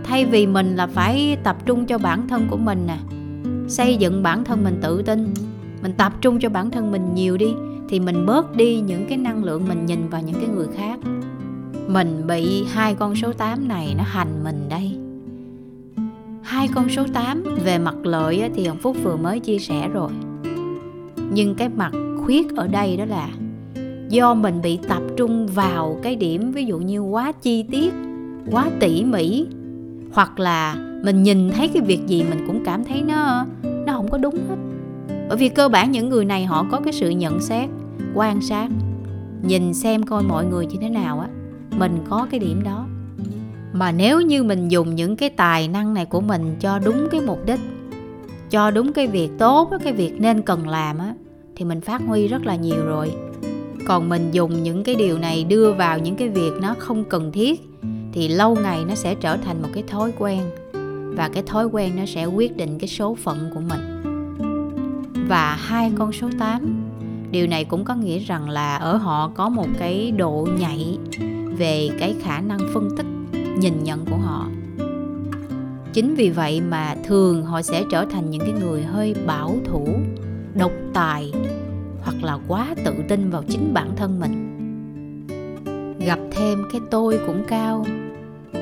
Thay 0.04 0.24
vì 0.24 0.46
mình 0.46 0.76
là 0.76 0.86
phải 0.86 1.36
tập 1.44 1.56
trung 1.66 1.86
cho 1.86 1.98
bản 1.98 2.28
thân 2.28 2.46
của 2.50 2.56
mình 2.56 2.86
nè, 2.86 2.98
xây 3.68 3.96
dựng 3.96 4.22
bản 4.22 4.44
thân 4.44 4.64
mình 4.64 4.78
tự 4.82 5.02
tin 5.02 5.34
mình 5.82 5.92
tập 5.96 6.12
trung 6.20 6.38
cho 6.40 6.48
bản 6.48 6.70
thân 6.70 6.92
mình 6.92 7.14
nhiều 7.14 7.36
đi, 7.36 7.54
thì 7.88 8.00
mình 8.00 8.26
bớt 8.26 8.56
đi 8.56 8.80
những 8.80 9.06
cái 9.08 9.18
năng 9.18 9.44
lượng 9.44 9.64
mình 9.68 9.86
nhìn 9.86 10.08
vào 10.08 10.22
những 10.22 10.40
cái 10.40 10.48
người 10.54 10.66
khác. 10.76 10.98
Mình 11.88 12.22
bị 12.26 12.64
hai 12.64 12.94
con 12.94 13.16
số 13.16 13.32
8 13.32 13.68
này 13.68 13.94
nó 13.98 14.04
hành 14.06 14.44
mình 14.44 14.68
đây. 14.68 14.96
Hai 16.42 16.68
con 16.74 16.88
số 16.88 17.06
8 17.12 17.44
về 17.64 17.78
mặt 17.78 17.96
lợi 18.02 18.50
thì 18.54 18.66
ông 18.66 18.78
Phúc 18.78 18.96
vừa 19.02 19.16
mới 19.16 19.40
chia 19.40 19.58
sẻ 19.58 19.88
rồi. 19.88 20.10
Nhưng 21.32 21.54
cái 21.54 21.68
mặt 21.68 21.92
khuyết 22.24 22.56
ở 22.56 22.66
đây 22.66 22.96
đó 22.96 23.04
là 23.04 23.28
do 24.08 24.34
mình 24.34 24.60
bị 24.62 24.78
tập 24.88 25.02
trung 25.16 25.46
vào 25.46 25.98
cái 26.02 26.16
điểm 26.16 26.52
ví 26.52 26.64
dụ 26.64 26.78
như 26.78 27.00
quá 27.00 27.32
chi 27.32 27.62
tiết, 27.62 27.94
quá 28.50 28.70
tỉ 28.80 29.04
mỉ, 29.04 29.46
hoặc 30.12 30.40
là 30.40 30.74
mình 31.04 31.22
nhìn 31.22 31.50
thấy 31.50 31.68
cái 31.68 31.82
việc 31.82 32.06
gì 32.06 32.24
mình 32.30 32.44
cũng 32.46 32.64
cảm 32.64 32.84
thấy 32.84 33.02
nó 33.02 33.46
nó 33.86 33.92
không 33.92 34.10
có 34.10 34.18
đúng 34.18 34.34
hết 34.48 34.56
bởi 35.30 35.36
vì 35.36 35.48
cơ 35.48 35.68
bản 35.68 35.92
những 35.92 36.08
người 36.08 36.24
này 36.24 36.44
họ 36.44 36.66
có 36.70 36.80
cái 36.84 36.92
sự 36.92 37.10
nhận 37.10 37.40
xét, 37.40 37.70
quan 38.14 38.40
sát, 38.40 38.68
nhìn 39.42 39.74
xem 39.74 40.02
coi 40.02 40.22
mọi 40.22 40.44
người 40.44 40.66
như 40.66 40.76
thế 40.80 40.88
nào 40.88 41.20
á, 41.20 41.28
mình 41.78 41.98
có 42.08 42.26
cái 42.30 42.40
điểm 42.40 42.62
đó. 42.62 42.86
Mà 43.72 43.92
nếu 43.92 44.20
như 44.20 44.42
mình 44.42 44.68
dùng 44.68 44.94
những 44.94 45.16
cái 45.16 45.30
tài 45.30 45.68
năng 45.68 45.94
này 45.94 46.04
của 46.04 46.20
mình 46.20 46.56
cho 46.60 46.78
đúng 46.78 47.08
cái 47.10 47.20
mục 47.20 47.46
đích, 47.46 47.60
cho 48.50 48.70
đúng 48.70 48.92
cái 48.92 49.06
việc 49.06 49.30
tốt, 49.38 49.70
cái 49.84 49.92
việc 49.92 50.20
nên 50.20 50.42
cần 50.42 50.68
làm 50.68 50.98
á, 50.98 51.14
thì 51.56 51.64
mình 51.64 51.80
phát 51.80 52.02
huy 52.06 52.28
rất 52.28 52.46
là 52.46 52.56
nhiều 52.56 52.84
rồi. 52.84 53.12
Còn 53.86 54.08
mình 54.08 54.30
dùng 54.32 54.62
những 54.62 54.84
cái 54.84 54.94
điều 54.94 55.18
này 55.18 55.44
đưa 55.44 55.72
vào 55.72 55.98
những 55.98 56.16
cái 56.16 56.28
việc 56.28 56.52
nó 56.62 56.74
không 56.78 57.04
cần 57.04 57.32
thiết, 57.32 57.60
thì 58.12 58.28
lâu 58.28 58.56
ngày 58.62 58.84
nó 58.88 58.94
sẽ 58.94 59.14
trở 59.14 59.36
thành 59.36 59.62
một 59.62 59.68
cái 59.72 59.82
thói 59.88 60.12
quen. 60.18 60.40
Và 61.16 61.28
cái 61.28 61.42
thói 61.46 61.66
quen 61.66 61.92
nó 61.96 62.06
sẽ 62.06 62.26
quyết 62.26 62.56
định 62.56 62.78
cái 62.78 62.88
số 62.88 63.14
phận 63.14 63.50
của 63.54 63.60
mình 63.60 63.89
và 65.30 65.54
hai 65.54 65.92
con 65.98 66.12
số 66.12 66.28
8 66.38 66.90
điều 67.30 67.46
này 67.46 67.64
cũng 67.64 67.84
có 67.84 67.94
nghĩa 67.94 68.18
rằng 68.18 68.48
là 68.48 68.76
ở 68.76 68.96
họ 68.96 69.28
có 69.34 69.48
một 69.48 69.66
cái 69.78 70.10
độ 70.10 70.48
nhạy 70.60 70.98
về 71.58 71.88
cái 71.98 72.14
khả 72.22 72.40
năng 72.40 72.58
phân 72.74 72.88
tích, 72.96 73.06
nhìn 73.58 73.84
nhận 73.84 74.04
của 74.06 74.16
họ. 74.16 74.48
Chính 75.92 76.14
vì 76.14 76.30
vậy 76.30 76.60
mà 76.60 76.94
thường 77.04 77.42
họ 77.42 77.62
sẽ 77.62 77.84
trở 77.90 78.04
thành 78.04 78.30
những 78.30 78.40
cái 78.40 78.52
người 78.52 78.82
hơi 78.82 79.14
bảo 79.26 79.56
thủ, 79.64 79.88
độc 80.54 80.72
tài 80.92 81.32
hoặc 82.02 82.16
là 82.22 82.38
quá 82.48 82.74
tự 82.84 82.94
tin 83.08 83.30
vào 83.30 83.42
chính 83.48 83.74
bản 83.74 83.90
thân 83.96 84.20
mình. 84.20 84.46
Gặp 86.06 86.18
thêm 86.30 86.62
cái 86.72 86.80
tôi 86.90 87.20
cũng 87.26 87.44
cao, 87.48 87.86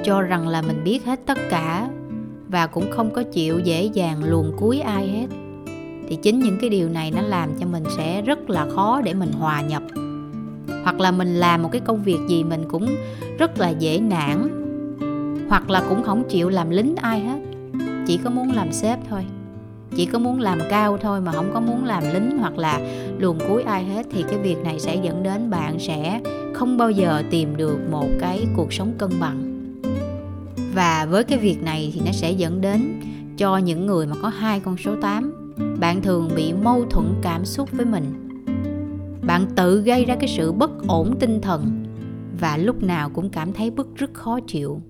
cho 0.04 0.22
rằng 0.22 0.48
là 0.48 0.62
mình 0.62 0.84
biết 0.84 1.04
hết 1.04 1.20
tất 1.26 1.38
cả 1.50 1.88
và 2.48 2.66
cũng 2.66 2.90
không 2.90 3.10
có 3.14 3.22
chịu 3.22 3.58
dễ 3.58 3.84
dàng 3.84 4.24
luồn 4.24 4.52
cuối 4.56 4.80
ai 4.80 5.08
hết 5.08 5.47
thì 6.08 6.16
chính 6.16 6.38
những 6.38 6.58
cái 6.60 6.70
điều 6.70 6.88
này 6.88 7.10
nó 7.10 7.22
làm 7.22 7.50
cho 7.60 7.66
mình 7.66 7.84
sẽ 7.96 8.22
rất 8.22 8.50
là 8.50 8.66
khó 8.74 9.00
để 9.04 9.14
mình 9.14 9.32
hòa 9.32 9.62
nhập. 9.62 9.82
Hoặc 10.82 11.00
là 11.00 11.10
mình 11.10 11.34
làm 11.34 11.62
một 11.62 11.68
cái 11.72 11.80
công 11.80 12.02
việc 12.02 12.18
gì 12.28 12.44
mình 12.44 12.64
cũng 12.68 12.96
rất 13.38 13.58
là 13.58 13.68
dễ 13.68 14.00
nản. 14.00 14.48
Hoặc 15.48 15.70
là 15.70 15.82
cũng 15.88 16.02
không 16.02 16.28
chịu 16.28 16.48
làm 16.48 16.70
lính 16.70 16.96
ai 16.96 17.20
hết. 17.20 17.38
Chỉ 18.06 18.16
có 18.24 18.30
muốn 18.30 18.52
làm 18.52 18.72
sếp 18.72 18.98
thôi. 19.10 19.24
Chỉ 19.96 20.06
có 20.06 20.18
muốn 20.18 20.40
làm 20.40 20.58
cao 20.70 20.98
thôi 20.98 21.20
mà 21.20 21.32
không 21.32 21.50
có 21.54 21.60
muốn 21.60 21.84
làm 21.84 22.02
lính 22.12 22.38
hoặc 22.38 22.58
là 22.58 22.80
luồn 23.18 23.38
cuối 23.48 23.62
ai 23.62 23.84
hết 23.84 24.06
thì 24.12 24.24
cái 24.28 24.38
việc 24.38 24.56
này 24.64 24.80
sẽ 24.80 24.96
dẫn 25.02 25.22
đến 25.22 25.50
bạn 25.50 25.78
sẽ 25.78 26.20
không 26.54 26.78
bao 26.78 26.90
giờ 26.90 27.22
tìm 27.30 27.56
được 27.56 27.78
một 27.90 28.08
cái 28.20 28.46
cuộc 28.56 28.72
sống 28.72 28.92
cân 28.98 29.10
bằng. 29.20 29.64
Và 30.74 31.06
với 31.10 31.24
cái 31.24 31.38
việc 31.38 31.62
này 31.62 31.92
thì 31.94 32.00
nó 32.06 32.12
sẽ 32.12 32.32
dẫn 32.32 32.60
đến 32.60 33.00
cho 33.36 33.58
những 33.58 33.86
người 33.86 34.06
mà 34.06 34.16
có 34.22 34.28
hai 34.28 34.60
con 34.60 34.76
số 34.76 34.94
8 35.00 35.37
bạn 35.80 36.02
thường 36.02 36.30
bị 36.36 36.52
mâu 36.52 36.84
thuẫn 36.90 37.06
cảm 37.22 37.44
xúc 37.44 37.68
với 37.72 37.86
mình. 37.86 38.04
Bạn 39.22 39.46
tự 39.56 39.82
gây 39.82 40.04
ra 40.04 40.16
cái 40.20 40.28
sự 40.28 40.52
bất 40.52 40.70
ổn 40.88 41.16
tinh 41.20 41.40
thần 41.40 41.84
và 42.40 42.56
lúc 42.56 42.82
nào 42.82 43.10
cũng 43.10 43.30
cảm 43.30 43.52
thấy 43.52 43.70
bức 43.70 43.96
rất 43.96 44.14
khó 44.14 44.40
chịu. 44.46 44.80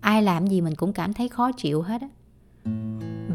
Ai 0.00 0.22
làm 0.22 0.46
gì 0.46 0.60
mình 0.60 0.74
cũng 0.74 0.92
cảm 0.92 1.12
thấy 1.12 1.28
khó 1.28 1.52
chịu 1.52 1.82
hết 1.82 2.00
á. 2.00 2.08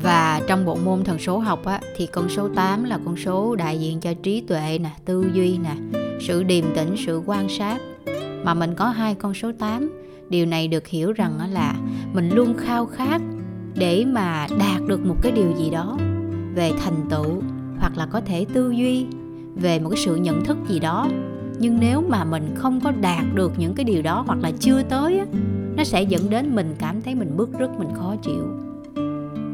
Và 0.04 0.42
trong 0.48 0.66
bộ 0.66 0.78
môn 0.86 1.04
thần 1.04 1.20
số 1.20 1.38
học 1.38 1.66
á, 1.66 1.82
thì 1.96 2.08
con 2.08 2.30
số 2.30 2.50
8 2.56 2.84
là 2.84 3.00
con 3.06 3.18
số 3.18 3.56
đại 3.56 3.80
diện 3.80 4.00
cho 4.00 4.14
trí 4.14 4.42
tuệ 4.42 4.80
nè, 4.82 4.92
tư 5.06 5.30
duy 5.34 5.58
nè, 5.58 6.00
sự 6.28 6.44
điềm 6.44 6.66
tĩnh, 6.76 6.96
sự 7.06 7.22
quan 7.26 7.50
sát. 7.50 7.78
Mà 8.44 8.54
mình 8.54 8.74
có 8.76 8.90
hai 8.90 9.16
con 9.16 9.34
số 9.34 9.52
8, 9.60 9.92
điều 10.30 10.46
này 10.46 10.68
được 10.68 10.88
hiểu 10.88 11.12
rằng 11.12 11.52
là 11.52 11.76
mình 12.14 12.30
luôn 12.30 12.54
khao 12.58 12.86
khát 12.86 13.22
để 13.76 14.06
mà 14.06 14.48
đạt 14.60 14.82
được 14.88 15.06
một 15.06 15.16
cái 15.22 15.32
điều 15.32 15.52
gì 15.58 15.70
đó 15.70 15.98
về 16.56 16.72
thành 16.84 16.98
tựu 17.10 17.42
hoặc 17.80 17.98
là 17.98 18.06
có 18.06 18.22
thể 18.22 18.46
tư 18.54 18.72
duy 18.72 19.06
về 19.56 19.80
một 19.80 19.90
cái 19.90 20.00
sự 20.06 20.16
nhận 20.16 20.46
thức 20.46 20.58
gì 20.68 20.80
đó. 20.80 21.08
Nhưng 21.60 21.80
nếu 21.80 22.04
mà 22.10 22.24
mình 22.24 22.54
không 22.56 22.82
có 22.82 22.92
đạt 23.02 23.24
được 23.34 23.52
những 23.58 23.74
cái 23.74 23.84
điều 23.84 24.02
đó 24.02 24.24
hoặc 24.28 24.40
là 24.42 24.52
chưa 24.60 24.82
tới 24.84 25.20
á, 25.20 25.26
nó 25.78 25.84
sẽ 25.84 26.04
dẫn 26.04 26.30
đến 26.30 26.56
mình 26.56 26.76
cảm 26.80 27.02
thấy 27.02 27.16
mình 27.16 27.38
bức 27.38 27.50
rứt, 27.60 27.70
mình 27.80 27.90
khó 27.96 28.16
chịu. 28.16 28.48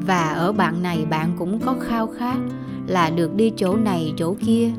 Và 0.08 0.30
ở 0.30 0.52
bạn 0.52 0.84
này, 0.84 1.06
bạn 1.10 1.32
cũng 1.38 1.60
có 1.60 1.76
khao 1.80 2.08
khát 2.08 2.38
là 2.88 3.10
được 3.10 3.36
đi 3.36 3.52
chỗ 3.58 3.76
này, 3.76 4.14
chỗ 4.18 4.36
kia, 4.46 4.72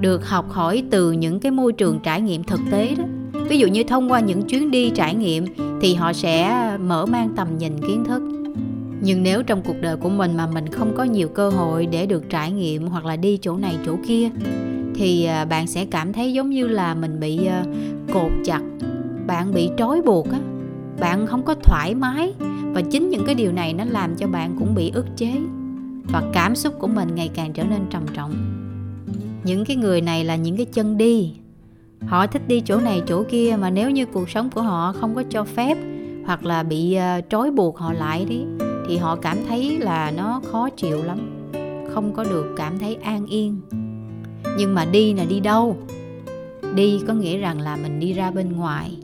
được 0.00 0.28
học 0.28 0.50
hỏi 0.50 0.84
từ 0.90 1.12
những 1.12 1.40
cái 1.40 1.52
môi 1.52 1.72
trường 1.72 2.00
trải 2.00 2.20
nghiệm 2.20 2.44
thực 2.44 2.60
tế 2.70 2.94
đó. 2.98 3.04
Ví 3.48 3.58
dụ 3.58 3.66
như 3.66 3.84
thông 3.84 4.12
qua 4.12 4.20
những 4.20 4.42
chuyến 4.42 4.70
đi 4.70 4.90
trải 4.90 5.14
nghiệm 5.14 5.44
thì 5.80 5.94
họ 5.94 6.12
sẽ 6.12 6.68
mở 6.86 7.06
mang 7.06 7.30
tầm 7.36 7.58
nhìn 7.58 7.72
kiến 7.86 8.04
thức 8.04 8.22
nhưng 9.04 9.22
nếu 9.22 9.42
trong 9.42 9.62
cuộc 9.62 9.80
đời 9.80 9.96
của 9.96 10.08
mình 10.08 10.36
mà 10.36 10.46
mình 10.46 10.68
không 10.68 10.94
có 10.96 11.04
nhiều 11.04 11.28
cơ 11.28 11.48
hội 11.48 11.86
để 11.86 12.06
được 12.06 12.30
trải 12.30 12.52
nghiệm 12.52 12.86
hoặc 12.86 13.04
là 13.04 13.16
đi 13.16 13.36
chỗ 13.36 13.56
này 13.56 13.76
chỗ 13.86 13.96
kia 14.06 14.30
thì 14.94 15.24
à, 15.24 15.44
bạn 15.44 15.66
sẽ 15.66 15.84
cảm 15.84 16.12
thấy 16.12 16.32
giống 16.32 16.50
như 16.50 16.68
là 16.68 16.94
mình 16.94 17.20
bị 17.20 17.46
à, 17.46 17.64
cột 18.12 18.32
chặt 18.44 18.60
bạn 19.26 19.54
bị 19.54 19.70
trói 19.78 20.02
buộc 20.02 20.32
á. 20.32 20.38
Bạn 21.00 21.26
không 21.26 21.42
có 21.42 21.54
thoải 21.54 21.94
mái 21.94 22.34
và 22.72 22.82
chính 22.90 23.08
những 23.08 23.24
cái 23.26 23.34
điều 23.34 23.52
này 23.52 23.74
nó 23.74 23.84
làm 23.84 24.16
cho 24.16 24.26
bạn 24.26 24.56
cũng 24.58 24.74
bị 24.74 24.90
ức 24.94 25.06
chế 25.16 25.32
và 26.04 26.22
cảm 26.32 26.56
xúc 26.56 26.74
của 26.78 26.86
mình 26.86 27.14
ngày 27.14 27.30
càng 27.34 27.52
trở 27.52 27.64
nên 27.64 27.80
trầm 27.90 28.02
trọng. 28.14 28.32
Những 29.44 29.64
cái 29.64 29.76
người 29.76 30.00
này 30.00 30.24
là 30.24 30.36
những 30.36 30.56
cái 30.56 30.66
chân 30.66 30.98
đi. 30.98 31.34
Họ 32.06 32.26
thích 32.26 32.48
đi 32.48 32.60
chỗ 32.60 32.80
này 32.80 33.02
chỗ 33.06 33.24
kia 33.30 33.56
mà 33.60 33.70
nếu 33.70 33.90
như 33.90 34.06
cuộc 34.06 34.30
sống 34.30 34.50
của 34.50 34.62
họ 34.62 34.92
không 35.00 35.14
có 35.14 35.22
cho 35.30 35.44
phép 35.44 35.78
hoặc 36.26 36.44
là 36.44 36.62
bị 36.62 36.98
uh, 37.18 37.24
trói 37.30 37.50
buộc 37.50 37.78
họ 37.78 37.92
lại 37.92 38.24
đi 38.24 38.40
thì 38.92 38.98
họ 38.98 39.16
cảm 39.16 39.38
thấy 39.48 39.78
là 39.78 40.10
nó 40.16 40.40
khó 40.52 40.68
chịu 40.70 41.02
lắm, 41.02 41.18
không 41.94 42.12
có 42.14 42.24
được 42.24 42.54
cảm 42.56 42.78
thấy 42.78 42.94
an 42.94 43.26
yên. 43.26 43.60
Nhưng 44.58 44.74
mà 44.74 44.84
đi 44.84 45.14
là 45.14 45.24
đi 45.24 45.40
đâu? 45.40 45.76
Đi 46.74 47.00
có 47.06 47.14
nghĩa 47.14 47.38
rằng 47.38 47.60
là 47.60 47.76
mình 47.76 48.00
đi 48.00 48.12
ra 48.12 48.30
bên 48.30 48.52
ngoài. 48.52 48.98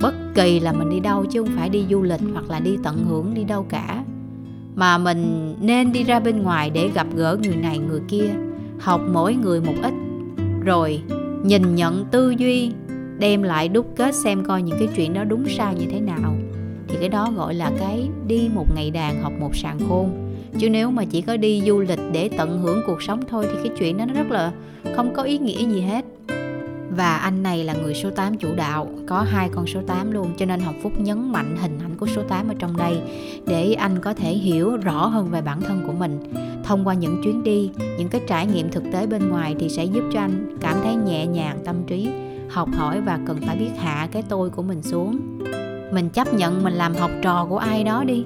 Bất 0.00 0.14
kỳ 0.34 0.60
là 0.60 0.72
mình 0.72 0.90
đi 0.90 1.00
đâu 1.00 1.24
chứ 1.24 1.42
không 1.42 1.56
phải 1.56 1.68
đi 1.68 1.84
du 1.90 2.02
lịch 2.02 2.20
hoặc 2.32 2.50
là 2.50 2.60
đi 2.60 2.78
tận 2.82 3.04
hưởng 3.08 3.34
đi 3.34 3.44
đâu 3.44 3.66
cả. 3.68 4.04
Mà 4.74 4.98
mình 4.98 5.54
nên 5.60 5.92
đi 5.92 6.04
ra 6.04 6.20
bên 6.20 6.42
ngoài 6.42 6.70
để 6.70 6.88
gặp 6.88 7.06
gỡ 7.16 7.36
người 7.42 7.56
này 7.56 7.78
người 7.78 8.00
kia, 8.08 8.34
học 8.80 9.00
mỗi 9.12 9.34
người 9.34 9.60
một 9.60 9.74
ít, 9.82 9.94
rồi 10.64 11.02
nhìn 11.44 11.74
nhận 11.74 12.04
tư 12.10 12.30
duy, 12.30 12.72
đem 13.18 13.42
lại 13.42 13.68
đúc 13.68 13.86
kết 13.96 14.14
xem 14.14 14.44
coi 14.44 14.62
những 14.62 14.78
cái 14.78 14.88
chuyện 14.96 15.14
đó 15.14 15.24
đúng 15.24 15.48
sai 15.48 15.74
như 15.74 15.86
thế 15.90 16.00
nào 16.00 16.34
thì 16.94 17.00
cái 17.00 17.08
đó 17.08 17.32
gọi 17.36 17.54
là 17.54 17.72
cái 17.78 18.08
đi 18.26 18.48
một 18.54 18.66
ngày 18.74 18.90
đàn, 18.90 19.22
học 19.22 19.32
một 19.40 19.56
sàn 19.56 19.78
khôn. 19.88 20.10
Chứ 20.58 20.70
nếu 20.70 20.90
mà 20.90 21.04
chỉ 21.04 21.22
có 21.22 21.36
đi 21.36 21.62
du 21.66 21.80
lịch 21.80 21.98
để 22.12 22.30
tận 22.36 22.60
hưởng 22.60 22.82
cuộc 22.86 23.02
sống 23.02 23.20
thôi 23.28 23.46
thì 23.50 23.68
cái 23.68 23.76
chuyện 23.78 23.98
đó 23.98 24.04
nó 24.06 24.14
rất 24.14 24.30
là 24.30 24.52
không 24.96 25.14
có 25.14 25.22
ý 25.22 25.38
nghĩa 25.38 25.66
gì 25.66 25.80
hết. 25.80 26.04
Và 26.90 27.16
anh 27.16 27.42
này 27.42 27.64
là 27.64 27.74
người 27.74 27.94
số 27.94 28.10
8 28.10 28.36
chủ 28.36 28.48
đạo, 28.56 28.88
có 29.06 29.20
hai 29.20 29.48
con 29.52 29.66
số 29.66 29.80
8 29.86 30.12
luôn, 30.12 30.30
cho 30.36 30.46
nên 30.46 30.60
học 30.60 30.74
phúc 30.82 30.92
nhấn 31.00 31.32
mạnh 31.32 31.56
hình 31.60 31.78
ảnh 31.82 31.96
của 31.98 32.06
số 32.06 32.22
8 32.22 32.48
ở 32.48 32.54
trong 32.58 32.76
đây 32.76 32.96
để 33.46 33.72
anh 33.72 34.00
có 34.00 34.14
thể 34.14 34.32
hiểu 34.32 34.76
rõ 34.76 35.06
hơn 35.06 35.30
về 35.30 35.42
bản 35.42 35.60
thân 35.60 35.82
của 35.86 35.92
mình. 35.92 36.18
Thông 36.64 36.86
qua 36.86 36.94
những 36.94 37.20
chuyến 37.24 37.42
đi, 37.42 37.70
những 37.98 38.08
cái 38.08 38.20
trải 38.26 38.46
nghiệm 38.46 38.70
thực 38.70 38.84
tế 38.92 39.06
bên 39.06 39.28
ngoài 39.28 39.54
thì 39.58 39.68
sẽ 39.68 39.84
giúp 39.84 40.02
cho 40.12 40.20
anh 40.20 40.56
cảm 40.60 40.76
thấy 40.82 40.94
nhẹ 40.94 41.26
nhàng, 41.26 41.58
tâm 41.64 41.76
trí, 41.86 42.08
học 42.50 42.68
hỏi 42.74 43.00
và 43.00 43.18
cần 43.26 43.40
phải 43.46 43.56
biết 43.56 43.70
hạ 43.76 44.08
cái 44.12 44.22
tôi 44.28 44.50
của 44.50 44.62
mình 44.62 44.82
xuống 44.82 45.18
mình 45.94 46.08
chấp 46.08 46.34
nhận 46.34 46.64
mình 46.64 46.74
làm 46.74 46.94
học 46.94 47.10
trò 47.22 47.46
của 47.48 47.58
ai 47.58 47.84
đó 47.84 48.04
đi. 48.04 48.24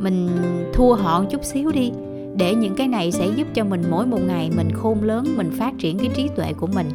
Mình 0.00 0.28
thua 0.72 0.94
họ 0.94 1.20
một 1.20 1.28
chút 1.30 1.44
xíu 1.44 1.70
đi. 1.70 1.90
Để 2.36 2.54
những 2.54 2.74
cái 2.74 2.88
này 2.88 3.12
sẽ 3.12 3.28
giúp 3.36 3.46
cho 3.54 3.64
mình 3.64 3.82
mỗi 3.90 4.06
một 4.06 4.20
ngày 4.26 4.50
mình 4.56 4.68
khôn 4.74 5.02
lớn 5.02 5.26
mình 5.36 5.50
phát 5.58 5.74
triển 5.78 5.98
cái 5.98 6.10
trí 6.14 6.28
tuệ 6.36 6.52
của 6.52 6.66
mình. 6.66 6.86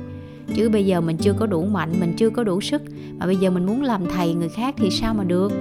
Chứ 0.55 0.69
bây 0.69 0.85
giờ 0.85 1.01
mình 1.01 1.17
chưa 1.17 1.33
có 1.33 1.45
đủ 1.45 1.65
mạnh 1.65 1.93
mình 1.99 2.13
chưa 2.17 2.29
có 2.29 2.43
đủ 2.43 2.61
sức 2.61 2.81
mà 3.17 3.25
bây 3.25 3.35
giờ 3.35 3.49
mình 3.49 3.65
muốn 3.65 3.83
làm 3.83 4.05
thầy 4.13 4.33
người 4.33 4.49
khác 4.49 4.75
thì 4.77 4.89
sao 4.89 5.13
mà 5.13 5.23
được? 5.23 5.51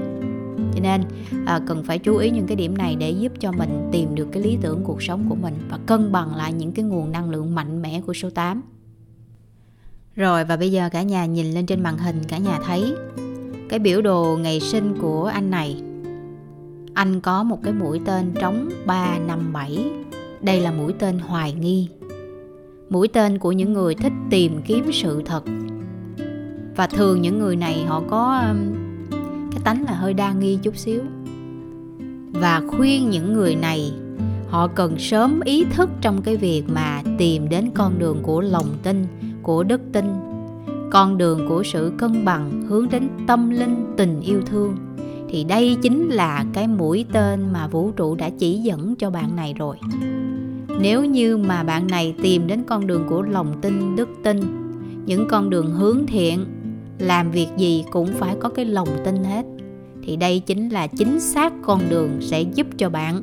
Cho 0.74 0.80
nên 0.82 1.02
à, 1.46 1.60
cần 1.66 1.84
phải 1.84 1.98
chú 1.98 2.16
ý 2.16 2.30
những 2.30 2.46
cái 2.46 2.56
điểm 2.56 2.78
này 2.78 2.96
để 2.98 3.10
giúp 3.10 3.32
cho 3.40 3.52
mình 3.52 3.88
tìm 3.92 4.14
được 4.14 4.28
cái 4.32 4.42
lý 4.42 4.58
tưởng 4.60 4.84
cuộc 4.84 5.02
sống 5.02 5.26
của 5.28 5.34
mình 5.34 5.54
và 5.70 5.78
cân 5.86 6.12
bằng 6.12 6.36
lại 6.36 6.52
những 6.52 6.72
cái 6.72 6.84
nguồn 6.84 7.12
năng 7.12 7.30
lượng 7.30 7.54
mạnh 7.54 7.82
mẽ 7.82 8.00
của 8.06 8.12
số 8.12 8.30
8 8.30 8.62
rồi 10.16 10.44
và 10.44 10.56
bây 10.56 10.72
giờ 10.72 10.88
cả 10.92 11.02
nhà 11.02 11.26
nhìn 11.26 11.52
lên 11.52 11.66
trên 11.66 11.82
màn 11.82 11.98
hình 11.98 12.22
cả 12.28 12.38
nhà 12.38 12.58
thấy 12.66 12.94
cái 13.70 13.78
biểu 13.78 14.02
đồ 14.02 14.38
ngày 14.42 14.60
sinh 14.60 14.98
của 15.00 15.24
anh 15.24 15.50
này. 15.50 15.82
Anh 16.94 17.20
có 17.20 17.42
một 17.42 17.58
cái 17.62 17.72
mũi 17.72 18.00
tên 18.04 18.32
trống 18.40 18.68
357 18.86 19.90
đây 20.40 20.60
là 20.60 20.72
mũi 20.72 20.92
tên 20.98 21.18
hoài 21.18 21.52
nghi. 21.52 21.88
Mũi 22.88 23.08
tên 23.08 23.38
của 23.38 23.52
những 23.52 23.72
người 23.72 23.94
thích 23.94 24.12
tìm 24.30 24.62
kiếm 24.66 24.92
sự 24.92 25.22
thật. 25.24 25.44
Và 26.76 26.86
thường 26.86 27.22
những 27.22 27.38
người 27.38 27.56
này 27.56 27.84
họ 27.86 28.02
có 28.08 28.42
um, 28.48 28.74
cái 29.50 29.60
tánh 29.64 29.84
là 29.84 29.92
hơi 29.92 30.14
đa 30.14 30.32
nghi 30.32 30.58
chút 30.62 30.76
xíu. 30.76 31.00
Và 32.32 32.62
khuyên 32.68 33.10
những 33.10 33.32
người 33.32 33.54
này, 33.54 33.92
họ 34.48 34.68
cần 34.68 34.98
sớm 34.98 35.40
ý 35.44 35.64
thức 35.64 35.90
trong 36.00 36.22
cái 36.22 36.36
việc 36.36 36.62
mà 36.68 37.02
tìm 37.18 37.48
đến 37.48 37.70
con 37.74 37.98
đường 37.98 38.18
của 38.22 38.40
lòng 38.40 38.68
tin, 38.82 39.06
của 39.42 39.62
đức 39.62 39.80
tin 39.92 40.29
con 40.90 41.18
đường 41.18 41.48
của 41.48 41.62
sự 41.62 41.92
cân 41.98 42.24
bằng 42.24 42.62
hướng 42.68 42.88
đến 42.90 43.08
tâm 43.26 43.50
linh, 43.50 43.76
tình 43.96 44.20
yêu 44.20 44.40
thương. 44.46 44.76
Thì 45.28 45.44
đây 45.44 45.76
chính 45.82 46.08
là 46.08 46.44
cái 46.52 46.68
mũi 46.68 47.04
tên 47.12 47.52
mà 47.52 47.66
vũ 47.66 47.90
trụ 47.90 48.14
đã 48.14 48.30
chỉ 48.38 48.52
dẫn 48.52 48.96
cho 48.96 49.10
bạn 49.10 49.36
này 49.36 49.54
rồi. 49.58 49.76
Nếu 50.80 51.04
như 51.04 51.36
mà 51.36 51.62
bạn 51.62 51.86
này 51.86 52.14
tìm 52.22 52.46
đến 52.46 52.62
con 52.66 52.86
đường 52.86 53.04
của 53.08 53.22
lòng 53.22 53.54
tin, 53.62 53.96
đức 53.96 54.08
tin, 54.24 54.40
những 55.06 55.28
con 55.28 55.50
đường 55.50 55.70
hướng 55.70 56.06
thiện, 56.06 56.44
làm 56.98 57.30
việc 57.30 57.48
gì 57.56 57.84
cũng 57.90 58.06
phải 58.06 58.36
có 58.40 58.48
cái 58.48 58.64
lòng 58.64 58.88
tin 59.04 59.24
hết, 59.24 59.46
thì 60.02 60.16
đây 60.16 60.40
chính 60.40 60.68
là 60.68 60.86
chính 60.86 61.20
xác 61.20 61.52
con 61.62 61.80
đường 61.90 62.10
sẽ 62.20 62.42
giúp 62.42 62.66
cho 62.76 62.90
bạn 62.90 63.22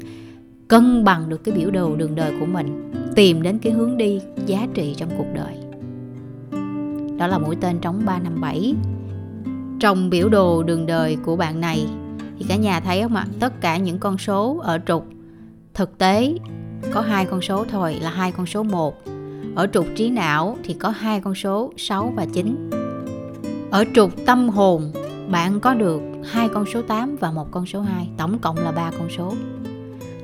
cân 0.67 1.03
bằng 1.03 1.30
được 1.30 1.43
cái 1.43 1.56
biểu 1.56 1.71
đồ 1.71 1.95
đường 1.95 2.15
đời 2.15 2.34
của 2.39 2.45
mình, 2.45 2.91
tìm 3.15 3.41
đến 3.41 3.60
cái 3.60 3.73
hướng 3.73 3.97
đi 3.97 4.19
giá 4.45 4.67
trị 4.73 4.95
trong 4.97 5.10
cuộc 5.17 5.27
đời 5.36 5.66
đó 7.17 7.27
là 7.27 7.38
mũi 7.38 7.56
tên 7.62 7.80
trống 7.80 8.01
357 8.06 8.75
trong 9.80 10.10
biểu 10.10 10.30
đồ 10.30 10.63
đường 10.63 10.86
đời 10.86 11.17
của 11.25 11.36
bạn 11.36 11.62
này, 11.62 11.88
thì 12.39 12.45
cả 12.49 12.56
nhà 12.56 12.80
thấy 12.80 13.01
không 13.01 13.15
ạ? 13.15 13.27
Tất 13.39 13.62
cả 13.62 13.77
những 13.77 13.99
con 13.99 14.17
số 14.17 14.58
ở 14.63 14.80
trục. 14.88 15.06
Thực 15.73 15.97
tế, 15.97 16.34
có 16.93 17.01
hai 17.01 17.25
con 17.25 17.41
số 17.41 17.65
thôi, 17.69 17.97
là 18.01 18.10
hai 18.10 18.32
con 18.32 18.45
số 18.45 18.63
1 18.63 19.03
ở 19.56 19.67
trục 19.73 19.88
trí 19.95 20.10
não 20.10 20.58
thì 20.63 20.73
có 20.73 20.89
hai 20.89 21.21
con 21.21 21.36
số 21.36 21.71
6 21.77 22.13
và 22.15 22.25
9 22.34 22.69
ở 23.71 23.86
trục 23.93 24.12
tâm 24.25 24.49
hồn, 24.49 24.91
bạn 25.32 25.60
có 25.60 25.73
được 25.73 26.01
hai 26.32 26.49
con 26.49 26.65
số 26.73 26.82
8 26.82 27.15
và 27.19 27.32
một 27.32 27.51
con 27.51 27.65
số 27.65 27.82
2 27.82 28.10
tổng 28.17 28.39
cộng 28.39 28.58
là 28.58 28.71
ba 28.71 28.91
con 28.99 29.10
số. 29.17 29.34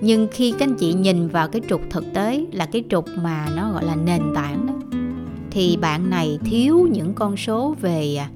Nhưng 0.02 0.28
khi 0.32 0.52
các 0.52 0.68
anh 0.68 0.76
chị 0.76 0.94
nhìn 0.94 1.28
vào 1.28 1.48
cái 1.48 1.62
trục 1.70 1.82
thực 1.90 2.14
tế 2.14 2.46
là 2.52 2.66
cái 2.66 2.84
trục 2.90 3.06
mà 3.16 3.48
nó 3.56 3.72
gọi 3.72 3.86
là 3.86 3.96
nền 3.96 4.22
tảng 4.36 4.68
đó 4.68 4.74
thì 5.54 5.78
bạn 5.82 6.10
này 6.10 6.40
thiếu 6.46 6.88
những 6.92 7.14
con 7.14 7.38
số 7.38 7.76
về 7.82 8.16
à, 8.16 8.30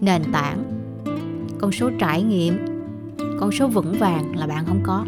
nền 0.00 0.22
tảng 0.32 0.64
con 1.58 1.72
số 1.72 1.90
trải 1.98 2.22
nghiệm 2.22 2.58
con 3.40 3.52
số 3.52 3.68
vững 3.68 3.92
vàng 3.98 4.36
là 4.36 4.46
bạn 4.46 4.64
không 4.66 4.80
có. 4.82 5.04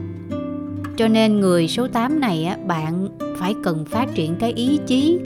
Cho 0.97 1.09
nên 1.09 1.41
người 1.41 1.69
số 1.69 1.88
8 1.88 2.21
này 2.21 2.45
á, 2.45 2.59
bạn 2.67 3.09
phải 3.38 3.55
cần 3.64 3.85
phát 3.85 4.14
triển 4.14 4.35
cái 4.37 4.53
ý 4.53 4.79
chí 4.87 5.19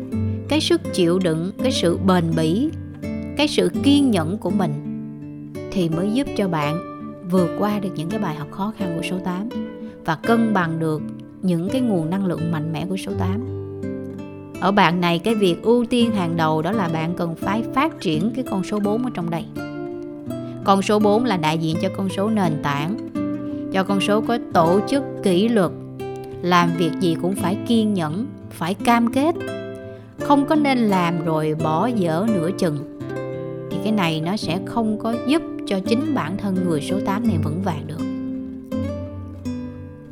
cái 0.48 0.60
sức 0.60 0.80
chịu 0.92 1.18
đựng 1.18 1.52
cái 1.62 1.72
sự 1.72 1.98
bền 2.06 2.24
bỉ 2.36 2.70
cái 3.36 3.48
sự 3.48 3.70
kiên 3.82 4.10
nhẫn 4.10 4.38
của 4.38 4.50
mình 4.50 4.72
thì 5.72 5.88
mới 5.88 6.10
giúp 6.12 6.26
cho 6.36 6.48
bạn 6.48 6.78
vượt 7.30 7.50
qua 7.58 7.78
được 7.78 7.90
những 7.96 8.10
cái 8.10 8.20
bài 8.20 8.34
học 8.34 8.48
khó 8.50 8.72
khăn 8.78 8.94
của 8.96 9.02
số 9.10 9.16
8 9.24 9.48
và 10.04 10.14
cân 10.14 10.54
bằng 10.54 10.78
được 10.78 11.02
những 11.42 11.68
cái 11.68 11.80
nguồn 11.80 12.10
năng 12.10 12.26
lượng 12.26 12.52
mạnh 12.52 12.72
mẽ 12.72 12.86
của 12.88 12.96
số 12.96 13.12
8 13.18 13.61
ở 14.62 14.72
bạn 14.72 15.00
này, 15.00 15.18
cái 15.18 15.34
việc 15.34 15.62
ưu 15.62 15.84
tiên 15.84 16.10
hàng 16.10 16.36
đầu 16.36 16.62
đó 16.62 16.72
là 16.72 16.88
bạn 16.88 17.14
cần 17.16 17.34
phải 17.34 17.62
phát 17.74 18.00
triển 18.00 18.30
cái 18.34 18.44
con 18.50 18.64
số 18.64 18.78
4 18.80 19.04
ở 19.04 19.10
trong 19.14 19.30
đây. 19.30 19.44
Con 20.64 20.82
số 20.82 20.98
4 20.98 21.24
là 21.24 21.36
đại 21.36 21.58
diện 21.58 21.76
cho 21.82 21.88
con 21.96 22.08
số 22.08 22.30
nền 22.30 22.52
tảng, 22.62 22.96
cho 23.72 23.84
con 23.84 24.00
số 24.00 24.20
có 24.20 24.38
tổ 24.52 24.80
chức 24.88 25.02
kỷ 25.22 25.48
luật, 25.48 25.70
làm 26.42 26.70
việc 26.78 26.90
gì 27.00 27.16
cũng 27.22 27.34
phải 27.34 27.58
kiên 27.66 27.94
nhẫn, 27.94 28.26
phải 28.50 28.74
cam 28.74 29.12
kết, 29.12 29.34
không 30.20 30.46
có 30.46 30.54
nên 30.54 30.78
làm 30.78 31.24
rồi 31.24 31.56
bỏ 31.62 31.86
dở 31.86 32.26
nửa 32.34 32.50
chừng. 32.58 32.98
Thì 33.70 33.76
cái 33.82 33.92
này 33.92 34.20
nó 34.20 34.36
sẽ 34.36 34.58
không 34.66 34.98
có 34.98 35.14
giúp 35.26 35.42
cho 35.66 35.80
chính 35.86 36.14
bản 36.14 36.36
thân 36.36 36.56
người 36.68 36.80
số 36.80 36.96
8 37.06 37.28
này 37.28 37.36
vững 37.44 37.62
vàng 37.62 37.86
được 37.86 38.11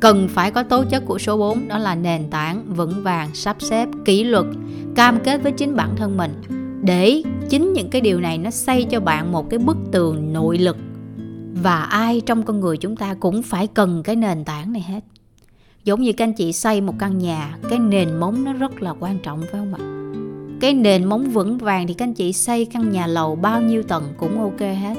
cần 0.01 0.27
phải 0.27 0.51
có 0.51 0.63
tố 0.63 0.83
chất 0.83 1.03
của 1.05 1.19
số 1.19 1.37
4 1.37 1.67
đó 1.67 1.77
là 1.77 1.95
nền 1.95 2.29
tảng 2.29 2.63
vững 2.75 3.03
vàng, 3.03 3.29
sắp 3.33 3.55
xếp, 3.59 3.89
kỷ 4.05 4.23
luật, 4.23 4.45
cam 4.95 5.19
kết 5.19 5.43
với 5.43 5.51
chính 5.51 5.75
bản 5.75 5.95
thân 5.95 6.17
mình. 6.17 6.41
Để 6.83 7.23
chính 7.49 7.73
những 7.73 7.89
cái 7.89 8.01
điều 8.01 8.19
này 8.19 8.37
nó 8.37 8.49
xây 8.49 8.83
cho 8.83 8.99
bạn 8.99 9.31
một 9.31 9.49
cái 9.49 9.59
bức 9.59 9.77
tường 9.91 10.33
nội 10.33 10.57
lực. 10.57 10.77
Và 11.63 11.81
ai 11.81 12.21
trong 12.25 12.43
con 12.43 12.59
người 12.59 12.77
chúng 12.77 12.95
ta 12.95 13.13
cũng 13.13 13.43
phải 13.43 13.67
cần 13.67 14.03
cái 14.03 14.15
nền 14.15 14.45
tảng 14.45 14.73
này 14.73 14.85
hết. 14.87 14.99
Giống 15.83 16.01
như 16.01 16.13
các 16.13 16.25
anh 16.25 16.33
chị 16.33 16.53
xây 16.53 16.81
một 16.81 16.93
căn 16.99 17.17
nhà, 17.17 17.57
cái 17.69 17.79
nền 17.79 18.19
móng 18.19 18.43
nó 18.43 18.53
rất 18.53 18.81
là 18.81 18.93
quan 18.99 19.19
trọng, 19.19 19.41
phải 19.41 19.61
không 19.61 19.73
ạ? 19.73 19.81
Cái 20.61 20.73
nền 20.73 21.05
móng 21.05 21.29
vững 21.29 21.57
vàng 21.57 21.87
thì 21.87 21.93
các 21.93 22.05
anh 22.05 22.13
chị 22.13 22.33
xây 22.33 22.65
căn 22.65 22.91
nhà 22.91 23.07
lầu 23.07 23.35
bao 23.35 23.61
nhiêu 23.61 23.83
tầng 23.83 24.03
cũng 24.17 24.41
ok 24.41 24.59
hết. 24.59 24.95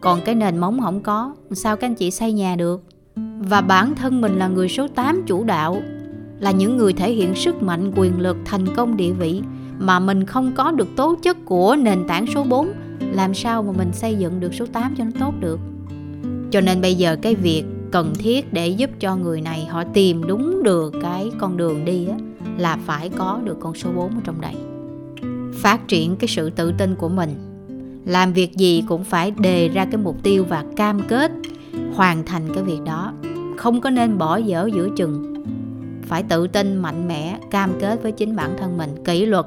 Còn 0.00 0.20
cái 0.24 0.34
nền 0.34 0.58
móng 0.58 0.80
không 0.80 1.00
có, 1.00 1.34
sao 1.52 1.76
các 1.76 1.86
anh 1.86 1.94
chị 1.94 2.10
xây 2.10 2.32
nhà 2.32 2.56
được? 2.56 2.87
Và 3.38 3.60
bản 3.60 3.94
thân 3.94 4.20
mình 4.20 4.38
là 4.38 4.48
người 4.48 4.68
số 4.68 4.88
8 4.88 5.22
chủ 5.26 5.44
đạo 5.44 5.82
là 6.40 6.50
những 6.50 6.76
người 6.76 6.92
thể 6.92 7.12
hiện 7.12 7.34
sức 7.34 7.62
mạnh 7.62 7.92
quyền 7.96 8.20
lực 8.20 8.36
thành 8.44 8.74
công 8.76 8.96
địa 8.96 9.12
vị 9.12 9.42
mà 9.78 10.00
mình 10.00 10.24
không 10.24 10.52
có 10.56 10.70
được 10.70 10.88
tố 10.96 11.16
chất 11.22 11.36
của 11.44 11.76
nền 11.76 12.06
tảng 12.08 12.26
số 12.34 12.44
4 12.44 12.68
làm 13.12 13.34
sao 13.34 13.62
mà 13.62 13.72
mình 13.72 13.92
xây 13.92 14.14
dựng 14.14 14.40
được 14.40 14.54
số 14.54 14.66
8 14.66 14.94
cho 14.98 15.04
nó 15.04 15.10
tốt 15.20 15.34
được? 15.40 15.60
Cho 16.50 16.60
nên 16.60 16.80
bây 16.80 16.94
giờ 16.94 17.16
cái 17.22 17.34
việc 17.34 17.64
cần 17.90 18.12
thiết 18.18 18.52
để 18.52 18.68
giúp 18.68 18.90
cho 19.00 19.16
người 19.16 19.40
này 19.40 19.66
họ 19.70 19.84
tìm 19.84 20.26
đúng 20.26 20.62
được 20.62 20.94
cái 21.02 21.30
con 21.38 21.56
đường 21.56 21.84
đi 21.84 22.06
á, 22.06 22.16
là 22.58 22.78
phải 22.86 23.08
có 23.08 23.40
được 23.44 23.56
con 23.60 23.74
số 23.74 23.90
4 23.96 24.10
ở 24.10 24.20
trong 24.24 24.40
đây. 24.40 24.54
Phát 25.54 25.88
triển 25.88 26.16
cái 26.16 26.28
sự 26.28 26.50
tự 26.50 26.72
tin 26.72 26.94
của 26.94 27.08
mình. 27.08 27.34
Làm 28.04 28.32
việc 28.32 28.56
gì 28.56 28.84
cũng 28.88 29.04
phải 29.04 29.30
đề 29.30 29.68
ra 29.68 29.84
cái 29.84 29.96
mục 29.96 30.22
tiêu 30.22 30.44
và 30.48 30.64
cam 30.76 31.00
kết 31.08 31.32
hoàn 31.94 32.24
thành 32.24 32.54
cái 32.54 32.64
việc 32.64 32.80
đó. 32.84 33.12
Không 33.56 33.80
có 33.80 33.90
nên 33.90 34.18
bỏ 34.18 34.36
dở 34.36 34.70
giữa 34.74 34.88
chừng. 34.96 35.44
Phải 36.02 36.22
tự 36.22 36.46
tin, 36.46 36.76
mạnh 36.76 37.08
mẽ, 37.08 37.38
cam 37.50 37.70
kết 37.80 38.02
với 38.02 38.12
chính 38.12 38.36
bản 38.36 38.56
thân 38.58 38.78
mình, 38.78 38.90
kỷ 39.04 39.26
luật, 39.26 39.46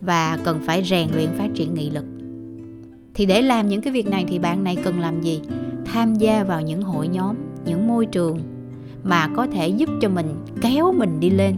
và 0.00 0.38
cần 0.44 0.60
phải 0.66 0.84
rèn 0.84 1.08
luyện 1.14 1.28
phát 1.38 1.48
triển 1.54 1.74
nghị 1.74 1.90
lực. 1.90 2.04
Thì 3.14 3.26
để 3.26 3.42
làm 3.42 3.68
những 3.68 3.80
cái 3.80 3.92
việc 3.92 4.08
này 4.08 4.24
thì 4.28 4.38
bạn 4.38 4.64
này 4.64 4.76
cần 4.84 5.00
làm 5.00 5.20
gì? 5.20 5.40
Tham 5.84 6.14
gia 6.14 6.44
vào 6.44 6.60
những 6.60 6.82
hội 6.82 7.08
nhóm, 7.08 7.36
những 7.64 7.88
môi 7.88 8.06
trường 8.06 8.40
mà 9.02 9.28
có 9.36 9.46
thể 9.46 9.68
giúp 9.68 9.88
cho 10.00 10.08
mình, 10.08 10.26
kéo 10.60 10.92
mình 10.92 11.20
đi 11.20 11.30
lên. 11.30 11.56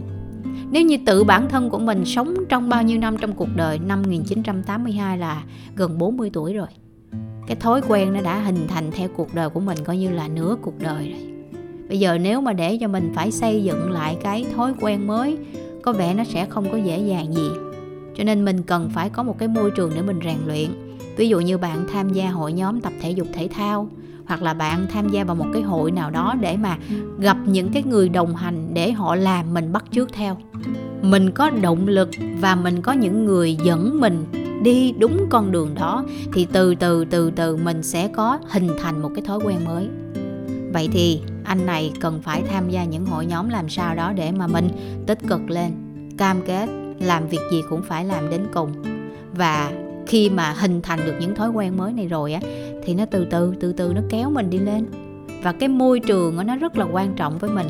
Nếu 0.71 0.83
như 0.83 0.97
tự 1.05 1.23
bản 1.23 1.49
thân 1.49 1.69
của 1.69 1.79
mình 1.79 2.05
sống 2.05 2.33
trong 2.49 2.69
bao 2.69 2.83
nhiêu 2.83 2.97
năm 2.97 3.17
trong 3.17 3.33
cuộc 3.33 3.49
đời, 3.55 3.79
năm 3.79 4.01
1982 4.01 5.17
là 5.17 5.43
gần 5.75 5.97
40 5.97 6.29
tuổi 6.33 6.53
rồi 6.53 6.67
cái 7.49 7.55
thói 7.55 7.81
quen 7.87 8.13
nó 8.13 8.21
đã 8.21 8.39
hình 8.39 8.67
thành 8.67 8.91
theo 8.91 9.09
cuộc 9.15 9.33
đời 9.33 9.49
của 9.49 9.59
mình 9.59 9.77
coi 9.85 9.97
như 9.97 10.09
là 10.09 10.27
nửa 10.27 10.55
cuộc 10.61 10.79
đời 10.79 11.09
rồi. 11.09 11.33
Bây 11.89 11.99
giờ 11.99 12.17
nếu 12.17 12.41
mà 12.41 12.53
để 12.53 12.77
cho 12.77 12.87
mình 12.87 13.11
phải 13.15 13.31
xây 13.31 13.63
dựng 13.63 13.91
lại 13.91 14.17
cái 14.23 14.45
thói 14.55 14.73
quen 14.81 15.07
mới, 15.07 15.37
có 15.83 15.91
vẻ 15.91 16.13
nó 16.13 16.23
sẽ 16.23 16.45
không 16.45 16.69
có 16.71 16.77
dễ 16.77 16.99
dàng 16.99 17.33
gì. 17.33 17.49
Cho 18.15 18.23
nên 18.23 18.45
mình 18.45 18.63
cần 18.63 18.89
phải 18.93 19.09
có 19.09 19.23
một 19.23 19.39
cái 19.39 19.47
môi 19.47 19.71
trường 19.71 19.91
để 19.95 20.01
mình 20.01 20.19
rèn 20.23 20.37
luyện. 20.47 20.69
Ví 21.17 21.29
dụ 21.29 21.39
như 21.39 21.57
bạn 21.57 21.87
tham 21.91 22.13
gia 22.13 22.29
hội 22.29 22.53
nhóm 22.53 22.81
tập 22.81 22.93
thể 23.01 23.11
dục 23.11 23.27
thể 23.33 23.47
thao, 23.47 23.89
hoặc 24.25 24.41
là 24.41 24.53
bạn 24.53 24.87
tham 24.93 25.09
gia 25.09 25.23
vào 25.23 25.35
một 25.35 25.47
cái 25.53 25.61
hội 25.61 25.91
nào 25.91 26.11
đó 26.11 26.35
để 26.41 26.57
mà 26.57 26.77
gặp 27.19 27.37
những 27.45 27.69
cái 27.73 27.83
người 27.83 28.09
đồng 28.09 28.35
hành 28.35 28.73
để 28.73 28.91
họ 28.91 29.15
làm 29.15 29.53
mình 29.53 29.73
bắt 29.73 29.85
chước 29.91 30.13
theo. 30.13 30.37
Mình 31.01 31.31
có 31.31 31.49
động 31.49 31.87
lực 31.87 32.09
và 32.41 32.55
mình 32.55 32.81
có 32.81 32.93
những 32.93 33.25
người 33.25 33.57
dẫn 33.63 33.99
mình 33.99 34.25
đi 34.63 34.93
đúng 34.99 35.25
con 35.29 35.51
đường 35.51 35.75
đó, 35.75 36.03
thì 36.33 36.47
từ 36.51 36.75
từ 36.75 37.05
từ 37.05 37.31
từ 37.35 37.55
mình 37.55 37.83
sẽ 37.83 38.07
có 38.07 38.39
hình 38.49 38.69
thành 38.79 39.01
một 39.01 39.09
cái 39.15 39.23
thói 39.25 39.39
quen 39.45 39.57
mới. 39.65 39.87
Vậy 40.73 40.89
thì 40.91 41.21
anh 41.43 41.65
này 41.65 41.91
cần 41.99 42.21
phải 42.21 42.43
tham 42.49 42.69
gia 42.69 42.83
những 42.83 43.05
hội 43.05 43.25
nhóm 43.25 43.49
làm 43.49 43.69
sao 43.69 43.95
đó 43.95 44.13
để 44.15 44.31
mà 44.31 44.47
mình 44.47 44.69
tích 45.07 45.19
cực 45.27 45.49
lên, 45.49 45.71
cam 46.17 46.41
kết 46.45 46.69
làm 46.99 47.27
việc 47.27 47.41
gì 47.51 47.61
cũng 47.69 47.81
phải 47.81 48.05
làm 48.05 48.29
đến 48.29 48.41
cùng. 48.53 48.71
Và 49.33 49.71
khi 50.07 50.29
mà 50.29 50.51
hình 50.51 50.81
thành 50.81 50.99
được 51.05 51.13
những 51.19 51.35
thói 51.35 51.49
quen 51.49 51.77
mới 51.77 51.93
này 51.93 52.07
rồi 52.07 52.33
á, 52.33 52.39
thì 52.83 52.93
nó 52.93 53.05
từ 53.05 53.25
từ 53.25 53.53
từ 53.59 53.73
từ 53.73 53.93
nó 53.93 54.01
kéo 54.09 54.29
mình 54.29 54.49
đi 54.49 54.57
lên. 54.57 54.85
Và 55.43 55.51
cái 55.51 55.69
môi 55.69 55.99
trường 55.99 56.47
nó 56.47 56.55
rất 56.55 56.77
là 56.77 56.85
quan 56.91 57.13
trọng 57.15 57.37
với 57.37 57.49
mình. 57.49 57.67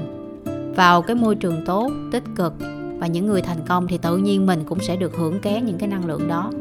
Vào 0.76 1.02
cái 1.02 1.16
môi 1.16 1.36
trường 1.36 1.66
tốt, 1.66 1.92
tích 2.12 2.24
cực 2.36 2.54
và 3.00 3.08
những 3.08 3.26
người 3.26 3.42
thành 3.42 3.66
công 3.68 3.88
thì 3.88 3.98
tự 3.98 4.18
nhiên 4.18 4.46
mình 4.46 4.64
cũng 4.66 4.80
sẽ 4.80 4.96
được 4.96 5.18
hưởng 5.18 5.40
ké 5.40 5.62
những 5.62 5.78
cái 5.78 5.90
năng 5.90 6.06
lượng 6.06 6.28
đó 6.28 6.52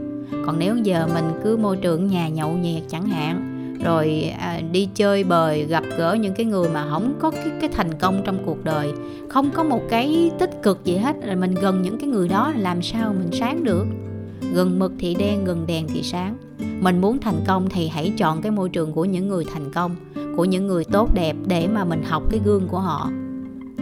còn 0.46 0.58
nếu 0.58 0.76
giờ 0.76 1.08
mình 1.14 1.24
cứ 1.44 1.56
môi 1.56 1.76
trường 1.76 2.06
nhà 2.06 2.28
nhậu 2.28 2.52
nhẹt 2.52 2.82
chẳng 2.88 3.06
hạn 3.06 3.54
rồi 3.84 4.34
à, 4.38 4.60
đi 4.72 4.88
chơi 4.94 5.24
bời 5.24 5.64
gặp 5.64 5.84
gỡ 5.98 6.16
những 6.20 6.34
cái 6.34 6.46
người 6.46 6.68
mà 6.68 6.86
không 6.90 7.14
có 7.18 7.30
cái, 7.30 7.50
cái 7.60 7.70
thành 7.72 7.94
công 7.98 8.22
trong 8.24 8.38
cuộc 8.46 8.64
đời 8.64 8.92
không 9.28 9.50
có 9.50 9.64
một 9.64 9.80
cái 9.88 10.30
tích 10.38 10.62
cực 10.62 10.84
gì 10.84 10.96
hết 10.96 11.16
là 11.22 11.34
mình 11.34 11.54
gần 11.54 11.82
những 11.82 11.98
cái 11.98 12.08
người 12.08 12.28
đó 12.28 12.52
làm 12.56 12.82
sao 12.82 13.14
mình 13.18 13.30
sáng 13.32 13.64
được? 13.64 13.86
Gần 14.52 14.78
mực 14.78 14.92
thì 14.98 15.14
đen 15.14 15.44
gần 15.44 15.64
đèn 15.66 15.86
thì 15.88 16.02
sáng. 16.02 16.36
Mình 16.80 17.00
muốn 17.00 17.18
thành 17.18 17.40
công 17.46 17.68
thì 17.68 17.88
hãy 17.88 18.12
chọn 18.16 18.42
cái 18.42 18.52
môi 18.52 18.68
trường 18.68 18.92
của 18.92 19.04
những 19.04 19.28
người 19.28 19.44
thành 19.54 19.72
công 19.72 19.96
của 20.36 20.44
những 20.44 20.66
người 20.66 20.84
tốt 20.84 21.14
đẹp 21.14 21.36
để 21.46 21.68
mà 21.68 21.84
mình 21.84 22.02
học 22.02 22.22
cái 22.30 22.40
gương 22.44 22.68
của 22.68 22.78
họ. 22.78 23.10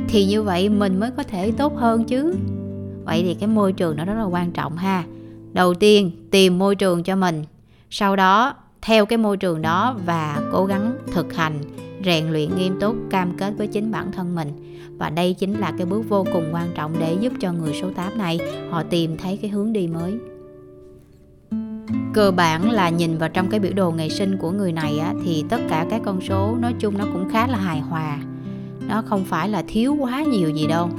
Thì 0.08 0.26
như 0.26 0.42
vậy 0.42 0.68
mình 0.68 1.00
mới 1.00 1.10
có 1.10 1.22
thể 1.22 1.52
tốt 1.52 1.76
hơn 1.76 2.04
chứ. 2.04 2.34
Vậy 3.04 3.22
thì 3.22 3.34
cái 3.34 3.48
môi 3.48 3.72
trường 3.72 3.96
nó 3.96 4.04
rất 4.04 4.14
là 4.14 4.24
quan 4.24 4.52
trọng 4.52 4.76
ha 4.76 5.04
đầu 5.56 5.74
tiên 5.74 6.10
tìm 6.30 6.58
môi 6.58 6.74
trường 6.74 7.02
cho 7.02 7.16
mình. 7.16 7.44
Sau 7.90 8.16
đó 8.16 8.54
theo 8.82 9.06
cái 9.06 9.18
môi 9.18 9.36
trường 9.36 9.62
đó 9.62 9.96
và 10.06 10.42
cố 10.52 10.64
gắng 10.64 10.96
thực 11.12 11.34
hành 11.34 11.60
rèn 12.04 12.32
luyện 12.32 12.56
nghiêm 12.56 12.80
túc 12.80 12.96
cam 13.10 13.36
kết 13.36 13.54
với 13.58 13.66
chính 13.66 13.90
bản 13.90 14.12
thân 14.12 14.34
mình. 14.34 14.78
Và 14.98 15.10
đây 15.10 15.34
chính 15.34 15.54
là 15.54 15.72
cái 15.78 15.86
bước 15.86 16.02
vô 16.08 16.26
cùng 16.32 16.44
quan 16.52 16.68
trọng 16.74 16.98
để 16.98 17.16
giúp 17.20 17.32
cho 17.40 17.52
người 17.52 17.72
số 17.82 17.90
8 17.94 18.18
này 18.18 18.38
họ 18.70 18.82
tìm 18.82 19.16
thấy 19.16 19.38
cái 19.42 19.50
hướng 19.50 19.72
đi 19.72 19.86
mới. 19.86 20.18
Cơ 22.14 22.30
bản 22.30 22.70
là 22.70 22.88
nhìn 22.88 23.18
vào 23.18 23.28
trong 23.28 23.50
cái 23.50 23.60
biểu 23.60 23.72
đồ 23.72 23.90
ngày 23.90 24.10
sinh 24.10 24.36
của 24.36 24.50
người 24.50 24.72
này 24.72 24.98
á, 24.98 25.14
thì 25.24 25.44
tất 25.48 25.60
cả 25.68 25.86
các 25.90 26.00
con 26.04 26.20
số 26.20 26.56
nói 26.60 26.74
chung 26.78 26.98
nó 26.98 27.04
cũng 27.12 27.28
khá 27.32 27.46
là 27.46 27.58
hài 27.58 27.80
hòa. 27.80 28.18
Nó 28.88 29.02
không 29.02 29.24
phải 29.24 29.48
là 29.48 29.64
thiếu 29.68 29.96
quá 30.00 30.22
nhiều 30.22 30.50
gì 30.50 30.66
đâu 30.66 30.90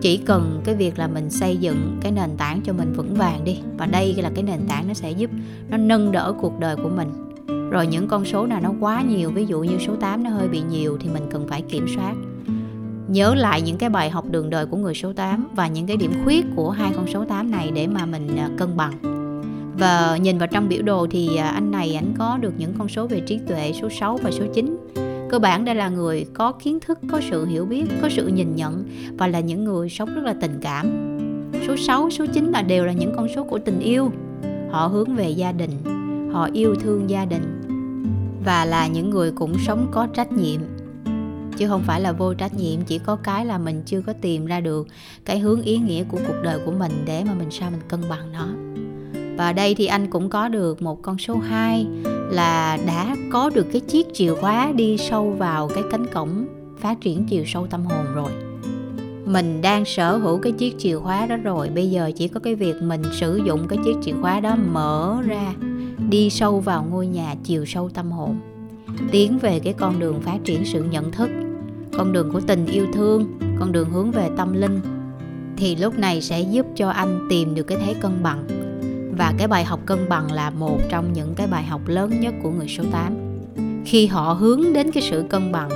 chỉ 0.00 0.16
cần 0.16 0.60
cái 0.64 0.74
việc 0.74 0.98
là 0.98 1.06
mình 1.06 1.30
xây 1.30 1.56
dựng 1.56 1.96
cái 2.00 2.12
nền 2.12 2.30
tảng 2.36 2.60
cho 2.60 2.72
mình 2.72 2.92
vững 2.92 3.14
vàng 3.14 3.44
đi, 3.44 3.58
và 3.78 3.86
đây 3.86 4.14
là 4.14 4.30
cái 4.34 4.44
nền 4.44 4.60
tảng 4.68 4.88
nó 4.88 4.94
sẽ 4.94 5.10
giúp 5.10 5.30
nó 5.68 5.76
nâng 5.76 6.12
đỡ 6.12 6.34
cuộc 6.40 6.60
đời 6.60 6.76
của 6.76 6.90
mình. 6.96 7.08
Rồi 7.70 7.86
những 7.86 8.08
con 8.08 8.24
số 8.24 8.46
nào 8.46 8.60
nó 8.60 8.72
quá 8.80 9.02
nhiều, 9.02 9.30
ví 9.30 9.46
dụ 9.46 9.60
như 9.60 9.78
số 9.86 9.96
8 9.96 10.24
nó 10.24 10.30
hơi 10.30 10.48
bị 10.48 10.62
nhiều 10.70 10.98
thì 11.00 11.08
mình 11.08 11.22
cần 11.30 11.46
phải 11.48 11.62
kiểm 11.62 11.86
soát. 11.94 12.14
Nhớ 13.08 13.34
lại 13.34 13.62
những 13.62 13.76
cái 13.76 13.90
bài 13.90 14.10
học 14.10 14.24
đường 14.30 14.50
đời 14.50 14.66
của 14.66 14.76
người 14.76 14.94
số 14.94 15.12
8 15.12 15.48
và 15.54 15.68
những 15.68 15.86
cái 15.86 15.96
điểm 15.96 16.12
khuyết 16.24 16.46
của 16.56 16.70
hai 16.70 16.92
con 16.96 17.06
số 17.06 17.24
8 17.24 17.50
này 17.50 17.70
để 17.74 17.86
mà 17.86 18.06
mình 18.06 18.36
à, 18.36 18.50
cân 18.58 18.76
bằng. 18.76 18.92
Và 19.78 20.16
nhìn 20.16 20.38
vào 20.38 20.48
trong 20.48 20.68
biểu 20.68 20.82
đồ 20.82 21.06
thì 21.10 21.36
à, 21.36 21.48
anh 21.48 21.70
này 21.70 21.94
ảnh 21.94 22.14
có 22.18 22.38
được 22.40 22.52
những 22.58 22.74
con 22.78 22.88
số 22.88 23.06
về 23.06 23.20
trí 23.20 23.38
tuệ 23.38 23.72
số 23.82 23.88
6 23.90 24.16
và 24.22 24.30
số 24.30 24.44
9 24.54 24.75
cơ 25.30 25.38
bản 25.38 25.64
đây 25.64 25.74
là 25.74 25.88
người 25.88 26.26
có 26.34 26.52
kiến 26.52 26.80
thức, 26.80 26.98
có 27.10 27.20
sự 27.30 27.46
hiểu 27.46 27.64
biết, 27.64 27.84
có 28.02 28.08
sự 28.08 28.26
nhìn 28.26 28.56
nhận 28.56 28.84
và 29.18 29.26
là 29.26 29.40
những 29.40 29.64
người 29.64 29.88
sống 29.88 30.14
rất 30.14 30.24
là 30.24 30.34
tình 30.40 30.58
cảm. 30.62 30.86
Số 31.66 31.76
6 31.76 32.10
số 32.10 32.26
9 32.26 32.52
là 32.52 32.62
đều 32.62 32.84
là 32.84 32.92
những 32.92 33.12
con 33.16 33.28
số 33.34 33.44
của 33.44 33.58
tình 33.58 33.80
yêu. 33.80 34.10
Họ 34.70 34.86
hướng 34.86 35.14
về 35.14 35.30
gia 35.30 35.52
đình, 35.52 35.70
họ 36.32 36.48
yêu 36.52 36.74
thương 36.74 37.10
gia 37.10 37.24
đình 37.24 37.42
và 38.44 38.64
là 38.64 38.86
những 38.86 39.10
người 39.10 39.32
cũng 39.32 39.54
sống 39.66 39.86
có 39.90 40.06
trách 40.06 40.32
nhiệm. 40.32 40.60
Chứ 41.56 41.68
không 41.68 41.82
phải 41.82 42.00
là 42.00 42.12
vô 42.12 42.34
trách 42.34 42.54
nhiệm, 42.54 42.80
chỉ 42.86 42.98
có 42.98 43.16
cái 43.16 43.46
là 43.46 43.58
mình 43.58 43.82
chưa 43.86 44.00
có 44.00 44.12
tìm 44.12 44.46
ra 44.46 44.60
được 44.60 44.88
cái 45.24 45.38
hướng 45.38 45.62
ý 45.62 45.78
nghĩa 45.78 46.04
của 46.04 46.18
cuộc 46.26 46.36
đời 46.42 46.58
của 46.64 46.72
mình 46.72 46.92
để 47.06 47.24
mà 47.24 47.34
mình 47.34 47.50
sao 47.50 47.70
mình 47.70 47.80
cân 47.88 48.00
bằng 48.10 48.32
nó. 48.32 48.48
Và 49.36 49.52
đây 49.52 49.74
thì 49.74 49.86
anh 49.86 50.10
cũng 50.10 50.30
có 50.30 50.48
được 50.48 50.82
một 50.82 51.02
con 51.02 51.18
số 51.18 51.36
2 51.36 51.86
là 52.30 52.78
đã 52.86 53.16
có 53.32 53.50
được 53.54 53.66
cái 53.72 53.80
chiếc 53.80 54.06
chìa 54.14 54.34
khóa 54.34 54.72
đi 54.72 54.96
sâu 54.98 55.30
vào 55.30 55.68
cái 55.68 55.84
cánh 55.90 56.06
cổng 56.06 56.46
phát 56.78 57.00
triển 57.00 57.26
chiều 57.28 57.44
sâu 57.46 57.66
tâm 57.66 57.84
hồn 57.84 58.04
rồi. 58.14 58.30
Mình 59.24 59.62
đang 59.62 59.84
sở 59.84 60.16
hữu 60.16 60.38
cái 60.38 60.52
chiếc 60.52 60.78
chìa 60.78 60.98
khóa 60.98 61.26
đó 61.26 61.36
rồi. 61.36 61.70
Bây 61.74 61.90
giờ 61.90 62.10
chỉ 62.16 62.28
có 62.28 62.40
cái 62.40 62.54
việc 62.54 62.74
mình 62.82 63.02
sử 63.12 63.40
dụng 63.46 63.68
cái 63.68 63.78
chiếc 63.84 63.96
chìa 64.02 64.12
khóa 64.22 64.40
đó 64.40 64.56
mở 64.72 65.22
ra, 65.26 65.54
đi 66.08 66.30
sâu 66.30 66.60
vào 66.60 66.86
ngôi 66.90 67.06
nhà 67.06 67.34
chiều 67.44 67.64
sâu 67.64 67.88
tâm 67.88 68.10
hồn. 68.10 68.38
Tiến 69.10 69.38
về 69.38 69.60
cái 69.60 69.72
con 69.72 69.98
đường 69.98 70.20
phát 70.20 70.38
triển 70.44 70.64
sự 70.64 70.84
nhận 70.84 71.12
thức, 71.12 71.30
con 71.98 72.12
đường 72.12 72.32
của 72.32 72.40
tình 72.40 72.66
yêu 72.66 72.86
thương, 72.92 73.38
con 73.60 73.72
đường 73.72 73.90
hướng 73.90 74.10
về 74.10 74.28
tâm 74.36 74.52
linh. 74.52 74.80
Thì 75.56 75.76
lúc 75.76 75.98
này 75.98 76.20
sẽ 76.22 76.40
giúp 76.40 76.66
cho 76.76 76.88
anh 76.88 77.26
tìm 77.30 77.54
được 77.54 77.62
cái 77.62 77.78
thế 77.86 77.94
cân 77.94 78.22
bằng 78.22 78.65
và 79.18 79.34
cái 79.38 79.48
bài 79.48 79.64
học 79.64 79.80
cân 79.86 80.08
bằng 80.08 80.32
là 80.32 80.50
một 80.50 80.78
trong 80.88 81.12
những 81.12 81.34
cái 81.34 81.46
bài 81.46 81.64
học 81.64 81.80
lớn 81.86 82.20
nhất 82.20 82.34
của 82.42 82.50
người 82.50 82.68
số 82.68 82.84
8 82.92 83.12
khi 83.84 84.06
họ 84.06 84.32
hướng 84.32 84.72
đến 84.72 84.90
cái 84.92 85.02
sự 85.02 85.24
cân 85.28 85.52
bằng, 85.52 85.68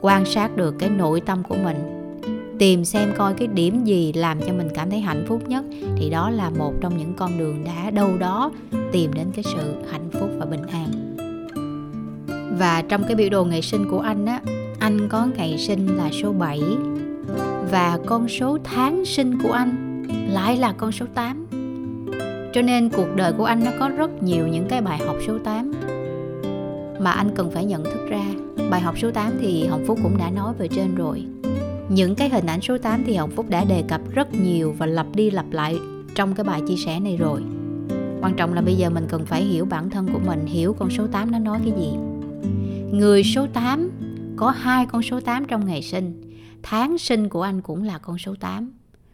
quan 0.00 0.24
sát 0.24 0.56
được 0.56 0.74
cái 0.78 0.90
nội 0.90 1.20
tâm 1.20 1.42
của 1.42 1.56
mình, 1.64 1.76
tìm 2.58 2.84
xem 2.84 3.12
coi 3.16 3.34
cái 3.34 3.48
điểm 3.48 3.84
gì 3.84 4.12
làm 4.12 4.40
cho 4.40 4.52
mình 4.52 4.68
cảm 4.74 4.90
thấy 4.90 5.00
hạnh 5.00 5.24
phúc 5.28 5.48
nhất, 5.48 5.64
thì 5.96 6.10
đó 6.10 6.30
là 6.30 6.50
một 6.50 6.72
trong 6.80 6.98
những 6.98 7.14
con 7.14 7.38
đường 7.38 7.64
đã 7.64 7.90
đâu 7.90 8.18
đó 8.18 8.50
tìm 8.92 9.14
đến 9.14 9.26
cái 9.34 9.44
sự 9.44 9.74
hạnh 9.90 10.10
phúc 10.12 10.30
và 10.38 10.46
bình 10.46 10.62
an. 10.62 11.16
Và 12.58 12.82
trong 12.88 13.04
cái 13.04 13.14
biểu 13.14 13.28
đồ 13.30 13.44
ngày 13.44 13.62
sinh 13.62 13.90
của 13.90 14.00
anh 14.00 14.26
á, 14.26 14.40
anh 14.78 15.08
có 15.08 15.26
ngày 15.36 15.58
sinh 15.58 15.96
là 15.96 16.10
số 16.22 16.32
7 16.32 16.60
và 17.70 17.98
con 18.06 18.28
số 18.28 18.58
tháng 18.64 19.04
sinh 19.04 19.38
của 19.42 19.52
anh 19.52 20.02
lại 20.30 20.56
là 20.56 20.72
con 20.72 20.92
số 20.92 21.06
8 21.14 21.46
cho 22.52 22.62
nên 22.62 22.88
cuộc 22.88 23.08
đời 23.16 23.32
của 23.32 23.44
anh 23.44 23.64
nó 23.64 23.70
có 23.78 23.88
rất 23.88 24.22
nhiều 24.22 24.48
những 24.48 24.66
cái 24.68 24.80
bài 24.80 24.98
học 24.98 25.16
số 25.26 25.38
8 25.38 25.72
mà 27.00 27.10
anh 27.10 27.30
cần 27.36 27.50
phải 27.50 27.64
nhận 27.64 27.84
thức 27.84 28.06
ra. 28.10 28.24
Bài 28.70 28.80
học 28.80 28.94
số 28.98 29.10
8 29.10 29.32
thì 29.40 29.66
Hồng 29.66 29.84
Phúc 29.86 29.98
cũng 30.02 30.18
đã 30.18 30.30
nói 30.30 30.54
về 30.58 30.68
trên 30.68 30.94
rồi. 30.94 31.24
Những 31.88 32.14
cái 32.14 32.28
hình 32.28 32.46
ảnh 32.46 32.60
số 32.60 32.78
8 32.78 33.04
thì 33.06 33.14
Hồng 33.14 33.30
Phúc 33.30 33.46
đã 33.48 33.64
đề 33.64 33.82
cập 33.88 34.00
rất 34.14 34.34
nhiều 34.34 34.74
và 34.78 34.86
lặp 34.86 35.06
đi 35.14 35.30
lặp 35.30 35.46
lại 35.50 35.78
trong 36.14 36.34
cái 36.34 36.44
bài 36.44 36.62
chia 36.68 36.76
sẻ 36.76 37.00
này 37.00 37.16
rồi. 37.16 37.40
Quan 38.22 38.34
trọng 38.36 38.54
là 38.54 38.60
bây 38.60 38.74
giờ 38.74 38.90
mình 38.90 39.06
cần 39.08 39.26
phải 39.26 39.42
hiểu 39.42 39.64
bản 39.64 39.90
thân 39.90 40.08
của 40.12 40.20
mình, 40.26 40.46
hiểu 40.46 40.76
con 40.78 40.90
số 40.90 41.06
8 41.06 41.30
nó 41.30 41.38
nói 41.38 41.58
cái 41.64 41.72
gì. 41.78 41.90
Người 42.92 43.24
số 43.24 43.46
8 43.52 43.90
có 44.36 44.50
hai 44.50 44.86
con 44.86 45.02
số 45.02 45.20
8 45.20 45.44
trong 45.44 45.66
ngày 45.66 45.82
sinh. 45.82 46.22
Tháng 46.62 46.98
sinh 46.98 47.28
của 47.28 47.42
anh 47.42 47.60
cũng 47.60 47.82
là 47.82 47.98
con 47.98 48.18
số 48.18 48.34
8. 48.40 48.72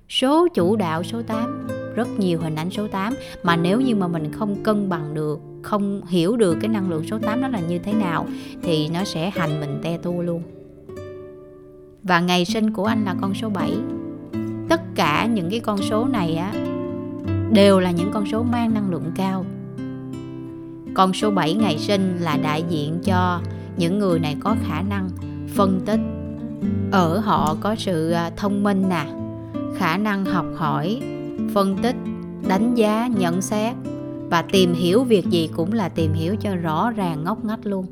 Số 0.09 0.49
chủ 0.55 0.77
đạo 0.77 1.03
số 1.03 1.23
8 1.23 1.76
rất 1.97 2.09
nhiều 2.19 2.39
hình 2.41 2.55
ảnh 2.55 2.71
số 2.71 2.89
8 2.89 3.15
mà 3.43 3.57
nếu 3.57 3.81
như 3.81 3.97
mà 3.97 4.09
mình 4.09 4.33
không 4.33 4.63
cân 4.63 4.89
bằng 4.89 5.15
được, 5.15 5.41
không 5.63 6.01
hiểu 6.07 6.37
được 6.37 6.57
cái 6.61 6.69
năng 6.69 6.91
lượng 6.91 7.05
số 7.07 7.19
8 7.19 7.41
nó 7.41 7.49
là 7.49 7.61
như 7.61 7.79
thế 7.79 7.93
nào, 7.93 8.27
thì 8.63 8.89
nó 8.89 9.05
sẽ 9.05 9.31
hành 9.31 9.61
mình 9.61 9.81
te 9.83 9.99
tua 9.99 10.23
luôn. 10.23 10.43
Và 12.03 12.21
ngày 12.21 12.45
sinh 12.45 12.73
của 12.73 12.85
anh 12.85 13.05
là 13.05 13.15
con 13.21 13.35
số 13.35 13.49
7 13.49 13.73
tất 14.69 14.81
cả 14.95 15.27
những 15.27 15.51
cái 15.51 15.61
con 15.61 15.83
số 15.83 16.05
này 16.05 16.37
á, 16.37 16.53
đều 17.53 17.81
là 17.81 17.91
những 17.91 18.11
con 18.13 18.27
số 18.27 18.43
mang 18.43 18.75
năng 18.75 18.91
lượng 18.91 19.11
cao. 19.17 19.45
Con 20.95 21.13
số 21.13 21.31
7 21.31 21.55
ngày 21.55 21.79
sinh 21.79 22.17
là 22.21 22.37
đại 22.43 22.65
diện 22.69 22.99
cho 23.05 23.41
những 23.77 23.99
người 23.99 24.19
này 24.19 24.37
có 24.41 24.57
khả 24.63 24.83
năng 24.83 25.09
phân 25.55 25.81
tích. 25.87 26.01
Ở 26.91 27.19
họ 27.19 27.57
có 27.61 27.75
sự 27.75 28.11
à, 28.11 28.31
thông 28.37 28.63
minh 28.63 28.89
nè, 28.89 29.07
khả 29.77 29.97
năng 29.97 30.25
học 30.25 30.47
hỏi 30.57 31.01
phân 31.57 31.77
tích, 31.83 31.97
đánh 32.49 32.75
giá, 32.75 33.09
nhận 33.19 33.43
xét 33.43 33.75
và 34.31 34.43
tìm 34.43 34.75
hiểu 34.75 35.05
việc 35.05 35.27
gì 35.27 35.51
cũng 35.57 35.73
là 35.73 35.89
tìm 35.89 36.13
hiểu 36.13 36.37
cho 36.41 36.57
rõ 36.57 36.91
ràng 36.91 37.25
ngóc 37.25 37.45
ngách 37.45 37.67
luôn. 37.67 37.87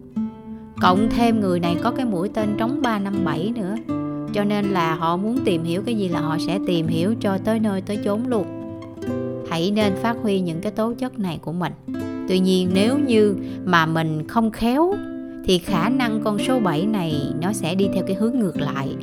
Cộng 0.81 1.09
thêm 1.11 1.41
người 1.41 1.61
này 1.61 1.77
có 1.83 1.91
cái 1.91 2.07
mũi 2.07 2.29
tên 2.29 2.49
trống 2.59 2.83
357 2.83 3.53
nữa, 3.57 3.77
cho 4.35 4.45
nên 4.45 4.65
là 4.65 4.95
họ 4.95 5.17
muốn 5.17 5.39
tìm 5.45 5.65
hiểu 5.65 5.83
cái 5.87 5.95
gì 5.95 6.09
là 6.09 6.21
họ 6.21 6.37
sẽ 6.47 6.59
tìm 6.67 6.87
hiểu 6.87 7.15
cho 7.21 7.39
tới 7.39 7.61
nơi 7.61 7.81
tới 7.81 7.99
chốn 8.05 8.21
luôn. 8.27 8.47
Hãy 9.51 9.71
nên 9.71 9.93
phát 9.97 10.17
huy 10.23 10.41
những 10.41 10.61
cái 10.61 10.73
tố 10.73 10.93
chất 10.99 11.19
này 11.19 11.39
của 11.43 11.53
mình. 11.53 11.73
Tuy 12.29 12.39
nhiên 12.39 12.71
nếu 12.75 12.99
như 12.99 13.37
mà 13.65 13.87
mình 13.87 14.29
không 14.29 14.51
khéo, 14.51 14.95
thì 15.45 15.59
khả 15.59 15.89
năng 15.89 16.21
con 16.25 16.39
số 16.39 16.61
7 16.61 16.87
này 16.87 17.33
nó 17.43 17.53
sẽ 17.53 17.75
đi 17.75 17.89
theo 17.95 18.05
cái 18.07 18.17
hướng 18.17 18.39
ngược 18.39 18.57
lại. 18.57 18.97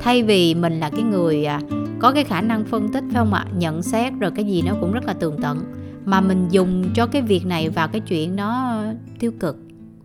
Thay 0.00 0.22
vì 0.22 0.54
mình 0.54 0.80
là 0.80 0.90
cái 0.90 1.02
người 1.02 1.44
à, 1.44 1.60
có 1.98 2.12
cái 2.12 2.24
khả 2.24 2.40
năng 2.40 2.64
phân 2.64 2.92
tích 2.92 3.04
phải 3.12 3.14
không 3.14 3.34
ạ? 3.34 3.46
Nhận 3.58 3.82
xét 3.82 4.12
rồi 4.20 4.30
cái 4.30 4.44
gì 4.44 4.62
nó 4.62 4.74
cũng 4.80 4.92
rất 4.92 5.04
là 5.06 5.12
tường 5.12 5.36
tận. 5.42 5.58
Mà 6.04 6.20
mình 6.20 6.46
dùng 6.50 6.84
cho 6.94 7.06
cái 7.06 7.22
việc 7.22 7.46
này 7.46 7.68
vào 7.68 7.88
cái 7.88 8.00
chuyện 8.00 8.36
nó 8.36 8.82
tiêu 9.18 9.32
cực 9.40 9.56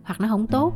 hoặc 0.02 0.20
nó 0.20 0.28
không 0.28 0.46
tốt, 0.46 0.72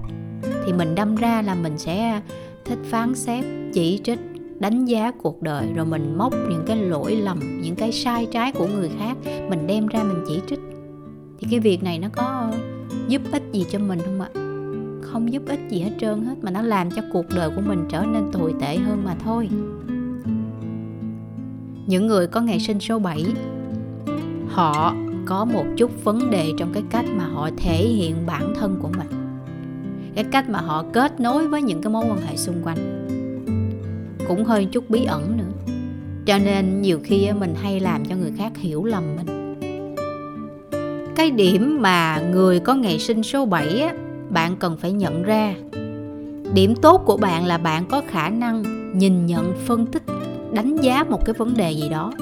thì 0.67 0.73
mình 0.73 0.95
đâm 0.95 1.17
ra 1.17 1.43
là 1.43 1.55
mình 1.55 1.79
sẽ 1.79 2.21
thích 2.65 2.79
phán 2.85 3.15
xét, 3.15 3.45
chỉ 3.73 4.01
trích, 4.05 4.19
đánh 4.59 4.85
giá 4.85 5.11
cuộc 5.11 5.43
đời, 5.43 5.67
rồi 5.75 5.87
mình 5.87 6.19
móc 6.19 6.33
những 6.51 6.65
cái 6.67 6.77
lỗi 6.77 7.17
lầm, 7.17 7.41
những 7.63 7.77
cái 7.77 7.93
sai 7.93 8.27
trái 8.33 8.53
của 8.53 8.67
người 8.67 8.91
khác, 8.99 9.17
mình 9.49 9.67
đem 9.67 9.87
ra 9.87 10.03
mình 10.03 10.25
chỉ 10.29 10.41
trích. 10.49 10.61
Thì 11.39 11.49
cái 11.51 11.61
việc 11.61 11.83
này 11.83 11.99
nó 11.99 12.09
có 12.13 12.53
giúp 13.09 13.23
ích 13.33 13.43
gì 13.53 13.67
cho 13.71 13.79
mình 13.79 13.99
không 14.05 14.21
ạ? 14.21 14.29
Không 15.03 15.33
giúp 15.33 15.43
ích 15.47 15.61
gì 15.71 15.81
hết 15.81 15.93
trơn 16.01 16.25
hết, 16.25 16.35
mà 16.43 16.51
nó 16.51 16.63
làm 16.63 16.91
cho 16.91 17.03
cuộc 17.13 17.27
đời 17.37 17.51
của 17.57 17.63
mình 17.67 17.85
trở 17.89 18.03
nên 18.03 18.33
tồi 18.33 18.55
tệ 18.61 18.77
hơn 18.77 19.03
mà 19.05 19.15
thôi 19.25 19.49
những 21.87 22.07
người 22.07 22.27
có 22.27 22.41
ngày 22.41 22.61
sinh 22.61 22.81
số 22.81 22.99
7 22.99 23.25
họ 24.49 24.95
có 25.27 25.45
một 25.45 25.65
chút 25.77 26.05
vấn 26.05 26.31
đề 26.31 26.53
trong 26.59 26.73
cái 26.73 26.83
cách 26.91 27.05
mà 27.17 27.27
họ 27.27 27.51
thể 27.57 27.87
hiện 27.87 28.17
bản 28.27 28.55
thân 28.61 28.79
của 28.83 28.89
mình. 28.99 29.09
Cái 30.15 30.25
cách 30.25 30.49
mà 30.49 30.59
họ 30.59 30.85
kết 30.93 31.21
nối 31.21 31.49
với 31.49 31.63
những 31.63 31.83
cái 31.83 31.93
mối 31.93 32.05
quan 32.09 32.21
hệ 32.21 32.37
xung 32.37 32.63
quanh 32.63 33.07
cũng 34.29 34.45
hơi 34.45 34.65
chút 34.65 34.91
bí 34.91 35.05
ẩn 35.05 35.37
nữa. 35.37 35.73
Cho 36.27 36.39
nên 36.39 36.83
nhiều 36.83 37.01
khi 37.05 37.33
mình 37.33 37.55
hay 37.63 37.81
làm 37.81 38.05
cho 38.05 38.17
người 38.17 38.33
khác 38.39 38.53
hiểu 38.57 38.85
lầm 38.85 39.03
mình. 39.17 39.57
Cái 41.17 41.31
điểm 41.31 41.79
mà 41.81 42.23
người 42.33 42.61
có 42.61 42.75
ngày 42.75 42.99
sinh 42.99 43.23
số 43.23 43.47
7 43.47 43.81
á, 43.81 43.95
bạn 44.31 44.57
cần 44.57 44.77
phải 44.77 44.93
nhận 44.93 45.23
ra. 45.23 45.55
Điểm 46.55 46.75
tốt 46.83 47.03
của 47.07 47.17
bạn 47.17 47.47
là 47.47 47.59
bạn 47.59 47.87
có 47.87 48.03
khả 48.09 48.29
năng 48.31 48.63
nhìn 48.99 49.27
nhận 49.27 49.55
phân 49.67 49.87
tích 49.87 50.03
đánh 50.57 50.77
giá 50.77 51.05
một 51.05 51.25
cái 51.25 51.35
vấn 51.35 51.57
đề 51.57 51.73
gì 51.73 51.89
đó. 51.89 52.13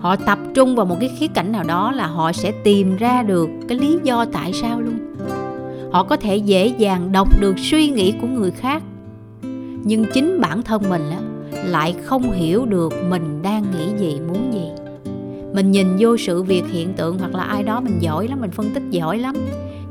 Họ 0.00 0.16
tập 0.16 0.38
trung 0.54 0.76
vào 0.76 0.86
một 0.86 0.96
cái 1.00 1.10
khía 1.18 1.26
cạnh 1.26 1.52
nào 1.52 1.64
đó 1.64 1.92
là 1.92 2.06
họ 2.06 2.32
sẽ 2.32 2.52
tìm 2.64 2.96
ra 2.96 3.22
được 3.22 3.48
cái 3.68 3.78
lý 3.78 3.98
do 4.02 4.24
tại 4.24 4.52
sao 4.52 4.80
luôn. 4.80 4.98
Họ 5.92 6.04
có 6.04 6.16
thể 6.16 6.36
dễ 6.36 6.66
dàng 6.66 7.12
đọc 7.12 7.40
được 7.40 7.58
suy 7.58 7.90
nghĩ 7.90 8.14
của 8.20 8.26
người 8.26 8.50
khác. 8.50 8.82
Nhưng 9.84 10.04
chính 10.14 10.40
bản 10.40 10.62
thân 10.62 10.82
mình 10.88 11.02
á, 11.10 11.18
lại 11.64 11.94
không 12.04 12.32
hiểu 12.32 12.66
được 12.66 12.92
mình 13.08 13.42
đang 13.42 13.64
nghĩ 13.70 13.98
gì 13.98 14.20
muốn 14.28 14.52
gì. 14.52 14.68
Mình 15.54 15.70
nhìn 15.70 15.86
vô 15.98 16.16
sự 16.16 16.42
việc 16.42 16.64
hiện 16.72 16.92
tượng 16.92 17.18
hoặc 17.18 17.34
là 17.34 17.42
ai 17.42 17.62
đó 17.62 17.80
mình 17.80 17.96
giỏi 18.00 18.28
lắm 18.28 18.40
mình 18.40 18.50
phân 18.50 18.70
tích 18.74 18.82
giỏi 18.90 19.18
lắm. 19.18 19.34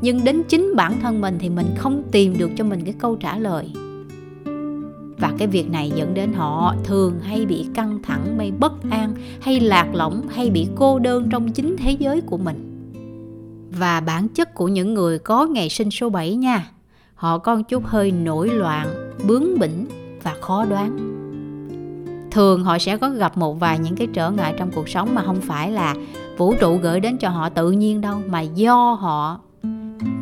Nhưng 0.00 0.24
đến 0.24 0.42
chính 0.48 0.72
bản 0.76 1.00
thân 1.02 1.20
mình 1.20 1.36
thì 1.38 1.48
mình 1.48 1.66
không 1.76 2.02
tìm 2.12 2.38
được 2.38 2.50
cho 2.56 2.64
mình 2.64 2.84
cái 2.84 2.94
câu 2.98 3.16
trả 3.16 3.38
lời 3.38 3.70
và 5.18 5.32
cái 5.38 5.48
việc 5.48 5.70
này 5.70 5.92
dẫn 5.96 6.14
đến 6.14 6.32
họ 6.32 6.74
thường 6.84 7.20
hay 7.20 7.46
bị 7.46 7.66
căng 7.74 8.02
thẳng 8.02 8.38
hay 8.38 8.50
bất 8.50 8.72
an, 8.90 9.14
hay 9.40 9.60
lạc 9.60 9.94
lõng, 9.94 10.28
hay 10.28 10.50
bị 10.50 10.68
cô 10.74 10.98
đơn 10.98 11.28
trong 11.30 11.52
chính 11.52 11.76
thế 11.76 11.90
giới 11.90 12.20
của 12.20 12.36
mình. 12.36 12.70
Và 13.78 14.00
bản 14.00 14.28
chất 14.28 14.54
của 14.54 14.68
những 14.68 14.94
người 14.94 15.18
có 15.18 15.46
ngày 15.46 15.68
sinh 15.68 15.90
số 15.90 16.10
7 16.10 16.36
nha, 16.36 16.70
họ 17.14 17.38
có 17.38 17.62
chút 17.62 17.84
hơi 17.86 18.10
nổi 18.10 18.50
loạn, 18.50 19.12
bướng 19.26 19.58
bỉnh 19.58 19.86
và 20.22 20.34
khó 20.40 20.64
đoán. 20.64 21.10
Thường 22.30 22.64
họ 22.64 22.78
sẽ 22.78 22.96
có 22.96 23.10
gặp 23.10 23.36
một 23.36 23.60
vài 23.60 23.78
những 23.78 23.96
cái 23.96 24.06
trở 24.12 24.30
ngại 24.30 24.54
trong 24.58 24.70
cuộc 24.74 24.88
sống 24.88 25.14
mà 25.14 25.22
không 25.22 25.40
phải 25.40 25.72
là 25.72 25.94
vũ 26.36 26.54
trụ 26.60 26.76
gửi 26.76 27.00
đến 27.00 27.18
cho 27.18 27.28
họ 27.28 27.48
tự 27.48 27.70
nhiên 27.70 28.00
đâu, 28.00 28.20
mà 28.28 28.40
do 28.40 28.92
họ. 28.92 29.40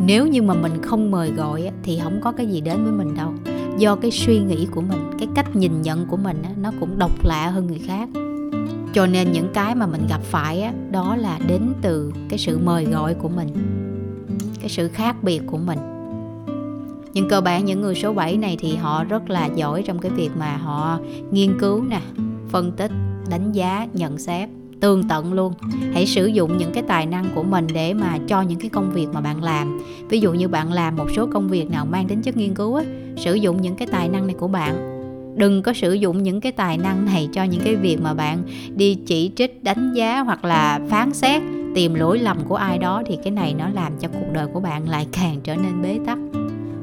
Nếu 0.06 0.26
như 0.26 0.42
mà 0.42 0.54
mình 0.54 0.82
không 0.82 1.10
mời 1.10 1.30
gọi 1.30 1.70
thì 1.82 2.00
không 2.04 2.20
có 2.20 2.32
cái 2.32 2.46
gì 2.46 2.60
đến 2.60 2.84
với 2.84 2.92
mình 2.92 3.14
đâu 3.16 3.32
do 3.78 3.96
cái 3.96 4.10
suy 4.10 4.38
nghĩ 4.38 4.66
của 4.70 4.80
mình, 4.80 5.10
cái 5.18 5.28
cách 5.34 5.56
nhìn 5.56 5.82
nhận 5.82 6.06
của 6.06 6.16
mình 6.16 6.42
nó 6.56 6.72
cũng 6.80 6.98
độc 6.98 7.24
lạ 7.24 7.50
hơn 7.50 7.66
người 7.66 7.80
khác. 7.86 8.08
Cho 8.94 9.06
nên 9.06 9.32
những 9.32 9.48
cái 9.54 9.74
mà 9.74 9.86
mình 9.86 10.06
gặp 10.08 10.22
phải 10.22 10.70
đó 10.90 11.16
là 11.16 11.38
đến 11.48 11.72
từ 11.82 12.12
cái 12.28 12.38
sự 12.38 12.58
mời 12.58 12.84
gọi 12.84 13.14
của 13.14 13.28
mình, 13.28 13.48
cái 14.60 14.68
sự 14.68 14.88
khác 14.88 15.16
biệt 15.22 15.42
của 15.46 15.58
mình. 15.58 15.78
Nhưng 17.14 17.28
cơ 17.28 17.40
bản 17.40 17.64
những 17.64 17.80
người 17.80 17.94
số 17.94 18.12
7 18.12 18.36
này 18.36 18.56
thì 18.60 18.76
họ 18.76 19.04
rất 19.04 19.30
là 19.30 19.46
giỏi 19.46 19.82
trong 19.82 19.98
cái 19.98 20.10
việc 20.10 20.30
mà 20.36 20.56
họ 20.56 20.98
nghiên 21.30 21.58
cứu 21.58 21.84
nè, 21.84 22.00
phân 22.48 22.72
tích, 22.72 22.90
đánh 23.30 23.52
giá, 23.52 23.88
nhận 23.92 24.18
xét 24.18 24.48
tường 24.82 25.08
tận 25.08 25.32
luôn. 25.32 25.52
Hãy 25.94 26.06
sử 26.06 26.26
dụng 26.26 26.58
những 26.58 26.72
cái 26.72 26.82
tài 26.82 27.06
năng 27.06 27.24
của 27.34 27.42
mình 27.42 27.66
để 27.74 27.94
mà 27.94 28.18
cho 28.28 28.42
những 28.42 28.58
cái 28.58 28.70
công 28.70 28.92
việc 28.92 29.06
mà 29.12 29.20
bạn 29.20 29.42
làm. 29.42 29.80
Ví 30.08 30.20
dụ 30.20 30.32
như 30.32 30.48
bạn 30.48 30.72
làm 30.72 30.96
một 30.96 31.06
số 31.16 31.28
công 31.32 31.48
việc 31.48 31.70
nào 31.70 31.86
mang 31.86 32.08
tính 32.08 32.22
chất 32.22 32.36
nghiên 32.36 32.54
cứu 32.54 32.74
á, 32.74 32.84
sử 33.16 33.34
dụng 33.34 33.62
những 33.62 33.74
cái 33.74 33.88
tài 33.92 34.08
năng 34.08 34.26
này 34.26 34.36
của 34.38 34.48
bạn. 34.48 34.88
Đừng 35.36 35.62
có 35.62 35.72
sử 35.72 35.92
dụng 35.92 36.22
những 36.22 36.40
cái 36.40 36.52
tài 36.52 36.78
năng 36.78 37.04
này 37.04 37.28
cho 37.32 37.44
những 37.44 37.60
cái 37.64 37.76
việc 37.76 38.00
mà 38.02 38.14
bạn 38.14 38.42
đi 38.76 38.94
chỉ 38.94 39.30
trích, 39.36 39.64
đánh 39.64 39.92
giá 39.94 40.20
hoặc 40.20 40.44
là 40.44 40.80
phán 40.88 41.12
xét, 41.12 41.42
tìm 41.74 41.94
lỗi 41.94 42.18
lầm 42.18 42.38
của 42.48 42.56
ai 42.56 42.78
đó 42.78 43.02
thì 43.06 43.18
cái 43.24 43.30
này 43.30 43.54
nó 43.54 43.68
làm 43.68 43.92
cho 44.00 44.08
cuộc 44.08 44.32
đời 44.32 44.46
của 44.52 44.60
bạn 44.60 44.88
lại 44.88 45.06
càng 45.12 45.36
trở 45.44 45.56
nên 45.56 45.82
bế 45.82 45.98
tắc 46.06 46.18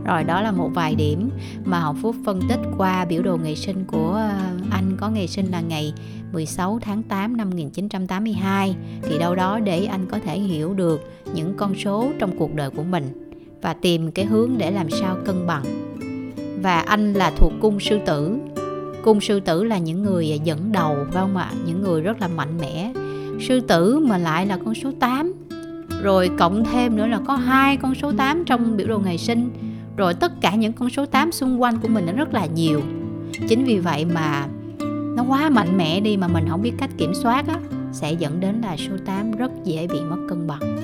rồi 0.06 0.24
đó 0.24 0.42
là 0.42 0.52
một 0.52 0.70
vài 0.74 0.96
điểm 0.96 1.30
mà 1.66 1.80
Hồng 1.80 1.98
Phúc 2.02 2.16
phân 2.26 2.40
tích 2.50 2.60
qua 2.78 3.06
biểu 3.06 3.22
đồ 3.22 3.38
ngày 3.38 3.56
sinh 3.56 3.86
của 3.88 4.12
ờ, 4.14 4.58
anh 4.72 4.98
có 5.00 5.10
ngày 5.10 5.28
sinh 5.28 5.46
là 5.46 5.62
ngày 5.62 5.94
16 6.34 6.80
tháng 6.82 7.04
8 7.04 7.38
năm 7.38 7.50
1982 7.50 8.76
thì 9.02 9.20
đâu 9.20 9.36
đó 9.36 9.60
để 9.60 9.86
anh 9.86 10.06
có 10.12 10.20
thể 10.26 10.40
hiểu 10.40 10.74
được 10.74 11.02
những 11.34 11.54
con 11.58 11.76
số 11.76 12.12
trong 12.20 12.38
cuộc 12.38 12.56
đời 12.56 12.70
của 12.70 12.84
mình 12.84 13.30
và 13.62 13.74
tìm 13.74 14.12
cái 14.12 14.26
hướng 14.26 14.52
để 14.58 14.72
làm 14.72 14.90
sao 14.90 15.18
cân 15.26 15.48
bằng. 15.48 15.64
Và 16.62 16.80
anh 16.80 17.14
là 17.14 17.32
thuộc 17.38 17.52
cung 17.62 17.80
sư 17.80 18.00
tử. 18.06 18.38
Cung 19.04 19.22
sư 19.22 19.40
tử 19.40 19.64
là 19.64 19.78
những 19.78 20.04
người 20.04 20.40
dẫn 20.44 20.72
đầu, 20.72 20.96
phải 21.12 21.22
không 21.22 21.38
ạ? 21.38 21.52
Những 21.66 21.82
người 21.82 22.02
rất 22.02 22.22
là 22.22 22.28
mạnh 22.28 22.58
mẽ. 22.62 22.94
Sư 23.48 23.60
tử 23.60 24.00
mà 24.00 24.18
lại 24.18 24.46
là 24.46 24.58
con 24.66 24.76
số 24.76 24.92
8 25.00 25.34
rồi 26.02 26.30
cộng 26.38 26.64
thêm 26.64 26.96
nữa 26.96 27.08
là 27.08 27.20
có 27.28 27.36
hai 27.36 27.78
con 27.78 27.96
số 27.96 28.12
8 28.18 28.46
trong 28.46 28.78
biểu 28.78 28.88
đồ 28.88 29.00
ngày 29.00 29.18
sinh 29.18 29.50
rồi 30.00 30.14
tất 30.14 30.32
cả 30.42 30.56
những 30.56 30.74
con 30.74 30.90
số 30.90 31.06
8 31.06 31.32
xung 31.32 31.62
quanh 31.62 31.78
của 31.78 31.88
mình 31.88 32.06
nó 32.06 32.14
rất 32.14 32.34
là 32.34 32.46
nhiều. 32.46 32.82
Chính 33.50 33.66
vì 33.66 33.80
vậy 33.80 34.06
mà 34.06 34.48
nó 35.16 35.24
quá 35.24 35.50
mạnh 35.50 35.78
mẽ 35.78 36.00
đi 36.00 36.18
mà 36.18 36.28
mình 36.28 36.46
không 36.50 36.62
biết 36.62 36.74
cách 36.78 36.90
kiểm 36.98 37.14
soát 37.14 37.48
á, 37.48 37.60
sẽ 37.92 38.14
dẫn 38.14 38.40
đến 38.40 38.62
là 38.62 38.76
số 38.78 38.94
8 39.06 39.32
rất 39.32 39.52
dễ 39.64 39.88
bị 39.88 40.02
mất 40.02 40.18
cân 40.30 40.48
bằng. 40.48 40.78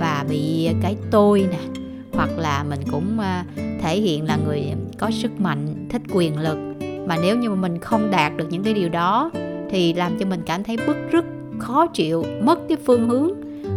Và 0.00 0.24
bị 0.28 0.68
cái 0.82 0.96
tôi 1.10 1.48
nè, 1.50 1.80
hoặc 2.12 2.30
là 2.36 2.64
mình 2.70 2.80
cũng 2.90 3.20
à, 3.20 3.44
thể 3.56 4.00
hiện 4.00 4.24
là 4.24 4.38
người 4.46 4.64
có 4.98 5.10
sức 5.10 5.40
mạnh, 5.40 5.86
thích 5.90 6.02
quyền 6.12 6.38
lực. 6.38 6.58
Mà 7.06 7.16
nếu 7.22 7.36
như 7.36 7.50
mà 7.50 7.56
mình 7.56 7.78
không 7.78 8.10
đạt 8.10 8.36
được 8.36 8.46
những 8.50 8.62
cái 8.62 8.74
điều 8.74 8.88
đó, 8.88 9.30
thì 9.70 9.92
làm 9.92 10.18
cho 10.18 10.26
mình 10.26 10.40
cảm 10.46 10.64
thấy 10.64 10.76
bức 10.86 10.96
rứt, 11.12 11.24
khó 11.58 11.86
chịu, 11.86 12.24
mất 12.42 12.58
cái 12.68 12.78
phương 12.86 13.08
hướng, 13.08 13.30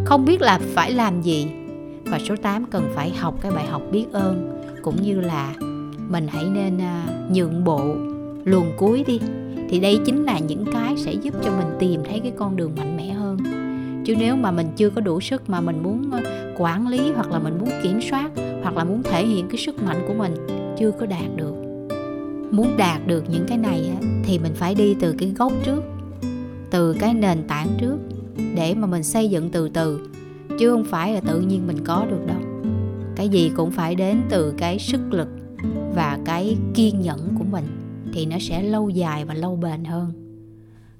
không 0.05 0.25
biết 0.25 0.41
là 0.41 0.59
phải 0.73 0.91
làm 0.91 1.21
gì. 1.21 1.47
Và 2.05 2.19
số 2.19 2.35
8 2.35 2.65
cần 2.65 2.91
phải 2.95 3.09
học 3.09 3.35
cái 3.41 3.51
bài 3.51 3.65
học 3.65 3.81
biết 3.91 4.05
ơn 4.11 4.60
cũng 4.81 5.01
như 5.01 5.21
là 5.21 5.53
mình 6.09 6.27
hãy 6.27 6.45
nên 6.53 6.77
à, 6.77 7.05
nhượng 7.31 7.63
bộ 7.63 7.95
luồn 8.45 8.65
cuối 8.77 9.03
đi. 9.07 9.19
Thì 9.69 9.79
đây 9.79 9.99
chính 10.05 10.23
là 10.23 10.39
những 10.39 10.65
cái 10.73 10.97
sẽ 10.97 11.13
giúp 11.13 11.33
cho 11.43 11.51
mình 11.57 11.67
tìm 11.79 12.01
thấy 12.09 12.19
cái 12.19 12.31
con 12.37 12.55
đường 12.55 12.71
mạnh 12.77 12.97
mẽ 12.97 13.09
hơn. 13.09 13.37
Chứ 14.05 14.15
nếu 14.19 14.35
mà 14.35 14.51
mình 14.51 14.67
chưa 14.75 14.89
có 14.89 15.01
đủ 15.01 15.19
sức 15.19 15.49
mà 15.49 15.61
mình 15.61 15.83
muốn 15.83 16.11
à, 16.11 16.21
quản 16.57 16.87
lý 16.87 17.11
hoặc 17.11 17.31
là 17.31 17.39
mình 17.39 17.57
muốn 17.59 17.69
kiểm 17.83 18.01
soát 18.01 18.31
hoặc 18.63 18.77
là 18.77 18.83
muốn 18.83 19.03
thể 19.03 19.25
hiện 19.25 19.47
cái 19.47 19.57
sức 19.57 19.83
mạnh 19.83 19.97
của 20.07 20.13
mình 20.13 20.33
chưa 20.79 20.91
có 20.91 21.05
đạt 21.05 21.35
được. 21.35 21.53
Muốn 22.51 22.77
đạt 22.77 23.07
được 23.07 23.23
những 23.29 23.45
cái 23.47 23.57
này 23.57 23.91
thì 24.23 24.39
mình 24.39 24.53
phải 24.55 24.75
đi 24.75 24.95
từ 24.99 25.15
cái 25.19 25.33
gốc 25.37 25.53
trước, 25.63 25.83
từ 26.71 26.93
cái 26.93 27.13
nền 27.13 27.43
tảng 27.47 27.67
trước 27.77 27.97
để 28.55 28.75
mà 28.75 28.87
mình 28.87 29.03
xây 29.03 29.29
dựng 29.29 29.49
từ 29.49 29.69
từ, 29.69 30.07
chứ 30.59 30.71
không 30.71 30.83
phải 30.83 31.13
là 31.13 31.21
tự 31.21 31.39
nhiên 31.39 31.67
mình 31.67 31.77
có 31.85 32.05
được 32.09 32.27
đâu 32.27 32.40
cái 33.21 33.29
gì 33.29 33.51
cũng 33.55 33.71
phải 33.71 33.95
đến 33.95 34.21
từ 34.29 34.53
cái 34.57 34.79
sức 34.79 35.01
lực 35.11 35.27
và 35.95 36.19
cái 36.25 36.57
kiên 36.73 37.01
nhẫn 37.01 37.35
của 37.37 37.43
mình 37.43 37.65
thì 38.13 38.25
nó 38.25 38.37
sẽ 38.39 38.63
lâu 38.63 38.89
dài 38.89 39.25
và 39.25 39.33
lâu 39.33 39.55
bền 39.55 39.83
hơn. 39.83 40.13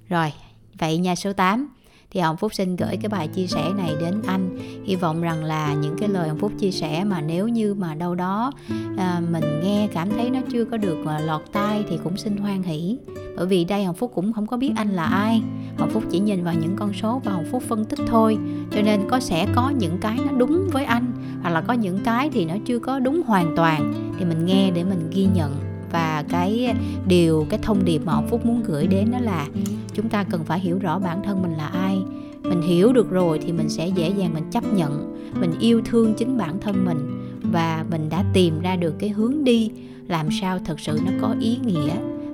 Rồi, 0.10 0.34
vậy 0.80 0.98
nha 0.98 1.16
số 1.16 1.34
8 1.34 1.70
thì 2.12 2.20
ông 2.20 2.38
phúc 2.38 2.54
xin 2.54 2.76
gửi 2.76 2.98
cái 2.98 3.10
bài 3.10 3.28
chia 3.28 3.48
sẻ 3.48 3.72
này 3.78 3.96
đến 4.00 4.22
anh. 4.28 4.58
Hy 4.84 4.96
vọng 4.96 5.22
rằng 5.22 5.44
là 5.44 5.74
những 5.74 5.96
cái 6.00 6.10
lời 6.10 6.30
ông 6.30 6.38
phúc 6.38 6.52
chia 6.60 6.72
sẻ 6.72 7.04
mà 7.04 7.22
nếu 7.22 7.48
như 7.48 7.74
mà 7.74 7.96
đâu 7.96 8.16
đó 8.16 8.52
à, 8.98 9.22
mình 9.32 9.44
nghe 9.64 9.88
cảm 9.94 10.10
thấy 10.10 10.30
nó 10.30 10.40
chưa 10.52 10.66
có 10.66 10.78
được 10.78 10.98
à, 11.06 11.20
lọt 11.20 11.42
tai 11.52 11.84
thì 11.90 11.98
cũng 12.04 12.18
xin 12.18 12.38
hoan 12.38 12.64
hỷ. 12.64 12.98
Bởi 13.38 13.46
vì 13.46 13.66
đây 13.66 13.84
hồng 13.84 13.96
phúc 13.96 14.12
cũng 14.16 14.34
không 14.34 14.48
có 14.48 14.58
biết 14.58 14.72
anh 14.76 14.90
là 14.90 15.04
ai. 15.04 15.42
Hồng 15.78 15.90
phúc 15.90 16.04
chỉ 16.12 16.20
nhìn 16.20 16.44
vào 16.44 16.54
những 16.54 16.76
con 16.76 16.94
số 16.94 17.22
và 17.26 17.32
hồng 17.32 17.46
phúc 17.52 17.64
phân 17.68 17.86
tích 17.86 18.00
thôi. 18.08 18.38
Cho 18.72 18.82
nên 18.82 19.02
có 19.10 19.20
sẽ 19.20 19.48
có 19.56 19.70
những 19.70 19.98
cái 20.02 20.18
nó 20.26 20.38
đúng 20.38 20.70
với 20.72 20.86
anh 20.86 21.12
hoặc 21.42 21.50
là 21.50 21.62
có 21.62 21.74
những 21.74 22.00
cái 22.04 22.30
thì 22.34 22.46
nó 22.46 22.56
chưa 22.66 22.80
có 22.80 23.00
đúng 23.00 23.22
hoàn 23.26 23.54
toàn. 23.56 23.94
Thì 24.20 24.26
mình 24.26 24.46
nghe 24.46 24.72
để 24.72 24.84
mình 24.84 25.10
ghi 25.14 25.28
nhận 25.36 25.71
và 25.92 26.24
cái 26.30 26.76
điều, 27.08 27.46
cái 27.50 27.60
thông 27.64 27.86
điệp 27.86 28.02
mà 28.06 28.14
ông 28.14 28.28
phúc 28.28 28.46
muốn 28.46 28.64
gửi 28.64 28.88
đến 28.88 29.12
đó 29.12 29.20
là 29.20 29.48
chúng 29.94 30.10
ta 30.10 30.24
cần 30.24 30.44
phải 30.44 30.60
hiểu 30.60 30.80
rõ 30.80 31.00
bản 31.00 31.24
thân 31.24 31.42
mình 31.42 31.54
là 31.54 31.68
ai. 31.68 31.98
Mình 32.44 32.62
hiểu 32.62 32.94
được 32.94 33.10
rồi 33.10 33.40
thì 33.44 33.52
mình 33.52 33.70
sẽ 33.70 33.88
dễ 33.88 34.10
dàng 34.18 34.34
mình 34.34 34.44
chấp 34.52 34.74
nhận, 34.74 35.16
mình 35.42 35.52
yêu 35.60 35.82
thương 35.86 36.14
chính 36.14 36.38
bản 36.38 36.60
thân 36.60 36.86
mình. 36.86 37.18
Và 37.52 37.86
mình 37.92 38.10
đã 38.10 38.24
tìm 38.34 38.62
ra 38.62 38.76
được 38.76 39.00
cái 39.00 39.10
hướng 39.10 39.44
đi 39.44 39.72
làm 40.08 40.28
sao 40.42 40.60
thật 40.66 40.80
sự 40.80 41.00
nó 41.06 41.12
có 41.22 41.36
ý 41.40 41.58
nghĩa 41.66 41.92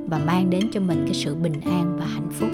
và 0.08 0.20
mang 0.26 0.50
đến 0.50 0.70
cho 0.74 0.80
mình 0.80 1.02
cái 1.06 1.14
sự 1.14 1.36
bình 1.36 1.62
an 1.66 1.98
và 2.00 2.06
hạnh 2.06 2.30
phúc. 2.32 2.50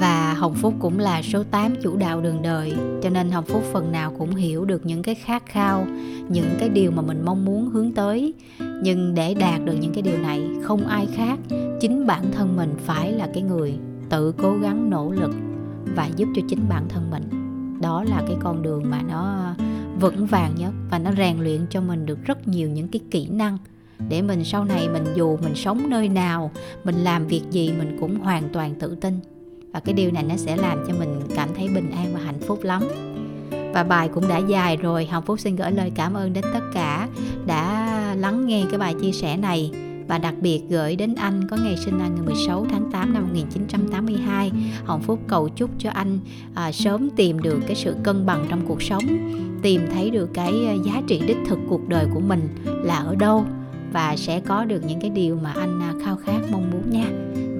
Và 0.00 0.34
Hồng 0.34 0.54
Phúc 0.54 0.74
cũng 0.78 0.98
là 0.98 1.22
số 1.22 1.42
8 1.50 1.74
chủ 1.82 1.96
đạo 1.96 2.20
đường 2.20 2.42
đời, 2.42 2.72
cho 3.02 3.10
nên 3.10 3.30
Hồng 3.30 3.44
Phúc 3.46 3.62
phần 3.72 3.92
nào 3.92 4.14
cũng 4.18 4.34
hiểu 4.34 4.64
được 4.64 4.86
những 4.86 5.02
cái 5.02 5.14
khát 5.14 5.46
khao, 5.46 5.86
những 6.28 6.48
cái 6.58 6.68
điều 6.68 6.90
mà 6.90 7.02
mình 7.02 7.22
mong 7.24 7.44
muốn 7.44 7.68
hướng 7.68 7.92
tới 7.92 8.34
nhưng 8.82 9.14
để 9.14 9.34
đạt 9.34 9.64
được 9.64 9.74
những 9.80 9.92
cái 9.92 10.02
điều 10.02 10.18
này, 10.18 10.42
không 10.62 10.86
ai 10.86 11.06
khác, 11.14 11.38
chính 11.80 12.06
bản 12.06 12.32
thân 12.32 12.56
mình 12.56 12.74
phải 12.78 13.12
là 13.12 13.28
cái 13.34 13.42
người 13.42 13.74
tự 14.08 14.32
cố 14.32 14.56
gắng, 14.62 14.90
nỗ 14.90 15.10
lực 15.10 15.30
và 15.94 16.10
giúp 16.16 16.28
cho 16.36 16.42
chính 16.48 16.68
bản 16.68 16.88
thân 16.88 17.10
mình. 17.10 17.28
Đó 17.80 18.04
là 18.04 18.22
cái 18.26 18.36
con 18.40 18.62
đường 18.62 18.90
mà 18.90 19.02
nó 19.08 19.54
vững 20.00 20.26
vàng 20.26 20.54
nhất 20.58 20.72
và 20.90 20.98
nó 20.98 21.12
rèn 21.12 21.38
luyện 21.40 21.66
cho 21.70 21.80
mình 21.80 22.06
được 22.06 22.24
rất 22.24 22.48
nhiều 22.48 22.70
những 22.70 22.88
cái 22.88 23.00
kỹ 23.10 23.28
năng 23.28 23.58
để 24.08 24.22
mình 24.22 24.44
sau 24.44 24.64
này 24.64 24.88
mình 24.88 25.04
dù 25.16 25.36
mình 25.36 25.54
sống 25.54 25.90
nơi 25.90 26.08
nào, 26.08 26.50
mình 26.84 26.94
làm 26.94 27.26
việc 27.26 27.42
gì 27.50 27.72
mình 27.78 27.96
cũng 28.00 28.20
hoàn 28.20 28.48
toàn 28.52 28.74
tự 28.74 28.94
tin. 28.94 29.20
Và 29.72 29.80
cái 29.80 29.94
điều 29.94 30.10
này 30.12 30.22
nó 30.22 30.36
sẽ 30.36 30.56
làm 30.56 30.84
cho 30.88 30.94
mình 30.98 31.20
cảm 31.36 31.48
thấy 31.56 31.68
bình 31.68 31.90
an 31.90 32.06
và 32.14 32.20
hạnh 32.20 32.40
phúc 32.40 32.58
lắm. 32.62 32.82
Và 33.74 33.84
bài 33.84 34.08
cũng 34.14 34.28
đã 34.28 34.38
dài 34.38 34.76
rồi. 34.76 35.06
Hồng 35.06 35.24
Phúc 35.26 35.40
xin 35.40 35.56
gửi 35.56 35.72
lời 35.72 35.92
cảm 35.94 36.14
ơn 36.14 36.32
đến 36.32 36.44
tất 36.54 36.60
cả 36.74 37.08
đã 37.46 37.77
lắng 38.14 38.46
nghe 38.46 38.64
cái 38.70 38.78
bài 38.78 38.94
chia 39.02 39.12
sẻ 39.12 39.36
này 39.36 39.70
và 40.08 40.18
đặc 40.18 40.34
biệt 40.40 40.62
gửi 40.68 40.96
đến 40.96 41.14
anh 41.14 41.48
có 41.50 41.56
ngày 41.56 41.76
sinh 41.76 41.98
là 41.98 42.08
ngày 42.08 42.22
16 42.26 42.66
tháng 42.70 42.90
8 42.92 43.14
năm 43.14 43.22
1982. 43.22 44.52
Hồng 44.84 45.02
Phúc 45.02 45.20
cầu 45.26 45.48
chúc 45.48 45.70
cho 45.78 45.90
anh 45.90 46.18
à, 46.54 46.72
sớm 46.72 47.10
tìm 47.16 47.40
được 47.40 47.60
cái 47.66 47.76
sự 47.76 47.94
cân 48.02 48.26
bằng 48.26 48.46
trong 48.48 48.66
cuộc 48.68 48.82
sống, 48.82 49.02
tìm 49.62 49.82
thấy 49.92 50.10
được 50.10 50.30
cái 50.34 50.52
à, 50.66 50.74
giá 50.86 51.02
trị 51.06 51.22
đích 51.26 51.36
thực 51.48 51.58
cuộc 51.68 51.88
đời 51.88 52.06
của 52.14 52.20
mình 52.20 52.48
là 52.64 52.96
ở 52.96 53.14
đâu 53.14 53.44
và 53.92 54.16
sẽ 54.16 54.40
có 54.40 54.64
được 54.64 54.82
những 54.86 55.00
cái 55.00 55.10
điều 55.10 55.36
mà 55.36 55.52
anh 55.52 55.80
à, 55.80 55.94
khao 56.04 56.16
khát 56.16 56.40
mong 56.52 56.70
muốn 56.70 56.90
nha 56.90 57.06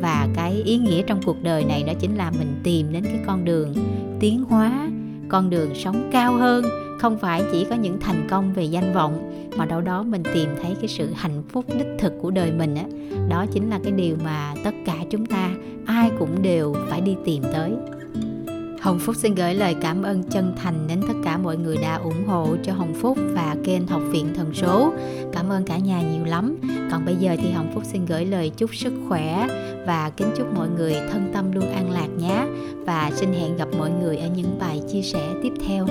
và 0.00 0.28
cái 0.34 0.52
ý 0.52 0.76
nghĩa 0.76 1.02
trong 1.02 1.22
cuộc 1.22 1.42
đời 1.42 1.64
này 1.64 1.82
đó 1.82 1.92
chính 2.00 2.16
là 2.16 2.30
mình 2.30 2.60
tìm 2.62 2.92
đến 2.92 3.04
cái 3.04 3.20
con 3.26 3.44
đường 3.44 3.74
tiến 4.20 4.44
hóa 4.48 4.88
con 5.28 5.50
đường 5.50 5.74
sống 5.74 6.08
cao 6.12 6.34
hơn 6.34 6.64
không 6.98 7.18
phải 7.18 7.42
chỉ 7.52 7.66
có 7.70 7.76
những 7.76 8.00
thành 8.00 8.26
công 8.30 8.52
về 8.52 8.64
danh 8.64 8.92
vọng, 8.94 9.48
mà 9.56 9.64
đâu 9.64 9.80
đó 9.80 10.02
mình 10.02 10.22
tìm 10.34 10.48
thấy 10.62 10.76
cái 10.80 10.88
sự 10.88 11.10
hạnh 11.14 11.42
phúc 11.48 11.64
đích 11.78 11.88
thực 11.98 12.12
của 12.22 12.30
đời 12.30 12.52
mình 12.52 12.74
á 12.74 12.84
đó 13.28 13.46
chính 13.52 13.70
là 13.70 13.80
cái 13.82 13.92
điều 13.92 14.16
mà 14.24 14.54
tất 14.64 14.74
cả 14.84 14.96
chúng 15.10 15.26
ta, 15.26 15.50
ai 15.86 16.10
cũng 16.18 16.42
đều 16.42 16.74
phải 16.88 17.00
đi 17.00 17.16
tìm 17.24 17.42
tới 17.52 17.72
Hồng 18.80 18.98
Phúc 18.98 19.16
xin 19.16 19.34
gửi 19.34 19.54
lời 19.54 19.76
cảm 19.80 20.02
ơn 20.02 20.22
chân 20.22 20.54
thành 20.56 20.86
đến 20.88 21.00
tất 21.08 21.14
cả 21.24 21.38
mọi 21.38 21.56
người 21.56 21.76
đã 21.76 21.96
ủng 21.96 22.26
hộ 22.26 22.56
cho 22.62 22.72
Hồng 22.72 22.94
Phúc 22.94 23.18
và 23.34 23.56
kênh 23.64 23.86
Học 23.86 24.02
viện 24.10 24.26
Thần 24.34 24.54
số. 24.54 24.92
Cảm 25.32 25.48
ơn 25.48 25.64
cả 25.64 25.78
nhà 25.78 26.02
nhiều 26.02 26.24
lắm. 26.24 26.56
Còn 26.90 27.04
bây 27.04 27.16
giờ 27.16 27.36
thì 27.42 27.50
Hồng 27.50 27.70
Phúc 27.74 27.82
xin 27.86 28.06
gửi 28.06 28.24
lời 28.24 28.50
chúc 28.56 28.74
sức 28.74 28.92
khỏe 29.08 29.48
và 29.86 30.10
kính 30.16 30.28
chúc 30.36 30.54
mọi 30.54 30.68
người 30.68 30.94
thân 31.12 31.30
tâm 31.34 31.52
luôn 31.52 31.72
an 31.72 31.90
lạc 31.90 32.08
nhé. 32.18 32.46
Và 32.86 33.10
xin 33.14 33.32
hẹn 33.32 33.56
gặp 33.56 33.68
mọi 33.78 33.90
người 33.90 34.16
ở 34.16 34.28
những 34.36 34.58
bài 34.60 34.82
chia 34.92 35.02
sẻ 35.02 35.28
tiếp 35.42 35.52
theo. 35.66 35.86